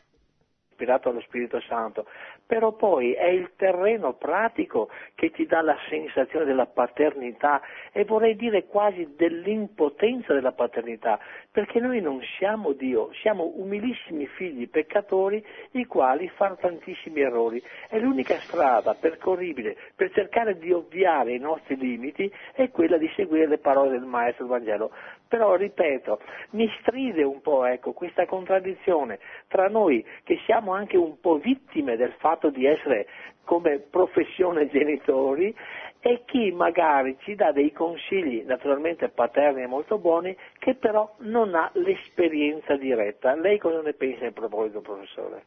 ispirato 0.76 1.10
allo 1.10 1.22
Spirito 1.22 1.62
Santo, 1.62 2.06
però 2.46 2.74
poi 2.74 3.14
è 3.14 3.28
il 3.28 3.54
terreno 3.56 4.14
pratico 4.14 4.90
che 5.16 5.32
ti 5.32 5.46
dà 5.46 5.62
la 5.62 5.78
sensazione 5.88 6.46
della 6.46 6.66
paternità 6.66 7.62
e 7.94 8.04
vorrei 8.04 8.36
dire 8.36 8.66
quasi 8.66 9.16
dell'impotenza 9.16 10.34
della 10.34 10.52
paternità, 10.52 11.18
perché 11.50 11.80
noi 11.80 12.02
non 12.02 12.20
siamo 12.38 12.74
Dio, 12.74 13.10
siamo 13.22 13.54
umilissimi 13.56 14.28
figli 14.28 14.70
peccatori 14.70 15.44
i 15.72 15.86
quali 15.86 16.28
fanno 16.36 16.58
tantissimi 16.58 17.22
errori. 17.22 17.64
E 17.90 18.00
l'unica 18.00 18.36
strada 18.36 18.94
percorribile 18.94 19.78
per 19.96 20.12
cercare 20.12 20.58
di 20.58 20.74
ovviare 20.74 21.34
i 21.34 21.40
nostri 21.40 21.78
limiti 21.78 22.32
è 22.54 22.70
quella 22.70 22.98
di 22.98 23.10
seguire 23.16 23.48
le 23.48 23.60
parole 23.60 23.92
del 23.92 24.06
Maestro 24.06 24.48
Vangelo. 24.48 24.92
Però, 25.28 25.56
ripeto, 25.56 26.20
mi 26.52 26.70
stride 26.80 27.24
un 27.24 27.42
po' 27.42 27.66
ecco, 27.66 27.94
questa 27.94 28.26
contraddizione 28.26 29.20
tra 29.48 29.68
noi 29.68 30.06
che 30.24 30.40
siamo 30.46 30.64
anche 30.74 30.97
un 30.97 31.20
po' 31.20 31.38
vittime 31.38 31.95
del 31.95 32.13
fatto 32.20 32.49
di 32.49 32.66
essere 32.66 33.07
come 33.43 33.80
professione 33.80 34.68
genitori 34.72 35.53
e 35.99 36.24
chi 36.26 36.51
magari 36.51 37.18
ci 37.22 37.34
dà 37.34 37.51
dei 37.51 37.72
consigli, 37.72 38.43
naturalmente 38.45 39.09
paterni 39.09 39.63
e 39.63 39.68
molto 39.68 39.97
buoni, 39.97 40.36
che 40.59 40.76
però 40.76 41.16
non 41.22 41.55
ha 41.55 41.72
l'esperienza 41.74 42.76
diretta. 42.76 43.36
Lei 43.36 43.57
cosa 43.57 43.82
ne 43.82 43.93
pensa 43.93 44.26
in 44.26 44.34
proposito, 44.34 44.82
professore? 44.82 45.45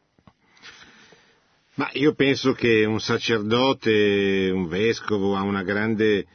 Ma 1.75 1.87
io 1.93 2.13
penso 2.13 2.51
che 2.51 2.83
un 2.83 2.99
sacerdote, 2.99 4.49
un 4.53 4.67
vescovo 4.67 5.35
ha 5.35 5.43
una 5.43 5.63
grande 5.63 6.25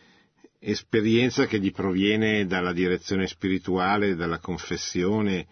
esperienza 0.58 1.44
che 1.44 1.58
gli 1.58 1.70
proviene 1.70 2.46
dalla 2.46 2.72
direzione 2.72 3.26
spirituale, 3.26 4.14
dalla 4.14 4.38
confessione, 4.38 5.44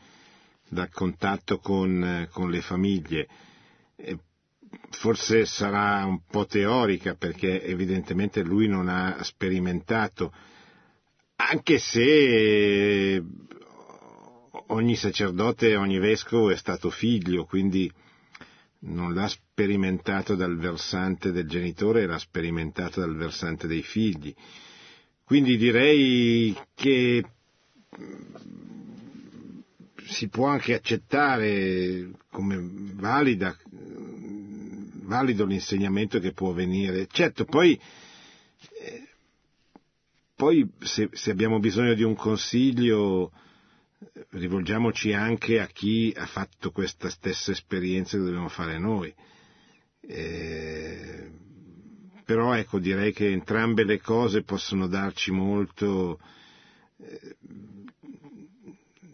dal 0.72 0.88
contatto 0.88 1.58
con, 1.58 2.26
con 2.32 2.50
le 2.50 2.62
famiglie. 2.62 3.28
Forse 4.88 5.44
sarà 5.44 6.06
un 6.06 6.22
po' 6.24 6.46
teorica 6.46 7.14
perché 7.14 7.62
evidentemente 7.62 8.42
lui 8.42 8.68
non 8.68 8.88
ha 8.88 9.22
sperimentato, 9.22 10.32
anche 11.36 11.78
se 11.78 13.22
ogni 14.68 14.96
sacerdote, 14.96 15.76
ogni 15.76 15.98
vescovo 15.98 16.50
è 16.50 16.56
stato 16.56 16.88
figlio, 16.88 17.44
quindi 17.44 17.92
non 18.84 19.12
l'ha 19.12 19.28
sperimentato 19.28 20.34
dal 20.34 20.56
versante 20.56 21.32
del 21.32 21.46
genitore, 21.46 22.06
l'ha 22.06 22.18
sperimentato 22.18 23.00
dal 23.00 23.14
versante 23.14 23.66
dei 23.66 23.82
figli. 23.82 24.34
Quindi 25.22 25.58
direi 25.58 26.56
che 26.74 27.22
si 30.07 30.28
può 30.28 30.46
anche 30.46 30.74
accettare 30.74 32.11
come 32.30 32.59
valida, 32.94 33.57
valido 35.03 35.44
l'insegnamento 35.44 36.18
che 36.18 36.32
può 36.32 36.53
venire. 36.53 37.07
Certo, 37.11 37.44
poi, 37.44 37.78
eh, 38.80 39.09
poi 40.34 40.68
se, 40.80 41.09
se, 41.12 41.30
abbiamo 41.30 41.59
bisogno 41.59 41.94
di 41.94 42.03
un 42.03 42.14
consiglio, 42.14 43.32
rivolgiamoci 44.30 45.12
anche 45.12 45.61
a 45.61 45.66
chi 45.66 46.12
ha 46.16 46.26
fatto 46.26 46.70
questa 46.70 47.11
stessa 47.11 47.53
esperienza 47.53 48.16
che 48.16 48.24
dobbiamo 48.24 48.48
fare 48.48 48.78
noi. 48.78 49.14
Eh, 50.00 51.30
però 52.24 52.55
ecco, 52.55 52.78
direi 52.78 53.12
che 53.12 53.30
entrambe 53.30 53.84
le 53.84 54.00
cose 54.00 54.42
possono 54.42 54.86
darci 54.86 55.30
molto 55.32 56.18
eh, 56.98 57.36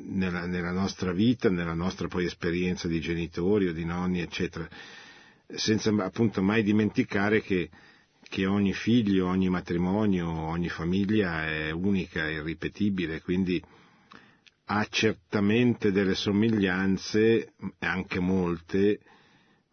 nella, 0.09 0.47
nella, 0.47 0.73
nostra 0.73 1.13
vita, 1.13 1.51
nella 1.51 1.75
nostra 1.75 2.09
poi 2.09 2.25
esperienza 2.25 2.89
di 2.89 3.01
genitori 3.01 3.69
o 3.69 3.73
di 3.73 3.85
nonni, 3.85 4.21
eccetera, 4.21 4.69
senza 5.47 5.91
appunto 6.03 6.43
mai 6.43 6.63
dimenticare 6.63 7.41
che, 7.41 7.71
che 8.29 8.47
ogni 8.47 8.73
figlio, 8.73 9.29
ogni 9.29 9.49
matrimonio, 9.49 10.29
ogni 10.29 10.69
famiglia 10.69 11.47
è 11.47 11.71
unica, 11.71 12.27
è 12.27 12.33
irripetibile, 12.33 13.21
quindi 13.23 13.63
ha 14.71 14.87
certamente 14.91 15.93
delle 15.93 16.15
somiglianze, 16.15 17.55
anche 17.81 18.21
molte, 18.21 19.01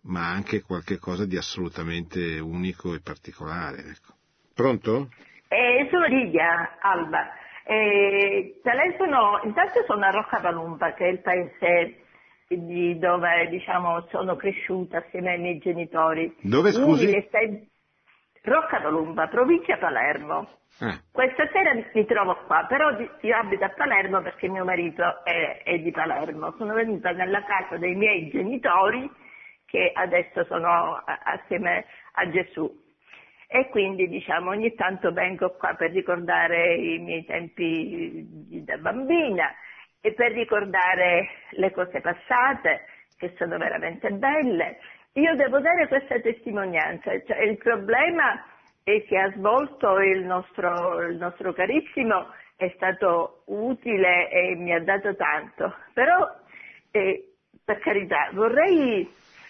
ma 0.03 0.29
anche 0.29 0.61
qualche 0.61 0.97
cosa 0.97 1.25
di 1.25 1.35
assolutamente 1.35 2.39
unico 2.39 2.93
e 2.93 3.01
particolare. 3.01 3.83
Ecco. 3.87 4.13
Pronto? 4.53 5.09
Eh, 5.49 5.87
sono 5.91 6.05
Lidia 6.05 6.77
Alba. 6.79 7.43
Eh, 7.67 8.59
telefono, 8.61 9.39
intanto 9.43 9.83
sono 9.87 10.05
a 10.05 10.11
Rocca 10.11 10.39
Palumba, 10.39 10.93
che 10.93 11.05
è 11.05 11.09
il 11.09 11.21
paese 11.21 12.01
di 12.47 12.97
dove 12.99 13.47
diciamo, 13.49 14.05
sono 14.09 14.35
cresciuta 14.35 14.99
assieme 14.99 15.31
ai 15.31 15.39
miei 15.39 15.57
genitori. 15.57 16.35
Dove 16.41 16.71
scusi? 16.71 17.27
Rocca 18.43 18.79
Palumba, 18.79 19.27
provincia 19.27 19.77
Palermo. 19.77 20.47
Ah. 20.79 20.99
Questa 21.11 21.47
sera 21.51 21.73
mi 21.73 22.05
trovo 22.05 22.35
qua, 22.45 22.65
però 22.67 22.91
io 23.21 23.35
abito 23.35 23.63
a 23.63 23.69
Palermo 23.69 24.21
perché 24.21 24.47
mio 24.47 24.63
marito 24.63 25.23
è, 25.23 25.63
è 25.63 25.79
di 25.79 25.89
Palermo. 25.89 26.53
Sono 26.57 26.73
venuta 26.75 27.11
nella 27.11 27.43
casa 27.43 27.77
dei 27.77 27.95
miei 27.95 28.29
genitori 28.29 29.09
che 29.65 29.89
adesso 29.91 30.43
sono 30.45 31.01
assieme 31.05 31.85
a 32.13 32.29
Gesù. 32.29 32.69
E 33.55 33.69
quindi 33.69 34.09
diciamo 34.09 34.49
ogni 34.49 34.75
tanto 34.75 35.13
vengo 35.13 35.51
qua 35.51 35.75
per 35.75 35.91
ricordare 35.91 36.75
i 36.75 36.99
miei 36.99 37.23
tempi 37.23 38.27
da 38.65 38.75
bambina 38.75 39.49
e 40.01 40.11
per 40.11 40.33
ricordare 40.33 41.29
le 41.51 41.71
cose 41.71 42.01
passate 42.01 42.81
che 43.17 43.33
sono 43.37 43.57
veramente 43.57 44.11
belle. 44.11 44.79
Io 45.13 45.35
devo 45.35 45.59
dare 45.59 45.87
questa 45.87 46.19
testimonianza, 46.19 47.11
cioè, 47.25 47.43
il 47.43 47.55
problema 47.55 48.43
che 48.83 49.17
ha 49.17 49.31
svolto 49.31 49.99
il 49.99 50.25
nostro, 50.25 51.01
il 51.03 51.15
nostro 51.15 51.53
carissimo 51.53 52.33
è 52.57 52.69
stato 52.75 53.43
utile 53.45 54.29
e 54.31 54.55
mi 54.55 54.73
ha 54.73 54.83
dato 54.83 55.15
tanto, 55.15 55.73
però 55.93 56.29
eh, 56.91 57.35
per 57.63 57.79
carità 57.79 58.31
vorrei 58.33 59.09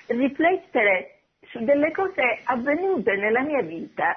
riflettere 0.09 1.14
su 1.49 1.63
delle 1.63 1.91
cose 1.91 2.39
avvenute 2.43 3.15
nella 3.15 3.41
mia 3.41 3.61
vita. 3.61 4.15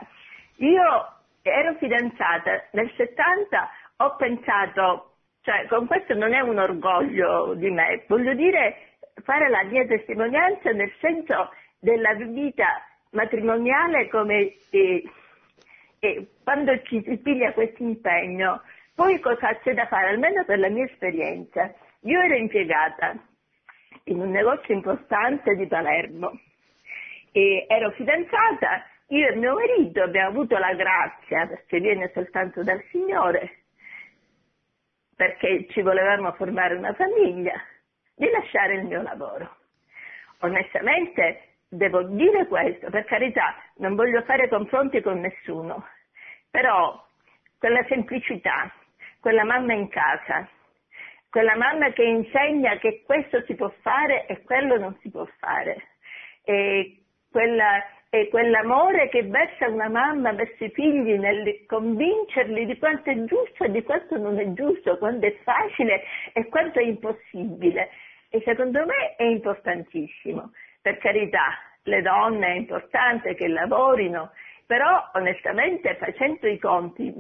Io 0.56 1.12
ero 1.42 1.74
fidanzata 1.74 2.64
nel 2.72 2.90
70, 2.96 3.70
ho 3.96 4.16
pensato, 4.16 5.12
cioè 5.42 5.66
con 5.66 5.86
questo 5.86 6.14
non 6.14 6.32
è 6.32 6.40
un 6.40 6.58
orgoglio 6.58 7.54
di 7.54 7.70
me, 7.70 8.04
voglio 8.06 8.34
dire 8.34 8.96
fare 9.22 9.48
la 9.48 9.64
mia 9.64 9.86
testimonianza 9.86 10.70
nel 10.70 10.92
senso 11.00 11.50
della 11.78 12.14
vita 12.14 12.82
matrimoniale 13.10 14.08
come 14.08 14.54
eh, 14.70 15.02
eh, 16.00 16.26
quando 16.44 16.80
ci 16.82 17.02
si 17.04 17.16
piglia 17.18 17.52
questo 17.52 17.82
impegno, 17.82 18.62
poi 18.94 19.18
cosa 19.20 19.56
c'è 19.58 19.74
da 19.74 19.86
fare, 19.86 20.08
almeno 20.08 20.44
per 20.44 20.58
la 20.58 20.68
mia 20.68 20.84
esperienza. 20.84 21.72
Io 22.02 22.20
ero 22.20 22.34
impiegata 22.34 23.16
in 24.04 24.20
un 24.20 24.30
negozio 24.30 24.74
importante 24.74 25.54
di 25.54 25.66
Palermo 25.66 26.38
e 27.38 27.66
ero 27.68 27.92
fidanzata, 27.92 28.84
io 29.08 29.28
e 29.28 29.36
mio 29.36 29.54
marito 29.54 30.02
abbiamo 30.02 30.30
avuto 30.30 30.58
la 30.58 30.74
grazia, 30.74 31.46
perché 31.46 31.78
viene 31.78 32.10
soltanto 32.12 32.64
dal 32.64 32.82
Signore, 32.90 33.58
perché 35.14 35.68
ci 35.68 35.80
volevamo 35.82 36.32
formare 36.32 36.74
una 36.74 36.92
famiglia, 36.94 37.54
di 38.16 38.28
lasciare 38.28 38.74
il 38.74 38.86
mio 38.86 39.02
lavoro. 39.02 39.56
Onestamente 40.40 41.58
devo 41.68 42.02
dire 42.02 42.46
questo, 42.48 42.90
per 42.90 43.04
carità, 43.04 43.54
non 43.76 43.94
voglio 43.94 44.22
fare 44.22 44.48
confronti 44.48 45.00
con 45.00 45.20
nessuno, 45.20 45.86
però 46.50 47.00
quella 47.56 47.84
semplicità, 47.84 48.72
quella 49.20 49.44
mamma 49.44 49.74
in 49.74 49.88
casa, 49.88 50.48
quella 51.30 51.54
mamma 51.54 51.92
che 51.92 52.02
insegna 52.02 52.76
che 52.78 53.04
questo 53.06 53.42
si 53.44 53.54
può 53.54 53.68
fare 53.80 54.26
e 54.26 54.42
quello 54.42 54.76
non 54.76 54.98
si 55.02 55.08
può 55.10 55.24
fare, 55.38 55.90
e, 56.42 57.04
quella, 57.30 57.84
e 58.10 58.28
quell'amore 58.28 59.08
che 59.08 59.22
versa 59.24 59.68
una 59.68 59.88
mamma 59.88 60.32
verso 60.32 60.64
i 60.64 60.70
figli 60.70 61.18
nel 61.18 61.64
convincerli 61.66 62.64
di 62.64 62.78
quanto 62.78 63.10
è 63.10 63.24
giusto 63.24 63.64
e 63.64 63.70
di 63.70 63.82
quanto 63.82 64.16
non 64.16 64.38
è 64.38 64.52
giusto, 64.52 64.96
quanto 64.98 65.26
è 65.26 65.36
facile 65.42 66.04
e 66.32 66.46
quanto 66.48 66.78
è 66.78 66.84
impossibile. 66.84 67.90
E 68.30 68.42
secondo 68.44 68.84
me 68.86 69.14
è 69.16 69.24
importantissimo. 69.24 70.52
Per 70.80 70.98
carità, 70.98 71.58
le 71.82 72.02
donne 72.02 72.46
è 72.46 72.56
importante 72.56 73.34
che 73.34 73.48
lavorino, 73.48 74.32
però 74.66 75.10
onestamente 75.14 75.96
facendo 75.96 76.46
i 76.46 76.58
conti 76.58 77.12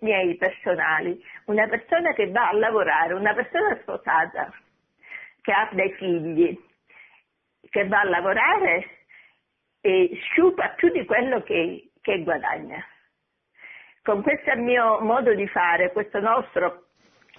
miei 0.00 0.34
personali, 0.36 1.20
una 1.46 1.66
persona 1.68 2.12
che 2.14 2.30
va 2.30 2.48
a 2.48 2.52
lavorare, 2.52 3.14
una 3.14 3.34
persona 3.34 3.76
sposata, 3.80 4.52
che 5.40 5.52
ha 5.52 5.68
dei 5.72 5.92
figli, 5.92 6.58
che 7.68 7.86
va 7.86 8.00
a 8.00 8.08
lavorare 8.08 9.05
e 9.86 10.18
sciupa 10.20 10.70
più 10.70 10.90
di 10.90 11.04
quello 11.04 11.42
che, 11.42 11.90
che 12.00 12.20
guadagna. 12.24 12.84
Con 14.02 14.20
questo 14.20 14.56
mio 14.56 14.98
modo 15.00 15.32
di 15.32 15.46
fare, 15.46 15.92
questo 15.92 16.18
nostro 16.18 16.86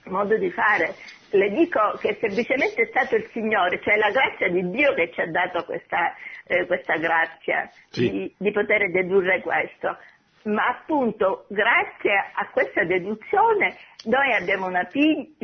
modo 0.06 0.38
di 0.38 0.50
fare, 0.52 0.96
le 1.32 1.50
dico 1.50 1.98
che 2.00 2.16
semplicemente 2.22 2.84
è 2.84 2.86
stato 2.86 3.18
il 3.18 3.28
Signore, 3.34 3.82
cioè 3.82 3.98
la 3.98 4.12
grazia 4.12 4.48
di 4.48 4.70
Dio 4.70 4.94
che 4.94 5.12
ci 5.12 5.20
ha 5.20 5.30
dato 5.30 5.66
questa, 5.66 6.16
eh, 6.46 6.66
questa 6.66 6.96
grazia 6.96 7.70
sì. 7.90 8.10
di, 8.10 8.36
di 8.38 8.52
poter 8.52 8.92
dedurre 8.92 9.42
questo. 9.42 9.98
Ma 10.44 10.68
appunto, 10.68 11.48
grazie 11.50 12.32
a 12.34 12.48
questa 12.50 12.86
deduzione, 12.86 13.76
noi 14.06 14.34
abbiamo 14.34 14.68
una, 14.68 14.86
fig- 14.86 15.36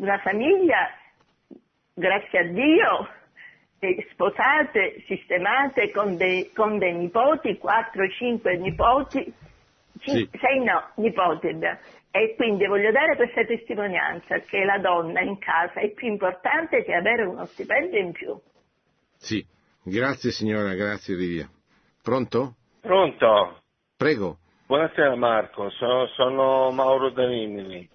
una 0.00 0.18
famiglia, 0.18 0.90
grazie 1.94 2.38
a 2.40 2.44
Dio, 2.44 3.08
sposate, 4.12 5.04
sistemate, 5.06 5.90
con 5.90 6.16
dei, 6.16 6.50
con 6.52 6.78
dei 6.78 6.94
nipoti, 6.94 7.58
4-5 7.62 8.58
nipoti, 8.58 9.32
6 10.04 10.28
sì. 10.30 10.64
no, 10.64 10.90
nipoti. 10.96 11.48
E 12.10 12.34
quindi 12.36 12.66
voglio 12.66 12.90
dare 12.90 13.16
questa 13.16 13.44
testimonianza 13.44 14.38
che 14.40 14.64
la 14.64 14.78
donna 14.78 15.20
in 15.20 15.38
casa 15.38 15.80
è 15.80 15.90
più 15.90 16.08
importante 16.08 16.82
che 16.82 16.94
avere 16.94 17.24
uno 17.24 17.44
stipendio 17.44 18.00
in 18.00 18.12
più. 18.12 18.36
Sì, 19.16 19.44
grazie 19.82 20.30
signora, 20.30 20.74
grazie 20.74 21.14
Livia. 21.14 21.48
Pronto? 22.02 22.54
Pronto. 22.80 23.60
Prego. 23.96 24.38
Buonasera 24.66 25.14
Marco, 25.16 25.70
sono, 25.70 26.06
sono 26.08 26.70
Mauro 26.70 27.10
Danini. 27.10 27.88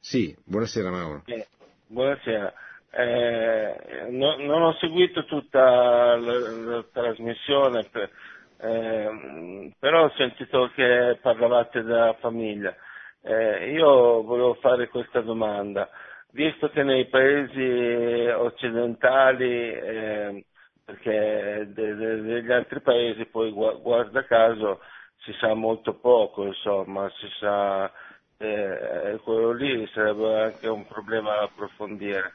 Sì, 0.00 0.36
buonasera 0.44 0.90
Mauro. 0.90 1.22
Eh, 1.26 1.46
buonasera. 1.86 2.52
Eh, 2.98 4.06
no, 4.10 4.36
non 4.36 4.62
ho 4.62 4.72
seguito 4.74 5.24
tutta 5.26 6.16
la, 6.16 6.38
la 6.38 6.84
trasmissione, 6.90 7.84
per, 7.90 8.10
eh, 8.58 9.70
però 9.78 10.04
ho 10.04 10.12
sentito 10.16 10.70
che 10.74 11.18
parlavate 11.20 11.82
della 11.82 12.14
famiglia. 12.20 12.74
Eh, 13.22 13.70
io 13.72 14.22
volevo 14.22 14.54
fare 14.54 14.88
questa 14.88 15.20
domanda, 15.20 15.90
visto 16.32 16.70
che 16.70 16.82
nei 16.84 17.06
paesi 17.08 18.28
occidentali, 18.30 19.72
eh, 19.72 20.44
perché 20.84 21.66
de, 21.68 21.94
de, 21.96 22.20
degli 22.22 22.52
altri 22.52 22.80
paesi 22.80 23.26
poi 23.26 23.50
guarda 23.52 24.24
caso 24.24 24.80
si 25.18 25.32
sa 25.38 25.52
molto 25.54 25.94
poco, 25.98 26.44
insomma, 26.46 27.10
si 27.18 27.28
sa, 27.40 27.92
eh, 28.38 29.18
quello 29.22 29.52
lì 29.52 29.86
sarebbe 29.92 30.40
anche 30.44 30.68
un 30.68 30.86
problema 30.86 31.34
da 31.34 31.42
approfondire. 31.42 32.32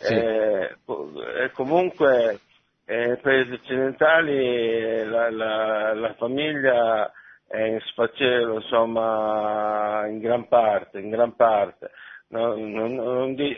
Sì. 0.00 0.14
Eh, 0.14 1.50
comunque, 1.52 2.40
nei 2.86 3.16
paesi 3.18 3.52
occidentali 3.52 5.04
la, 5.04 5.30
la, 5.30 5.94
la 5.94 6.14
famiglia 6.14 7.12
è 7.46 7.62
in 7.62 7.80
sfacelo, 7.80 8.56
insomma, 8.56 10.06
in 10.06 10.18
gran 10.20 10.46
parte, 10.48 10.98
in 11.00 11.10
gran 11.10 11.34
parte. 11.34 11.90
Non, 12.30 12.70
non, 12.72 12.94
non, 12.94 13.34
di, 13.34 13.56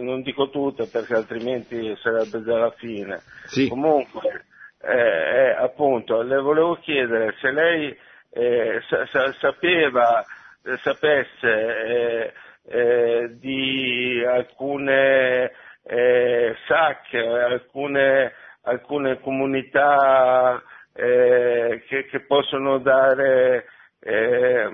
non, 0.00 0.22
dico 0.22 0.50
tutto 0.50 0.88
perché 0.90 1.14
altrimenti 1.14 1.96
sarebbe 2.02 2.42
già 2.42 2.58
la 2.58 2.70
fine. 2.72 3.20
Sì. 3.46 3.68
Comunque, 3.68 4.46
eh, 4.82 4.90
eh, 4.92 5.50
appunto, 5.52 6.22
le 6.22 6.40
volevo 6.40 6.74
chiedere 6.76 7.34
se 7.40 7.52
lei 7.52 7.96
eh, 8.30 8.80
sa, 8.88 9.06
sa, 9.06 9.32
sapeva, 9.38 10.24
eh, 10.64 10.76
sapesse 10.78 11.46
eh, 11.46 12.32
eh, 12.66 13.36
di 13.38 14.24
alcune 14.26 15.52
sacche, 16.66 17.18
alcune, 17.18 18.32
alcune 18.62 19.20
comunità 19.20 20.62
eh, 20.92 21.82
che, 21.86 22.06
che, 22.06 22.20
possono 22.26 22.78
dare 22.78 23.66
eh, 24.00 24.70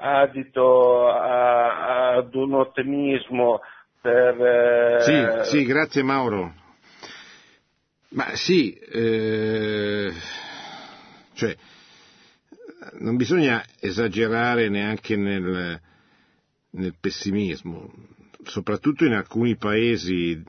adito 0.00 1.08
a, 1.08 2.14
ad 2.16 2.34
un 2.34 2.54
ottimismo 2.54 3.60
per... 4.00 4.40
Eh... 4.40 5.42
Sì, 5.44 5.50
sì, 5.50 5.64
grazie 5.64 6.02
Mauro. 6.02 6.54
Ma 8.12 8.34
sì, 8.34 8.72
eh, 8.72 10.12
cioè, 11.34 11.54
non 12.98 13.16
bisogna 13.16 13.62
esagerare 13.78 14.68
neanche 14.68 15.16
nel, 15.16 15.80
nel 16.70 16.94
pessimismo, 17.00 17.92
soprattutto 18.44 19.04
in 19.04 19.12
alcuni 19.12 19.56
paesi 19.56 20.42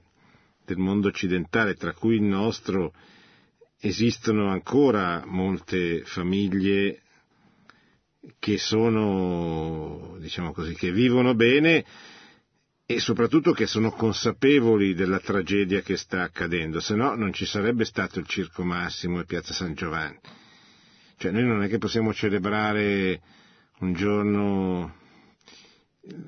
del 0.66 0.78
mondo 0.78 1.08
occidentale, 1.10 1.76
tra 1.76 1.94
cui 1.94 2.16
il 2.16 2.24
nostro, 2.24 2.94
esistono 3.80 4.50
ancora 4.50 5.24
molte 5.26 6.04
famiglie 6.06 7.02
che 8.40 8.58
sono, 8.58 10.16
diciamo 10.20 10.52
così, 10.54 10.76
che 10.76 10.92
vivono 10.92 11.34
bene 11.34 11.84
e 12.86 13.00
soprattutto 13.00 13.54
che 13.54 13.66
sono 13.68 13.92
consapevoli 13.92 14.94
della 14.94 15.20
tragedia 15.20 15.82
che 15.82 15.98
sta 15.98 16.24
accadendo, 16.24 16.80
se 16.80 16.96
no 16.96 17.16
non 17.16 17.34
ci 17.34 17.46
sarebbe 17.46 17.86
stato 17.86 18.20
il 18.20 18.28
Circo 18.28 18.64
Massimo 18.64 19.20
e 19.20 19.26
Piazza 19.26 19.54
San 19.54 19.74
Giovanni. 19.74 20.20
Cioè 21.18 21.32
noi 21.32 21.46
non 21.46 21.64
è 21.64 21.68
che 21.68 21.78
possiamo 21.78 22.14
celebrare 22.14 23.22
un 23.80 23.94
giorno 23.94 24.96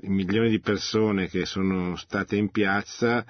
milioni 0.01 0.49
di 0.49 0.59
persone 0.59 1.27
che 1.27 1.45
sono 1.45 1.95
state 1.95 2.35
in 2.35 2.49
piazza 2.49 3.25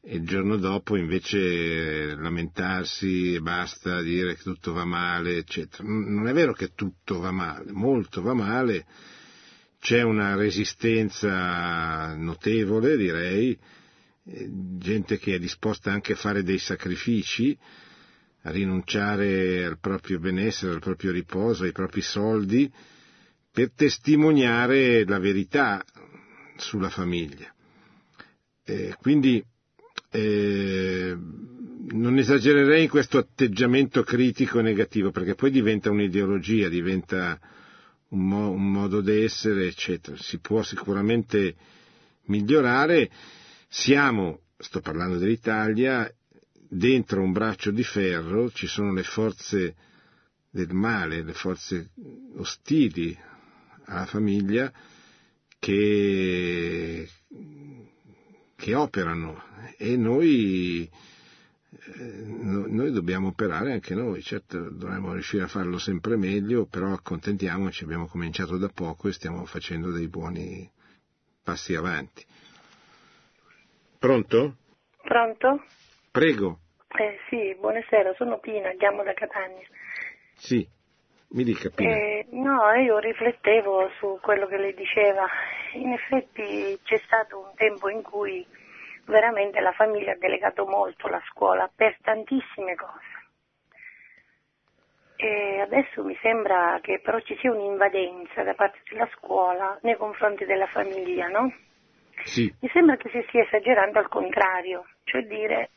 e 0.00 0.16
il 0.16 0.26
giorno 0.26 0.56
dopo 0.56 0.96
invece 0.96 2.14
lamentarsi 2.14 3.34
e 3.34 3.40
basta 3.40 4.00
dire 4.02 4.34
che 4.34 4.42
tutto 4.42 4.72
va 4.72 4.84
male, 4.84 5.38
eccetera. 5.38 5.84
Non 5.84 6.28
è 6.28 6.32
vero 6.32 6.52
che 6.52 6.72
tutto 6.74 7.18
va 7.18 7.30
male, 7.30 7.72
molto 7.72 8.22
va 8.22 8.34
male, 8.34 8.86
c'è 9.80 10.02
una 10.02 10.34
resistenza 10.34 12.14
notevole, 12.14 12.96
direi, 12.96 13.58
gente 14.24 15.18
che 15.18 15.36
è 15.36 15.38
disposta 15.38 15.90
anche 15.90 16.12
a 16.12 16.16
fare 16.16 16.42
dei 16.42 16.58
sacrifici, 16.58 17.56
a 18.42 18.50
rinunciare 18.50 19.64
al 19.64 19.78
proprio 19.78 20.18
benessere, 20.18 20.72
al 20.72 20.80
proprio 20.80 21.12
riposo, 21.12 21.64
ai 21.64 21.72
propri 21.72 22.02
soldi, 22.02 22.70
per 23.58 23.72
testimoniare 23.72 25.04
la 25.04 25.18
verità 25.18 25.84
sulla 26.56 26.90
famiglia. 26.90 27.52
Eh, 28.62 28.94
quindi 29.00 29.44
eh, 30.12 31.16
non 31.16 32.18
esagererei 32.18 32.84
in 32.84 32.88
questo 32.88 33.18
atteggiamento 33.18 34.04
critico 34.04 34.60
e 34.60 34.62
negativo, 34.62 35.10
perché 35.10 35.34
poi 35.34 35.50
diventa 35.50 35.90
un'ideologia, 35.90 36.68
diventa 36.68 37.36
un, 38.10 38.28
mo- 38.28 38.52
un 38.52 38.70
modo 38.70 39.00
d'essere, 39.00 39.66
eccetera. 39.66 40.16
Si 40.16 40.38
può 40.38 40.62
sicuramente 40.62 41.56
migliorare. 42.26 43.10
Siamo, 43.68 44.42
sto 44.56 44.80
parlando 44.80 45.18
dell'Italia, 45.18 46.08
dentro 46.52 47.22
un 47.22 47.32
braccio 47.32 47.72
di 47.72 47.82
ferro, 47.82 48.52
ci 48.52 48.68
sono 48.68 48.92
le 48.92 49.02
forze 49.02 49.74
del 50.48 50.72
male, 50.72 51.24
le 51.24 51.34
forze 51.34 51.90
ostili 52.36 53.26
alla 53.88 54.06
famiglia 54.06 54.72
che, 55.58 57.08
che 58.56 58.74
operano 58.74 59.42
e 59.76 59.96
noi, 59.96 60.88
eh, 61.70 62.22
noi 62.24 62.92
dobbiamo 62.92 63.28
operare 63.28 63.72
anche 63.72 63.94
noi, 63.94 64.22
certo 64.22 64.70
dovremmo 64.70 65.12
riuscire 65.12 65.44
a 65.44 65.48
farlo 65.48 65.78
sempre 65.78 66.16
meglio, 66.16 66.66
però 66.66 66.92
accontentiamoci, 66.92 67.84
abbiamo 67.84 68.06
cominciato 68.06 68.56
da 68.56 68.68
poco 68.68 69.08
e 69.08 69.12
stiamo 69.12 69.44
facendo 69.44 69.90
dei 69.90 70.08
buoni 70.08 70.70
passi 71.42 71.74
avanti. 71.74 72.24
Pronto? 73.98 74.56
Pronto? 75.02 75.64
Prego. 76.10 76.60
Eh, 76.88 77.18
sì, 77.28 77.56
buonasera, 77.58 78.14
sono 78.16 78.38
Pina, 78.38 78.70
chiamo 78.78 79.02
da 79.02 79.12
Catania. 79.12 79.66
Sì, 80.34 80.66
mi 81.30 81.44
dica 81.44 81.68
Pina. 81.70 81.94
Eh, 81.94 82.26
no, 82.30 82.72
io 82.74 82.98
riflettevo 82.98 83.90
su 83.98 84.18
quello 84.20 84.46
che 84.46 84.56
lei 84.56 84.74
diceva. 84.74 85.26
In 85.74 85.92
effetti 85.92 86.78
c'è 86.82 86.98
stato 87.04 87.38
un 87.38 87.54
tempo 87.54 87.88
in 87.88 88.02
cui 88.02 88.46
veramente 89.04 89.60
la 89.60 89.72
famiglia 89.72 90.12
ha 90.12 90.16
delegato 90.16 90.64
molto 90.66 91.08
la 91.08 91.22
scuola 91.30 91.70
per 91.74 91.96
tantissime 92.02 92.74
cose. 92.74 93.16
E 95.16 95.60
adesso 95.60 96.04
mi 96.04 96.16
sembra 96.22 96.78
che 96.80 97.00
però 97.00 97.18
ci 97.20 97.36
sia 97.40 97.50
un'invadenza 97.50 98.42
da 98.44 98.54
parte 98.54 98.78
della 98.88 99.08
scuola 99.16 99.76
nei 99.82 99.96
confronti 99.96 100.44
della 100.44 100.68
famiglia, 100.68 101.26
no? 101.26 101.52
Sì. 102.22 102.52
Mi 102.60 102.68
sembra 102.72 102.96
che 102.96 103.08
si 103.10 103.24
stia 103.26 103.42
esagerando 103.42 103.98
al 103.98 104.08
contrario, 104.08 104.86
cioè 105.04 105.22
dire 105.22 105.70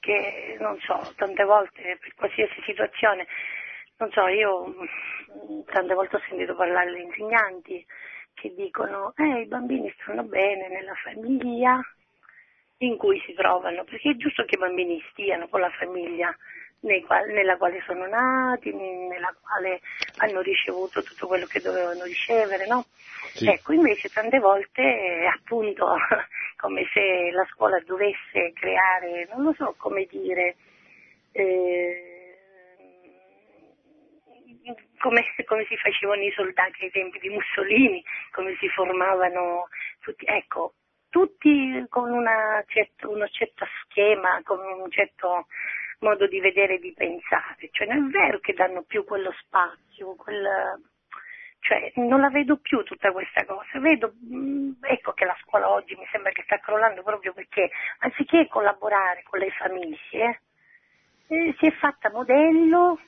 che, 0.00 0.56
non 0.60 0.78
so, 0.80 1.12
tante 1.16 1.44
volte 1.44 1.98
per 2.00 2.14
qualsiasi 2.14 2.60
situazione, 2.64 3.26
non 3.98 4.10
so, 4.12 4.26
io 4.28 4.66
mm, 4.66 5.60
tante 5.66 5.94
volte 5.94 6.16
ho 6.16 6.22
sentito 6.28 6.54
parlare 6.54 6.94
di 6.94 7.02
insegnanti 7.02 7.84
che 8.34 8.54
dicono, 8.54 9.12
eh, 9.16 9.40
i 9.40 9.46
bambini 9.46 9.92
stanno 10.00 10.22
bene 10.22 10.68
nella 10.68 10.94
famiglia 10.94 11.80
in 12.78 12.96
cui 12.96 13.20
si 13.26 13.34
trovano, 13.34 13.84
perché 13.84 14.10
è 14.10 14.16
giusto 14.16 14.44
che 14.44 14.54
i 14.54 14.58
bambini 14.58 15.02
stiano 15.10 15.48
con 15.48 15.60
la 15.60 15.70
famiglia 15.70 16.34
quali, 17.04 17.32
nella 17.32 17.56
quale 17.56 17.82
sono 17.84 18.06
nati, 18.06 18.72
nella 18.72 19.34
quale 19.40 19.80
hanno 20.18 20.40
ricevuto 20.40 21.02
tutto 21.02 21.26
quello 21.26 21.46
che 21.46 21.60
dovevano 21.60 22.04
ricevere, 22.04 22.66
no? 22.66 22.84
Sì. 23.34 23.48
Ecco, 23.48 23.72
invece 23.72 24.08
tante 24.08 24.38
volte, 24.38 25.28
appunto, 25.32 25.96
come 26.56 26.88
se 26.92 27.30
la 27.32 27.46
scuola 27.52 27.80
dovesse 27.80 28.52
creare, 28.54 29.28
non 29.32 29.42
lo 29.42 29.52
so 29.54 29.74
come 29.76 30.06
dire, 30.08 30.56
eh, 31.32 32.07
come, 34.98 35.24
come, 35.44 35.64
si 35.66 35.76
facevano 35.76 36.22
i 36.22 36.32
soldati 36.32 36.84
ai 36.84 36.90
tempi 36.90 37.18
di 37.18 37.28
Mussolini, 37.28 38.02
come 38.32 38.56
si 38.58 38.68
formavano 38.68 39.68
tutti, 40.00 40.24
ecco, 40.26 40.74
tutti 41.08 41.84
con 41.88 42.24
certo, 42.66 43.10
uno 43.10 43.28
certo 43.28 43.66
schema, 43.82 44.40
con 44.44 44.58
un 44.58 44.90
certo 44.90 45.46
modo 46.00 46.26
di 46.26 46.40
vedere 46.40 46.74
e 46.74 46.78
di 46.78 46.92
pensare, 46.92 47.68
cioè 47.72 47.86
non 47.86 48.06
è 48.06 48.10
vero 48.10 48.38
che 48.38 48.52
danno 48.52 48.82
più 48.82 49.04
quello 49.04 49.32
spazio, 49.40 50.14
quel, 50.14 50.46
cioè 51.60 51.92
non 51.96 52.20
la 52.20 52.30
vedo 52.30 52.58
più 52.58 52.82
tutta 52.82 53.10
questa 53.10 53.44
cosa, 53.44 53.80
vedo, 53.80 54.14
mm, 54.24 54.72
ecco 54.82 55.12
che 55.12 55.24
la 55.24 55.36
scuola 55.42 55.70
oggi 55.70 55.96
mi 55.96 56.06
sembra 56.12 56.30
che 56.30 56.42
sta 56.44 56.58
crollando 56.58 57.02
proprio 57.02 57.32
perché 57.32 57.70
anziché 57.98 58.46
collaborare 58.48 59.22
con 59.24 59.40
le 59.40 59.50
famiglie, 59.50 60.42
eh, 61.28 61.54
si 61.58 61.66
è 61.66 61.72
fatta 61.72 62.10
modello 62.10 63.00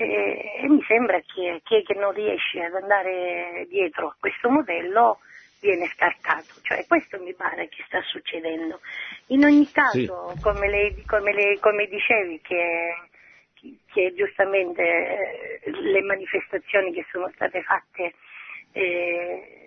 e, 0.00 0.60
e 0.62 0.68
mi 0.68 0.80
sembra 0.86 1.20
che 1.20 1.60
chi 1.64 1.84
non 1.94 2.12
riesce 2.12 2.62
ad 2.62 2.74
andare 2.74 3.66
dietro 3.68 4.06
a 4.06 4.16
questo 4.18 4.48
modello 4.48 5.18
viene 5.60 5.88
scartato, 5.88 6.54
cioè 6.62 6.86
questo 6.86 7.18
mi 7.20 7.34
pare 7.34 7.68
che 7.68 7.82
sta 7.86 8.00
succedendo. 8.02 8.78
In 9.28 9.44
ogni 9.44 9.68
caso, 9.72 10.32
sì. 10.34 10.40
come, 10.40 10.68
lei, 10.68 11.04
come, 11.04 11.32
lei, 11.32 11.58
come, 11.58 11.86
dicevi, 11.86 12.40
che, 12.40 12.94
che 13.92 14.14
giustamente 14.14 14.82
eh, 14.82 15.70
le 15.70 16.02
manifestazioni 16.02 16.92
che 16.92 17.04
sono 17.10 17.28
state 17.34 17.60
fatte 17.62 18.14
eh, 18.70 19.58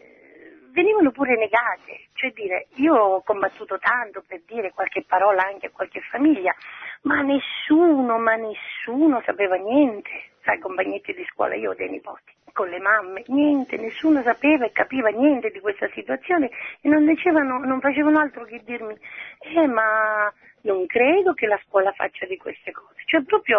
venivano 0.71 1.11
pure 1.11 1.35
negate, 1.35 2.07
cioè 2.13 2.31
dire 2.31 2.67
io 2.75 2.95
ho 2.95 3.21
combattuto 3.23 3.77
tanto 3.79 4.23
per 4.25 4.41
dire 4.45 4.71
qualche 4.71 5.03
parola 5.05 5.43
anche 5.43 5.67
a 5.67 5.71
qualche 5.71 5.99
famiglia, 6.09 6.55
ma 7.01 7.21
nessuno, 7.21 8.17
ma 8.19 8.35
nessuno 8.35 9.21
sapeva 9.25 9.55
niente, 9.55 10.09
sai, 10.43 10.59
compagnetti 10.59 11.13
di 11.13 11.25
scuola, 11.25 11.55
io 11.55 11.71
ho 11.71 11.75
dei 11.75 11.89
nipoti 11.89 12.39
con 12.53 12.67
le 12.67 12.79
mamme, 12.79 13.23
niente, 13.27 13.77
nessuno 13.77 14.21
sapeva 14.21 14.65
e 14.65 14.71
capiva 14.71 15.09
niente 15.09 15.51
di 15.51 15.59
questa 15.59 15.89
situazione 15.93 16.49
e 16.81 16.89
non 16.89 17.05
dicevano, 17.05 17.59
non 17.59 17.79
facevano 17.79 18.19
altro 18.19 18.43
che 18.45 18.61
dirmi, 18.65 18.95
eh 19.39 19.67
ma 19.67 20.31
non 20.61 20.85
credo 20.85 21.33
che 21.33 21.47
la 21.47 21.59
scuola 21.65 21.91
faccia 21.91 22.25
di 22.25 22.37
queste 22.37 22.71
cose, 22.71 23.01
cioè 23.05 23.23
proprio, 23.23 23.57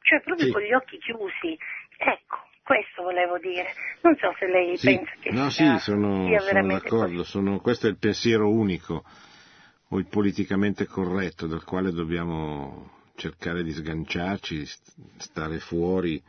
cioè 0.00 0.20
proprio 0.20 0.46
sì. 0.46 0.52
con 0.52 0.62
gli 0.62 0.72
occhi 0.72 0.98
chiusi, 0.98 1.58
ecco. 1.96 2.44
Questo 2.66 3.04
volevo 3.04 3.38
dire. 3.38 3.64
Non 4.00 4.16
so 4.16 4.34
se 4.40 4.46
lei 4.48 4.76
sì. 4.76 4.96
pensa 4.96 5.12
che 5.20 5.30
no, 5.30 5.50
sia, 5.50 5.78
sì, 5.78 5.92
sono, 5.92 6.26
sia 6.26 6.40
sono 6.40 6.66
d'accordo. 6.66 7.22
Sono, 7.22 7.60
questo 7.60 7.86
è 7.86 7.90
il 7.90 7.96
pensiero 7.96 8.50
unico 8.50 9.04
o 9.88 9.98
il 9.98 10.06
politicamente 10.06 10.86
corretto 10.86 11.46
dal 11.46 11.64
quale 11.64 11.92
dobbiamo 11.92 12.90
cercare 13.14 13.62
di 13.62 13.72
sganciarci, 13.72 14.66
stare 15.16 15.58
fuori 15.58 16.22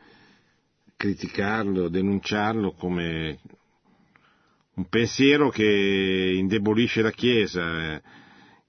criticarlo, 0.96 1.88
denunciarlo 1.88 2.72
come 2.72 3.38
un 4.74 4.88
pensiero 4.88 5.48
che 5.50 6.34
indebolisce 6.36 7.02
la 7.02 7.10
Chiesa, 7.10 7.94
eh, 7.94 8.02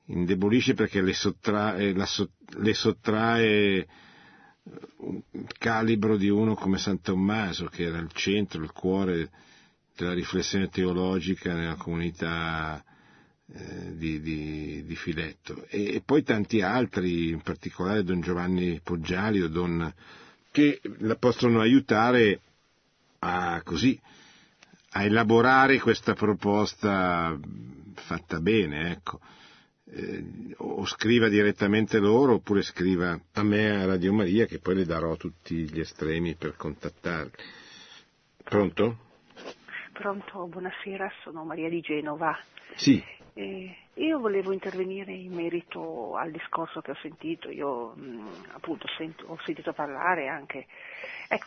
indebolisce 0.06 0.74
perché 0.74 1.02
le 1.02 1.14
sottrae, 1.14 1.94
la, 1.94 2.08
le 2.58 2.74
sottrae 2.74 3.88
il 5.32 5.48
calibro 5.58 6.18
di 6.18 6.30
uno 6.30 6.54
come 6.56 6.78
San 6.78 7.02
Tommaso, 7.02 7.66
che 7.66 7.84
era 7.84 7.98
il 7.98 8.12
centro, 8.12 8.62
il 8.62 8.72
cuore 8.72 9.30
della 9.96 10.14
riflessione 10.14 10.70
teologica 10.70 11.54
nella 11.54 11.76
comunità 11.76 12.84
eh, 13.52 13.96
di, 13.98 14.22
di, 14.22 14.84
di, 14.86 14.96
Filetto. 14.96 15.66
E, 15.70 15.96
e, 15.96 16.02
poi 16.06 16.24
tanti 16.24 16.62
altri, 16.62 17.30
in 17.30 17.42
particolare 17.42 18.04
Don 18.04 18.22
Giovanni 18.22 18.80
Poggiali 18.84 19.42
o 19.42 19.48
Don 19.48 19.92
che 20.52 20.80
la 21.00 21.16
possono 21.16 21.60
aiutare 21.60 22.42
a, 23.20 23.62
così, 23.64 24.00
a 24.92 25.04
elaborare 25.04 25.80
questa 25.80 26.14
proposta 26.14 27.38
fatta 27.96 28.40
bene, 28.40 28.92
ecco. 28.92 29.20
Eh, 29.92 30.54
o 30.58 30.86
scriva 30.86 31.28
direttamente 31.30 31.98
loro 31.98 32.34
oppure 32.36 32.62
scriva 32.62 33.20
a 33.34 33.44
me 33.44 33.72
a 33.72 33.86
Radio 33.88 34.14
Maria 34.14 34.46
che 34.46 34.60
poi 34.60 34.76
le 34.76 34.86
darò 34.86 35.16
tutti 35.16 35.68
gli 35.68 35.80
estremi 35.80 36.36
per 36.36 36.56
contattarli. 36.56 37.32
Pronto? 38.44 38.98
Pronto, 39.94 40.46
buonasera, 40.46 41.12
sono 41.24 41.44
Maria 41.44 41.70
di 41.70 41.82
Genova. 41.82 42.38
Sì. 42.76 43.04
Eh, 43.34 43.76
io 43.96 44.20
volevo 44.20 44.52
intervenire 44.52 45.12
in 45.12 45.34
merito 45.34 46.16
al 46.16 46.32
discorso 46.32 46.82
che 46.82 46.92
ho 46.92 46.98
sentito, 47.02 47.50
io 47.50 47.94
mh, 47.96 48.28
appunto 48.54 48.88
sento, 48.98 49.26
ho 49.28 49.38
sentito 49.44 49.74
parlare 49.74 50.28
anche 50.28 50.68
ecco, 51.28 51.46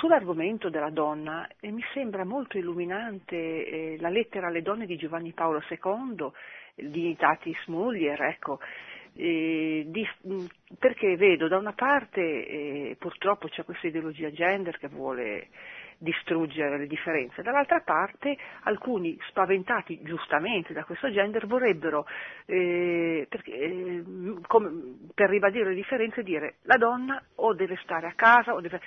sull'argomento 0.00 0.70
della 0.70 0.90
donna 0.90 1.48
eh, 1.60 1.70
mi 1.70 1.84
sembra 1.92 2.24
molto 2.24 2.58
illuminante 2.58 3.36
eh, 3.36 3.96
la 4.00 4.08
lettera 4.08 4.48
alle 4.48 4.62
donne 4.62 4.86
di 4.86 4.96
Giovanni 4.96 5.32
Paolo 5.32 5.62
II, 5.68 6.30
Dignitatis 6.74 7.66
Mulier, 7.66 8.20
ecco, 8.22 8.58
eh, 9.14 9.84
di, 9.86 10.08
perché 10.78 11.16
vedo 11.16 11.48
da 11.48 11.58
una 11.58 11.72
parte 11.72 12.20
eh, 12.20 12.96
purtroppo 12.98 13.48
c'è 13.48 13.64
questa 13.64 13.86
ideologia 13.86 14.30
gender 14.30 14.78
che 14.78 14.88
vuole 14.88 15.48
distruggere 16.00 16.78
le 16.78 16.86
differenze. 16.86 17.42
Dall'altra 17.42 17.80
parte 17.80 18.36
alcuni 18.62 19.18
spaventati 19.28 20.00
giustamente 20.02 20.72
da 20.72 20.84
questo 20.84 21.10
gender 21.10 21.46
vorrebbero, 21.46 22.06
eh, 22.46 23.26
perché, 23.28 23.52
eh, 23.52 24.04
come, 24.46 24.96
per 25.14 25.28
ribadire 25.28 25.68
le 25.68 25.74
differenze, 25.74 26.22
dire 26.22 26.56
la 26.62 26.78
donna 26.78 27.22
o 27.36 27.52
deve 27.54 27.78
stare 27.82 28.06
a 28.06 28.14
casa 28.16 28.54
o 28.54 28.60
deve 28.60 28.80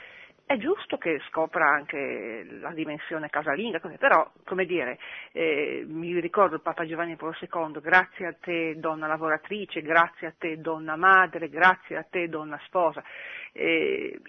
è 0.46 0.58
giusto 0.58 0.98
che 0.98 1.22
scopra 1.30 1.68
anche 1.68 2.46
la 2.60 2.72
dimensione 2.72 3.30
casalinga, 3.30 3.80
però, 3.98 4.30
come 4.44 4.66
dire, 4.66 5.00
eh, 5.32 5.86
mi 5.88 6.20
ricordo 6.20 6.56
il 6.56 6.62
Papa 6.62 6.86
Giovanni 6.86 7.16
Paolo 7.16 7.36
II, 7.40 7.82
grazie 7.82 8.28
a 8.28 8.36
te 8.40 8.76
donna 8.78 9.08
lavoratrice, 9.08 9.82
grazie 9.82 10.28
a 10.28 10.34
te 10.38 10.60
donna 10.60 10.96
madre, 10.96 11.50
grazie 11.50 11.96
a 11.98 12.04
te 12.04 12.28
donna 12.28 12.60
sposa. 12.66 13.02
Eh, 13.54 14.20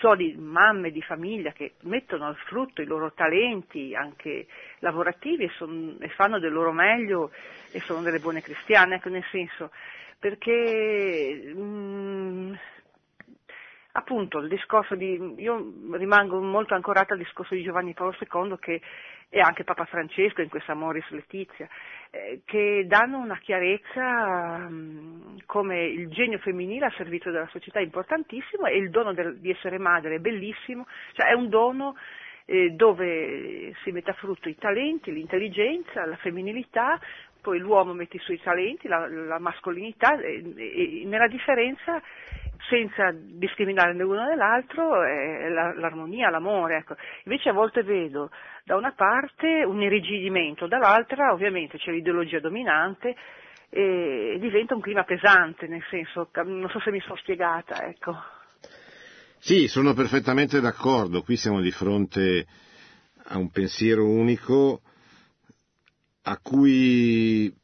so 0.00 0.14
di 0.14 0.36
mamme 0.38 0.90
di 0.90 1.02
famiglia 1.02 1.52
che 1.52 1.74
mettono 1.82 2.26
al 2.26 2.36
frutto 2.36 2.80
i 2.80 2.86
loro 2.86 3.12
talenti 3.12 3.94
anche 3.94 4.46
lavorativi 4.78 5.44
e, 5.44 5.50
son, 5.56 5.96
e 6.00 6.08
fanno 6.10 6.38
del 6.38 6.52
loro 6.52 6.70
meglio 6.70 7.30
e 7.72 7.80
sono 7.80 8.00
delle 8.02 8.20
buone 8.20 8.42
cristiane, 8.42 8.96
ecco 8.96 9.08
nel 9.08 9.24
senso, 9.30 9.70
perché 10.18 11.52
mh, 11.54 11.60
mm, 11.60 12.54
appunto 13.96 14.38
il 14.38 14.48
discorso 14.48 14.96
di, 14.96 15.34
io 15.38 15.72
rimango 15.92 16.40
molto 16.40 16.74
ancorata 16.74 17.12
al 17.12 17.20
discorso 17.20 17.54
di 17.54 17.62
Giovanni 17.62 17.94
Paolo 17.94 18.16
II 18.18 18.56
che, 18.58 18.80
e 19.28 19.40
anche 19.40 19.62
Papa 19.62 19.84
Francesco 19.84 20.42
in 20.42 20.48
questa 20.48 20.74
Moris 20.74 21.08
Letizia, 21.10 21.68
eh, 22.10 22.40
che 22.44 22.84
danno 22.88 23.18
una 23.18 23.38
chiarezza 23.38 24.58
mh, 24.58 25.44
come 25.46 25.84
il 25.84 26.08
genio 26.08 26.38
femminile 26.38 26.86
a 26.86 26.92
servizio 26.96 27.30
della 27.30 27.48
società 27.48 27.78
è 27.78 27.82
importantissimo 27.82 28.66
e 28.66 28.76
il 28.78 28.90
dono 28.90 29.12
del, 29.12 29.38
di 29.38 29.50
essere 29.50 29.78
madre 29.78 30.16
è 30.16 30.18
bellissimo, 30.18 30.86
cioè 31.12 31.28
è 31.30 31.34
un 31.34 31.48
dono 31.48 31.94
eh, 32.46 32.70
dove 32.70 33.74
si 33.84 33.92
mette 33.92 34.10
a 34.10 34.14
frutto 34.14 34.48
i 34.48 34.56
talenti, 34.56 35.12
l'intelligenza, 35.12 36.04
la 36.04 36.16
femminilità, 36.16 36.98
poi 37.44 37.58
l'uomo 37.58 37.92
mette 37.92 38.16
i 38.16 38.20
suoi 38.20 38.40
talenti, 38.40 38.88
la, 38.88 39.06
la 39.06 39.38
mascolinità 39.38 40.18
e, 40.18 40.42
e, 40.56 41.02
nella 41.04 41.28
differenza 41.28 42.00
senza 42.70 43.12
discriminare 43.12 43.92
né 43.92 44.02
l'uno 44.02 44.24
né 44.24 44.34
l'altro, 44.34 45.04
è 45.04 45.50
l'armonia, 45.50 46.30
l'amore. 46.30 46.78
Ecco. 46.78 46.96
Invece 47.24 47.50
a 47.50 47.52
volte 47.52 47.82
vedo 47.82 48.30
da 48.64 48.76
una 48.76 48.92
parte 48.92 49.62
un 49.62 49.82
irrigidimento, 49.82 50.66
dall'altra 50.66 51.32
ovviamente 51.34 51.76
c'è 51.76 51.90
l'ideologia 51.90 52.40
dominante 52.40 53.14
e 53.68 54.38
diventa 54.40 54.74
un 54.74 54.80
clima 54.80 55.04
pesante, 55.04 55.66
nel 55.66 55.84
senso, 55.90 56.30
non 56.44 56.70
so 56.70 56.80
se 56.80 56.90
mi 56.90 57.00
sono 57.00 57.16
spiegata, 57.16 57.86
ecco. 57.86 58.16
Sì, 59.36 59.68
sono 59.68 59.92
perfettamente 59.92 60.60
d'accordo, 60.60 61.20
qui 61.20 61.36
siamo 61.36 61.60
di 61.60 61.70
fronte 61.70 62.46
a 63.26 63.36
un 63.36 63.50
pensiero 63.50 64.08
unico 64.08 64.80
a 66.26 66.38
cui 66.38 67.54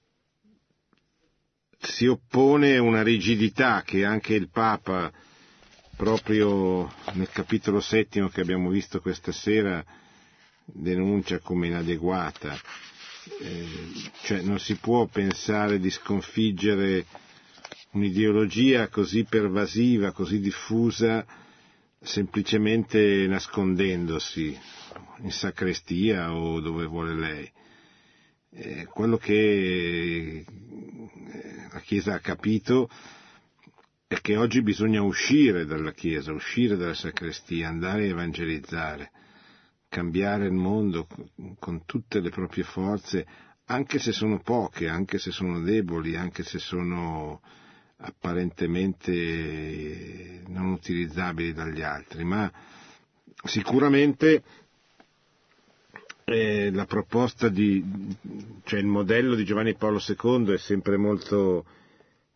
si 1.78 2.06
oppone 2.06 2.76
una 2.78 3.02
rigidità 3.02 3.82
che 3.82 4.04
anche 4.04 4.34
il 4.34 4.50
Papa, 4.50 5.10
proprio 5.96 6.92
nel 7.12 7.30
capitolo 7.30 7.80
settimo 7.80 8.28
che 8.28 8.42
abbiamo 8.42 8.68
visto 8.68 9.00
questa 9.00 9.32
sera, 9.32 9.82
denuncia 10.64 11.38
come 11.38 11.68
inadeguata. 11.68 12.58
Eh, 13.40 13.66
cioè 14.22 14.42
non 14.42 14.58
si 14.58 14.76
può 14.76 15.06
pensare 15.06 15.78
di 15.78 15.90
sconfiggere 15.90 17.06
un'ideologia 17.92 18.88
così 18.88 19.24
pervasiva, 19.24 20.12
così 20.12 20.38
diffusa, 20.38 21.24
semplicemente 21.98 23.26
nascondendosi 23.26 24.58
in 25.22 25.30
sacrestia 25.32 26.34
o 26.34 26.60
dove 26.60 26.84
vuole 26.84 27.14
lei. 27.14 27.50
Eh, 28.52 28.86
quello 28.86 29.16
che 29.16 30.44
la 31.72 31.78
Chiesa 31.80 32.14
ha 32.14 32.18
capito 32.18 32.90
è 34.08 34.20
che 34.20 34.36
oggi 34.36 34.60
bisogna 34.60 35.02
uscire 35.02 35.64
dalla 35.64 35.92
Chiesa, 35.92 36.32
uscire 36.32 36.76
dalla 36.76 36.94
sacrestia, 36.94 37.68
andare 37.68 38.02
a 38.02 38.08
evangelizzare, 38.08 39.12
cambiare 39.88 40.46
il 40.46 40.52
mondo 40.52 41.06
con 41.60 41.84
tutte 41.84 42.18
le 42.18 42.30
proprie 42.30 42.64
forze, 42.64 43.24
anche 43.66 44.00
se 44.00 44.10
sono 44.10 44.40
poche, 44.40 44.88
anche 44.88 45.18
se 45.18 45.30
sono 45.30 45.60
deboli, 45.60 46.16
anche 46.16 46.42
se 46.42 46.58
sono 46.58 47.40
apparentemente 47.98 50.42
non 50.48 50.72
utilizzabili 50.72 51.52
dagli 51.52 51.82
altri, 51.82 52.24
ma 52.24 52.52
sicuramente 53.44 54.42
la 56.70 56.86
proposta 56.86 57.48
di, 57.48 57.84
cioè 58.64 58.78
il 58.78 58.86
modello 58.86 59.34
di 59.34 59.44
Giovanni 59.44 59.74
Paolo 59.74 60.00
II 60.06 60.52
è 60.52 60.58
sempre 60.58 60.96
molto 60.96 61.66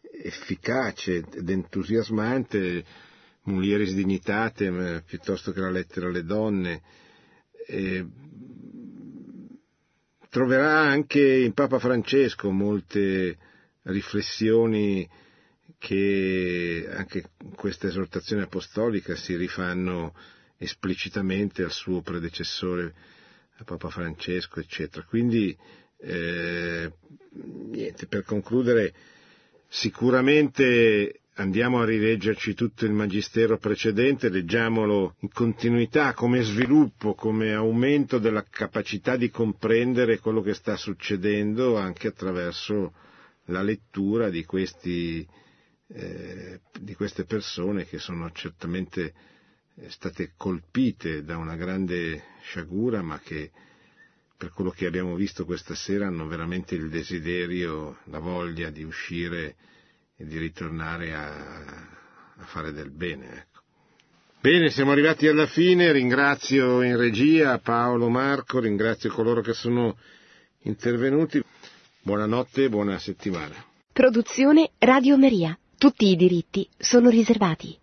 efficace 0.00 1.24
ed 1.32 1.48
entusiasmante, 1.48 2.84
Mulieris 3.44 3.94
Dignitate, 3.94 5.02
piuttosto 5.06 5.52
che 5.52 5.60
la 5.60 5.70
lettera 5.70 6.06
alle 6.08 6.24
donne. 6.24 6.82
Eh, 7.66 8.06
troverà 10.28 10.80
anche 10.80 11.22
in 11.42 11.52
Papa 11.52 11.78
Francesco 11.78 12.50
molte 12.50 13.38
riflessioni 13.82 15.08
che 15.78 16.88
anche 16.90 17.30
questa 17.54 17.86
esortazione 17.86 18.42
apostolica 18.42 19.14
si 19.14 19.36
rifanno 19.36 20.14
esplicitamente 20.56 21.62
al 21.62 21.70
suo 21.70 22.00
predecessore 22.00 22.94
a 23.58 23.64
Papa 23.64 23.88
Francesco, 23.88 24.60
eccetera. 24.60 25.04
Quindi, 25.04 25.56
eh, 25.98 26.92
niente, 27.70 28.06
per 28.06 28.24
concludere, 28.24 28.92
sicuramente 29.68 31.20
andiamo 31.36 31.80
a 31.80 31.84
rileggerci 31.84 32.54
tutto 32.54 32.84
il 32.84 32.92
magistero 32.92 33.58
precedente, 33.58 34.28
leggiamolo 34.28 35.16
in 35.20 35.30
continuità 35.32 36.14
come 36.14 36.42
sviluppo, 36.42 37.14
come 37.14 37.52
aumento 37.52 38.18
della 38.18 38.44
capacità 38.48 39.16
di 39.16 39.30
comprendere 39.30 40.18
quello 40.18 40.42
che 40.42 40.54
sta 40.54 40.76
succedendo 40.76 41.76
anche 41.76 42.08
attraverso 42.08 42.92
la 43.46 43.62
lettura 43.62 44.30
di, 44.30 44.44
questi, 44.44 45.26
eh, 45.88 46.60
di 46.80 46.94
queste 46.94 47.24
persone 47.24 47.84
che 47.84 47.98
sono 47.98 48.30
certamente 48.32 49.12
state 49.88 50.32
colpite 50.36 51.24
da 51.24 51.36
una 51.36 51.56
grande 51.56 52.22
sciagura, 52.42 53.02
ma 53.02 53.18
che 53.18 53.50
per 54.36 54.52
quello 54.52 54.70
che 54.70 54.86
abbiamo 54.86 55.14
visto 55.14 55.44
questa 55.44 55.74
sera 55.74 56.06
hanno 56.06 56.26
veramente 56.26 56.74
il 56.74 56.88
desiderio, 56.88 57.98
la 58.04 58.18
voglia 58.18 58.70
di 58.70 58.82
uscire 58.82 59.56
e 60.16 60.26
di 60.26 60.38
ritornare 60.38 61.14
a, 61.14 61.28
a 62.36 62.44
fare 62.44 62.72
del 62.72 62.90
bene. 62.90 63.26
Ecco. 63.36 63.62
Bene, 64.40 64.68
siamo 64.68 64.92
arrivati 64.92 65.26
alla 65.26 65.46
fine, 65.46 65.90
ringrazio 65.92 66.82
in 66.82 66.96
regia 66.96 67.58
Paolo 67.58 68.10
Marco, 68.10 68.60
ringrazio 68.60 69.10
coloro 69.10 69.40
che 69.40 69.54
sono 69.54 69.96
intervenuti. 70.62 71.42
Buonanotte 72.02 72.64
e 72.64 72.68
buona 72.68 72.98
settimana. 72.98 73.54
Produzione 73.90 74.72
Radio 74.78 75.16
Maria. 75.16 75.58
Tutti 75.78 76.10
i 76.10 76.16
diritti 76.16 76.68
sono 76.76 77.08
riservati. 77.08 77.78